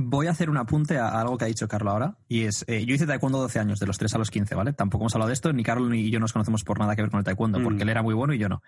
Voy 0.00 0.28
a 0.28 0.30
hacer 0.30 0.48
un 0.48 0.56
apunte 0.56 0.96
a, 0.96 1.08
algo 1.08 1.36
que 1.36 1.44
ha 1.44 1.48
dicho 1.48 1.66
Carlos 1.66 1.92
ahora. 1.92 2.18
Y 2.28 2.44
es, 2.44 2.64
eh, 2.68 2.86
yo 2.86 2.94
hice 2.94 3.04
taekwondo 3.04 3.38
12 3.38 3.58
años, 3.58 3.80
de 3.80 3.86
los 3.86 3.98
3 3.98 4.14
a 4.14 4.18
los 4.18 4.30
15, 4.30 4.54
¿vale? 4.54 4.72
Tampoco 4.72 5.02
hemos 5.02 5.14
hablado 5.16 5.28
de 5.28 5.34
esto, 5.34 5.52
ni 5.52 5.64
Carlos 5.64 5.90
ni 5.90 6.08
yo 6.08 6.20
nos 6.20 6.32
conocemos 6.32 6.62
por 6.62 6.78
nada 6.78 6.94
que 6.94 7.02
ver 7.02 7.10
con 7.10 7.18
el 7.18 7.24
taekwondo, 7.24 7.58
Mm. 7.58 7.64
porque 7.64 7.82
él 7.82 7.88
era 7.88 8.02
muy 8.02 8.14
bueno 8.14 8.32
y 8.32 8.38
yo 8.38 8.48
no. 8.48 8.62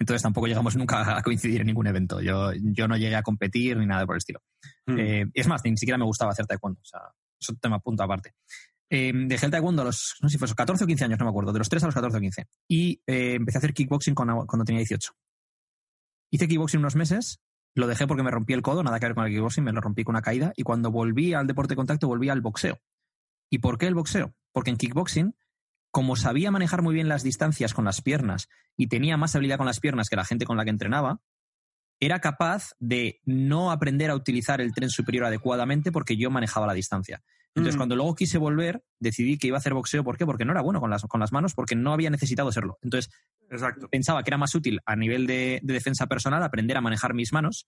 Entonces 0.00 0.22
tampoco 0.22 0.48
llegamos 0.48 0.74
nunca 0.74 1.16
a 1.16 1.22
coincidir 1.22 1.60
en 1.60 1.68
ningún 1.68 1.86
evento. 1.86 2.20
Yo, 2.20 2.50
yo 2.54 2.88
no 2.88 2.96
llegué 2.96 3.14
a 3.14 3.22
competir 3.22 3.76
ni 3.76 3.86
nada 3.86 4.04
por 4.06 4.16
el 4.16 4.18
estilo. 4.18 4.40
Mm. 4.86 4.98
Eh, 4.98 5.26
es 5.34 5.46
más, 5.46 5.62
ni 5.64 5.76
siquiera 5.76 5.98
me 5.98 6.04
gustaba 6.04 6.32
hacer 6.32 6.46
taekwondo. 6.46 6.80
O 6.80 6.84
sea, 6.84 6.98
eso 6.98 7.38
es 7.38 7.48
un 7.50 7.58
tema 7.58 7.78
punto 7.78 8.02
aparte. 8.02 8.34
Eh, 8.94 9.10
dejé 9.14 9.46
el 9.46 9.52
taekwondo 9.52 9.80
a 9.80 9.84
los, 9.86 10.16
no 10.20 10.28
sé 10.28 10.34
si 10.34 10.38
fue 10.38 10.44
eso, 10.44 10.54
14 10.54 10.84
o 10.84 10.86
15 10.86 11.06
años, 11.06 11.18
no 11.18 11.24
me 11.24 11.30
acuerdo, 11.30 11.50
de 11.50 11.60
los 11.60 11.68
3 11.70 11.82
a 11.82 11.86
los 11.86 11.94
14 11.94 12.18
o 12.18 12.20
15. 12.20 12.46
Y 12.68 13.00
eh, 13.06 13.36
empecé 13.36 13.56
a 13.56 13.60
hacer 13.60 13.72
kickboxing 13.72 14.14
cuando, 14.14 14.44
cuando 14.46 14.66
tenía 14.66 14.80
18. 14.80 15.12
Hice 16.30 16.46
kickboxing 16.46 16.78
unos 16.78 16.94
meses, 16.94 17.40
lo 17.74 17.86
dejé 17.86 18.06
porque 18.06 18.22
me 18.22 18.30
rompí 18.30 18.52
el 18.52 18.60
codo, 18.60 18.82
nada 18.82 19.00
que 19.00 19.06
ver 19.06 19.14
con 19.14 19.24
el 19.24 19.32
kickboxing, 19.32 19.64
me 19.64 19.72
lo 19.72 19.80
rompí 19.80 20.04
con 20.04 20.12
una 20.12 20.20
caída. 20.20 20.52
Y 20.56 20.62
cuando 20.62 20.90
volví 20.90 21.32
al 21.32 21.46
deporte 21.46 21.72
de 21.72 21.76
contacto, 21.76 22.06
volví 22.06 22.28
al 22.28 22.42
boxeo. 22.42 22.82
¿Y 23.48 23.60
por 23.60 23.78
qué 23.78 23.86
el 23.86 23.94
boxeo? 23.94 24.34
Porque 24.52 24.68
en 24.68 24.76
kickboxing, 24.76 25.34
como 25.90 26.14
sabía 26.14 26.50
manejar 26.50 26.82
muy 26.82 26.92
bien 26.94 27.08
las 27.08 27.22
distancias 27.22 27.72
con 27.72 27.86
las 27.86 28.02
piernas 28.02 28.50
y 28.76 28.88
tenía 28.88 29.16
más 29.16 29.34
habilidad 29.34 29.56
con 29.56 29.66
las 29.66 29.80
piernas 29.80 30.10
que 30.10 30.16
la 30.16 30.26
gente 30.26 30.44
con 30.44 30.58
la 30.58 30.64
que 30.64 30.70
entrenaba, 30.70 31.22
era 31.98 32.20
capaz 32.20 32.72
de 32.78 33.22
no 33.24 33.70
aprender 33.70 34.10
a 34.10 34.16
utilizar 34.16 34.60
el 34.60 34.74
tren 34.74 34.90
superior 34.90 35.24
adecuadamente 35.24 35.92
porque 35.92 36.18
yo 36.18 36.30
manejaba 36.30 36.66
la 36.66 36.74
distancia. 36.74 37.22
Entonces, 37.54 37.74
Mm. 37.74 37.78
cuando 37.78 37.96
luego 37.96 38.14
quise 38.14 38.38
volver, 38.38 38.82
decidí 38.98 39.36
que 39.38 39.48
iba 39.48 39.56
a 39.56 39.60
hacer 39.60 39.74
boxeo. 39.74 40.02
¿Por 40.04 40.16
qué? 40.16 40.24
Porque 40.24 40.44
no 40.44 40.52
era 40.52 40.62
bueno 40.62 40.80
con 40.80 40.88
las, 40.90 41.02
con 41.02 41.20
las 41.20 41.32
manos, 41.32 41.52
porque 41.54 41.74
no 41.76 41.92
había 41.92 42.08
necesitado 42.10 42.50
serlo. 42.50 42.78
Entonces, 42.82 43.12
Exacto. 43.50 43.88
pensaba 43.88 44.22
que 44.22 44.30
era 44.30 44.38
más 44.38 44.54
útil 44.54 44.80
a 44.86 44.96
nivel 44.96 45.26
de, 45.26 45.60
de 45.62 45.72
defensa 45.74 46.06
personal 46.06 46.42
aprender 46.42 46.76
a 46.76 46.80
manejar 46.80 47.12
mis 47.14 47.32
manos, 47.32 47.66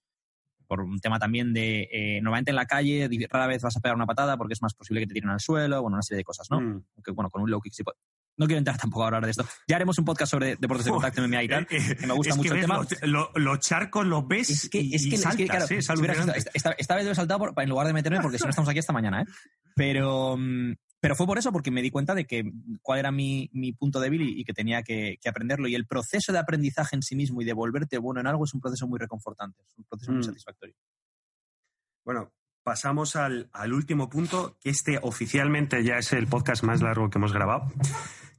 por 0.67 0.81
un 0.81 0.99
tema 1.01 1.19
también 1.19 1.53
de, 1.53 1.89
eh, 1.93 2.21
normalmente 2.23 2.51
en 2.51 2.57
la 2.57 2.65
calle 2.65 3.07
rara 3.31 3.47
vez 3.47 3.61
vas 3.61 3.77
a 3.77 3.81
pegar 3.81 3.95
una 3.97 4.07
patada 4.07 4.39
porque 4.39 4.55
es 4.55 4.63
más 4.63 4.73
posible 4.73 5.03
que 5.03 5.07
te 5.09 5.13
tiren 5.15 5.29
al 5.29 5.41
suelo, 5.41 5.83
bueno, 5.83 5.97
una 5.97 6.03
serie 6.03 6.19
de 6.21 6.25
cosas, 6.25 6.51
¿no? 6.51 6.59
Mm. 6.61 6.83
Aunque 6.97 7.11
bueno, 7.13 7.29
con 7.29 7.43
un 7.43 7.51
low 7.51 7.61
kick 7.61 7.75
sí 7.75 7.83
puede- 7.83 7.99
No 8.39 8.47
quiero 8.47 8.59
entrar 8.59 8.79
tampoco 8.91 9.03
a 9.05 9.07
hablar 9.09 9.25
de 9.27 9.31
esto. 9.33 9.45
Ya 9.69 9.77
haremos 9.77 9.99
un 9.99 10.07
podcast 10.07 10.31
sobre 10.31 10.57
deportes 10.57 10.87
de 10.87 10.91
contacto 10.91 11.21
MMA 11.23 11.43
y 11.45 11.49
tal, 11.49 11.65
Eh, 11.65 11.77
eh, 11.77 11.97
que 11.97 12.07
me 12.07 12.15
gusta 12.15 12.31
es 12.31 12.37
mucho 12.39 12.55
el 12.55 12.63
tema. 12.63 12.79
Los, 12.79 13.03
lo- 13.03 13.31
los 13.37 13.61
charcos 13.61 14.07
los 14.07 14.27
ves 14.27 14.49
Es 14.49 14.71
que, 14.71 14.81
y, 14.81 14.95
es 14.95 15.03
que, 15.03 15.09
y 15.11 15.15
es 15.15 15.21
que, 15.21 15.23
saltas, 15.23 15.47
claro, 15.47 15.65
¿eh? 16.33 16.39
Es 16.39 16.51
esta- 16.55 16.73
esta 16.73 16.97
vez 16.97 17.05
lo 17.05 17.13
he 17.13 17.15
saltado 17.15 17.39
por- 17.41 17.63
en 17.63 17.69
lugar 17.69 17.87
de 17.87 17.93
meterme 17.93 18.21
porque 18.23 18.39
si 18.39 18.45
no 18.45 18.51
estamos 18.51 18.69
aquí 18.71 18.79
hasta 18.79 18.93
mañana, 18.95 19.21
¿eh? 19.21 19.27
Pero, 19.75 20.37
mm, 20.37 20.75
pero 21.01 21.17
fue 21.17 21.27
por 21.27 21.37
eso, 21.39 21.53
porque 21.53 21.71
me 21.71 21.83
di 21.83 21.91
cuenta 21.91 22.15
de 22.15 22.27
que 22.27 22.51
cuál 22.81 22.99
era 23.01 23.11
mi, 23.11 23.51
mi 23.53 23.73
punto 23.73 24.01
débil 24.01 24.23
y, 24.23 24.41
y 24.41 24.45
que 24.45 24.53
tenía 24.55 24.83
que, 24.83 25.19
que 25.21 25.29
aprenderlo. 25.29 25.69
Y 25.69 25.75
el 25.75 25.87
proceso 25.87 26.33
de 26.33 26.39
aprendizaje 26.39 26.97
en 26.97 27.03
sí 27.03 27.15
mismo 27.17 27.43
y 27.43 27.45
de 27.45 27.53
volverte 27.53 27.99
bueno 27.99 28.21
en 28.21 28.27
algo 28.27 28.45
es 28.45 28.55
un 28.55 28.61
proceso 28.61 28.87
muy 28.87 28.99
reconfortante, 28.99 29.61
es 29.63 29.79
un 29.79 29.85
proceso 29.85 30.13
muy 30.13 30.21
Mm. 30.21 30.25
satisfactorio. 30.25 30.75
Bueno, 32.05 32.33
pasamos 32.63 33.17
al, 33.17 33.49
al 33.53 33.73
último 33.73 34.09
punto, 34.09 34.57
que 34.61 34.71
este 34.71 34.99
oficialmente 35.03 35.83
ya 35.85 35.99
es 35.99 36.13
el 36.13 36.27
podcast 36.27 36.63
más 36.63 36.83
largo 36.83 37.11
que 37.11 37.19
hemos 37.19 37.33
grabado, 37.33 37.71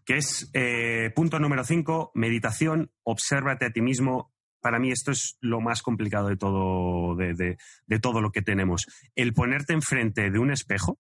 que 0.06 0.18
es 0.18 0.50
eh, 0.54 1.12
punto 1.16 1.40
número 1.40 1.64
5, 1.64 2.12
meditación, 2.16 2.92
obsérvate 3.04 3.66
a 3.66 3.72
ti 3.72 3.82
mismo. 3.82 4.32
Para 4.62 4.80
mí 4.80 4.92
esto 4.92 5.12
es 5.12 5.38
lo 5.42 5.62
más 5.62 5.82
complicado 5.84 6.28
de 6.30 6.38
todo, 6.38 7.16
de, 7.16 7.34
de- 7.36 7.58
de 7.86 8.00
todo 8.00 8.22
lo 8.22 8.32
que 8.32 8.42
tenemos. 8.42 8.86
El 9.16 9.34
ponerte 9.34 9.74
enfrente 9.74 10.32
de 10.32 10.40
un 10.40 10.52
espejo 10.52 11.00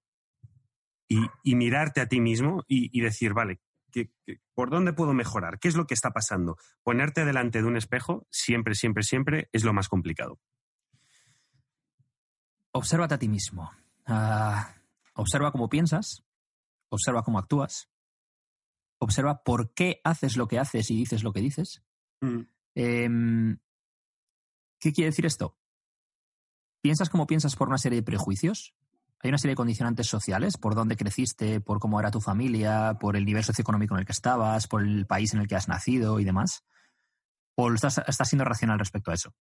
y, 1.08 1.20
y 1.44 1.56
mirarte 1.56 2.02
a 2.02 2.08
ti 2.08 2.20
mismo 2.20 2.64
y, 2.68 2.90
y 2.98 3.02
decir, 3.02 3.34
vale, 3.34 3.60
¿qué- 3.92 4.12
qué- 4.26 4.40
¿por 4.54 4.70
dónde 4.70 4.94
puedo 4.94 5.14
mejorar? 5.14 5.60
¿Qué 5.60 5.68
es 5.68 5.76
lo 5.76 5.86
que 5.88 5.94
está 5.94 6.12
pasando? 6.12 6.58
Ponerte 6.84 7.26
delante 7.26 7.62
de 7.62 7.68
un 7.68 7.78
espejo 7.78 8.28
siempre, 8.30 8.76
siempre, 8.76 9.04
siempre 9.04 9.50
es 9.54 9.64
lo 9.64 9.74
más 9.74 9.88
complicado. 9.90 10.40
Obsérvate 12.72 13.14
a 13.16 13.20
ti 13.20 13.28
mismo. 13.30 13.72
Ah, 14.06 14.76
observa 15.14 15.52
cómo 15.52 15.70
piensas, 15.70 16.24
observa 16.90 17.24
cómo 17.24 17.40
actúas, 17.40 17.90
observa 19.00 19.44
por 19.44 19.74
qué 19.74 20.02
haces 20.04 20.36
lo 20.38 20.48
que 20.48 20.60
haces 20.60 20.92
y 20.92 20.96
dices 20.96 21.24
lo 21.24 21.32
que 21.34 21.42
dices. 21.42 21.84
Mm, 22.22 22.42
Em, 22.78 23.58
¿Qué 24.80 24.92
quiere 24.92 25.10
decir 25.12 25.26
esto? 25.26 25.58
¿Piensas 26.82 27.10
como 27.10 27.26
piensas 27.26 27.56
por 27.56 27.70
una 27.70 27.78
serie 27.78 28.00
de 28.00 28.04
prejuicios? 28.04 28.76
Hay 29.26 29.30
una 29.30 29.40
serie 29.40 29.54
de 29.54 29.58
condicionantes 29.58 30.06
sociales, 30.06 30.56
por 30.56 30.76
dónde 30.76 30.96
creciste, 30.96 31.60
por 31.60 31.80
cómo 31.80 32.00
era 32.00 32.12
tu 32.12 32.22
familia, 32.22 33.00
por 33.00 33.16
el 33.16 33.26
nivel 33.26 33.44
socioeconómico 33.44 33.96
en 33.96 34.02
el 34.02 34.06
que 34.06 34.12
estabas, 34.12 34.68
por 34.68 34.84
el 34.84 35.08
país 35.08 35.34
en 35.34 35.40
el 35.40 35.48
que 35.48 35.56
has 35.56 35.68
nacido 35.68 36.20
y 36.20 36.24
demás. 36.24 36.64
¿O 37.58 37.74
estás, 37.74 38.04
estás 38.06 38.30
siendo 38.30 38.46
racional 38.46 38.78
respecto 38.78 39.10
a 39.10 39.16
eso? 39.16 39.34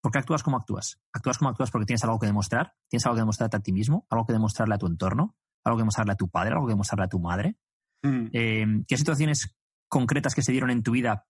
¿Por 0.00 0.10
qué 0.10 0.20
actúas 0.20 0.42
como 0.42 0.56
actúas? 0.56 0.98
¿Actúas 1.12 1.36
como 1.36 1.50
actúas 1.50 1.70
porque 1.70 1.84
tienes 1.84 2.02
algo 2.02 2.18
que 2.18 2.28
demostrar? 2.28 2.72
¿Tienes 2.88 3.04
algo 3.04 3.16
que 3.16 3.20
demostrarte 3.20 3.58
a 3.58 3.60
ti 3.60 3.72
mismo? 3.74 4.06
¿Algo 4.08 4.24
que 4.24 4.32
demostrarle 4.32 4.76
a 4.76 4.78
tu 4.78 4.86
entorno? 4.86 5.36
¿Algo 5.64 5.76
que 5.76 5.82
demostrarle 5.82 6.14
a 6.14 6.16
tu 6.16 6.30
padre? 6.30 6.52
¿Algo 6.54 6.66
que 6.66 6.72
demostrarle 6.72 7.04
a 7.04 7.08
tu 7.08 7.20
madre? 7.20 7.58
mm. 8.02 8.28
Eh, 8.32 8.66
¿Qué 8.88 8.96
situaciones 8.96 9.54
concretas 9.86 10.34
que 10.34 10.40
se 10.40 10.52
dieron 10.52 10.70
en 10.70 10.82
tu 10.82 10.92
vida 10.92 11.26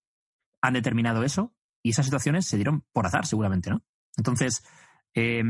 han 0.63 0.75
determinado 0.75 1.25
eso? 1.25 1.57
Y 1.83 1.91
esas 1.91 2.05
situaciones 2.05 2.47
se 2.47 2.55
dieron 2.55 2.85
por 2.93 3.05
azar, 3.05 3.27
seguramente, 3.27 3.69
¿no? 3.69 3.83
Entonces, 4.17 4.63
eh, 5.13 5.43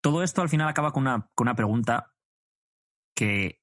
todo 0.00 0.22
esto 0.22 0.42
al 0.42 0.48
final 0.48 0.68
acaba 0.68 0.92
con 0.92 1.02
una, 1.02 1.30
con 1.34 1.46
una 1.46 1.54
pregunta 1.54 2.14
que 3.14 3.60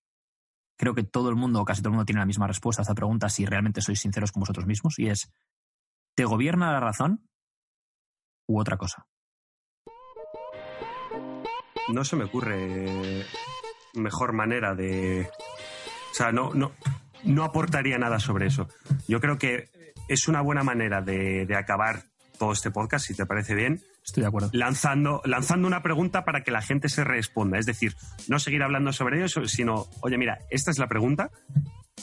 creo 0.77 0.95
que 0.95 1.03
todo 1.03 1.29
el 1.29 1.35
mundo, 1.35 1.61
o 1.61 1.65
casi 1.65 1.81
todo 1.81 1.89
el 1.89 1.95
mundo, 1.95 2.05
tiene 2.05 2.21
la 2.21 2.25
misma 2.25 2.47
respuesta 2.47 2.81
a 2.81 2.83
esta 2.83 2.95
pregunta 2.95 3.29
si 3.29 3.45
realmente 3.45 3.81
sois 3.81 3.99
sinceros 3.99 4.31
con 4.31 4.41
vosotros 4.41 4.65
mismos, 4.65 4.99
y 4.99 5.09
es, 5.09 5.31
¿te 6.15 6.25
gobierna 6.25 6.71
la 6.71 6.79
razón 6.79 7.29
u 8.47 8.59
otra 8.59 8.77
cosa? 8.77 9.07
no 11.89 12.03
se 12.03 12.15
me 12.15 12.25
ocurre 12.25 13.25
mejor 13.93 14.33
manera 14.33 14.75
de. 14.75 15.29
O 16.11 16.15
sea, 16.15 16.31
no, 16.31 16.53
no, 16.53 16.73
no 17.23 17.43
aportaría 17.43 17.97
nada 17.97 18.19
sobre 18.19 18.47
eso. 18.47 18.69
Yo 19.07 19.19
creo 19.19 19.37
que 19.37 19.69
es 20.07 20.27
una 20.27 20.41
buena 20.41 20.63
manera 20.63 21.01
de, 21.01 21.45
de 21.45 21.55
acabar 21.55 22.03
todo 22.37 22.53
este 22.53 22.71
podcast, 22.71 23.05
si 23.05 23.15
te 23.15 23.25
parece 23.25 23.55
bien, 23.55 23.81
Estoy 24.05 24.21
de 24.21 24.27
acuerdo. 24.27 24.49
lanzando, 24.53 25.21
lanzando 25.25 25.67
una 25.67 25.81
pregunta 25.81 26.25
para 26.25 26.43
que 26.43 26.51
la 26.51 26.61
gente 26.61 26.89
se 26.89 27.03
responda. 27.03 27.57
Es 27.57 27.65
decir, 27.65 27.95
no 28.27 28.39
seguir 28.39 28.63
hablando 28.63 28.91
sobre 28.91 29.23
ello, 29.23 29.47
sino, 29.47 29.87
oye, 30.01 30.17
mira, 30.17 30.39
esta 30.49 30.71
es 30.71 30.77
la 30.77 30.87
pregunta. 30.87 31.31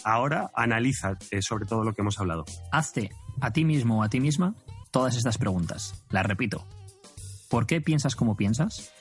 Ahora 0.04 0.50
analiza 0.54 1.18
eh, 1.30 1.42
sobre 1.42 1.66
todo 1.66 1.84
lo 1.84 1.94
que 1.94 2.00
hemos 2.00 2.18
hablado. 2.18 2.44
Hazte 2.72 3.10
a 3.40 3.52
ti 3.52 3.64
mismo 3.64 4.00
o 4.00 4.02
a 4.02 4.08
ti 4.08 4.20
misma 4.20 4.54
todas 4.90 5.16
estas 5.16 5.38
preguntas. 5.38 6.04
Las 6.10 6.24
repito. 6.24 6.66
¿Por 7.48 7.66
qué 7.66 7.80
piensas 7.80 8.16
como 8.16 8.36
piensas? 8.36 8.92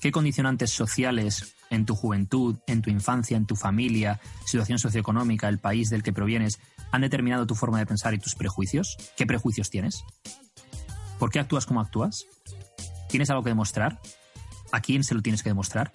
¿Qué 0.00 0.10
condicionantes 0.10 0.70
sociales 0.70 1.54
en 1.68 1.84
tu 1.86 1.94
juventud, 1.94 2.56
en 2.66 2.82
tu 2.82 2.90
infancia, 2.90 3.36
en 3.36 3.46
tu 3.46 3.54
familia, 3.54 4.18
situación 4.46 4.78
socioeconómica, 4.78 5.48
el 5.48 5.58
país 5.58 5.90
del 5.90 6.02
que 6.02 6.12
provienes, 6.12 6.58
han 6.90 7.02
determinado 7.02 7.46
tu 7.46 7.54
forma 7.54 7.78
de 7.78 7.86
pensar 7.86 8.14
y 8.14 8.18
tus 8.18 8.34
prejuicios? 8.34 8.96
¿Qué 9.16 9.26
prejuicios 9.26 9.70
tienes? 9.70 10.02
¿Por 11.20 11.30
qué 11.30 11.38
actúas 11.38 11.66
como 11.66 11.82
actúas? 11.82 12.24
¿Tienes 13.10 13.28
algo 13.28 13.42
que 13.42 13.50
demostrar? 13.50 14.00
¿A 14.72 14.80
quién 14.80 15.04
se 15.04 15.14
lo 15.14 15.20
tienes 15.20 15.42
que 15.42 15.50
demostrar? 15.50 15.92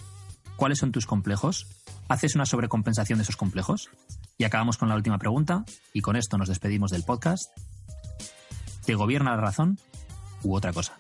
¿Cuáles 0.55 0.77
son 0.77 0.91
tus 0.91 1.07
complejos? 1.07 1.65
¿Haces 2.07 2.35
una 2.35 2.45
sobrecompensación 2.45 3.17
de 3.17 3.23
esos 3.23 3.35
complejos? 3.35 3.89
Y 4.37 4.43
acabamos 4.43 4.77
con 4.77 4.87
la 4.87 4.95
última 4.95 5.17
pregunta, 5.17 5.65
y 5.93 6.01
con 6.01 6.15
esto 6.15 6.37
nos 6.37 6.47
despedimos 6.47 6.91
del 6.91 7.03
podcast. 7.03 7.49
¿Te 8.85 8.93
gobierna 8.93 9.31
la 9.31 9.41
razón 9.41 9.79
u 10.43 10.55
otra 10.55 10.71
cosa? 10.73 10.99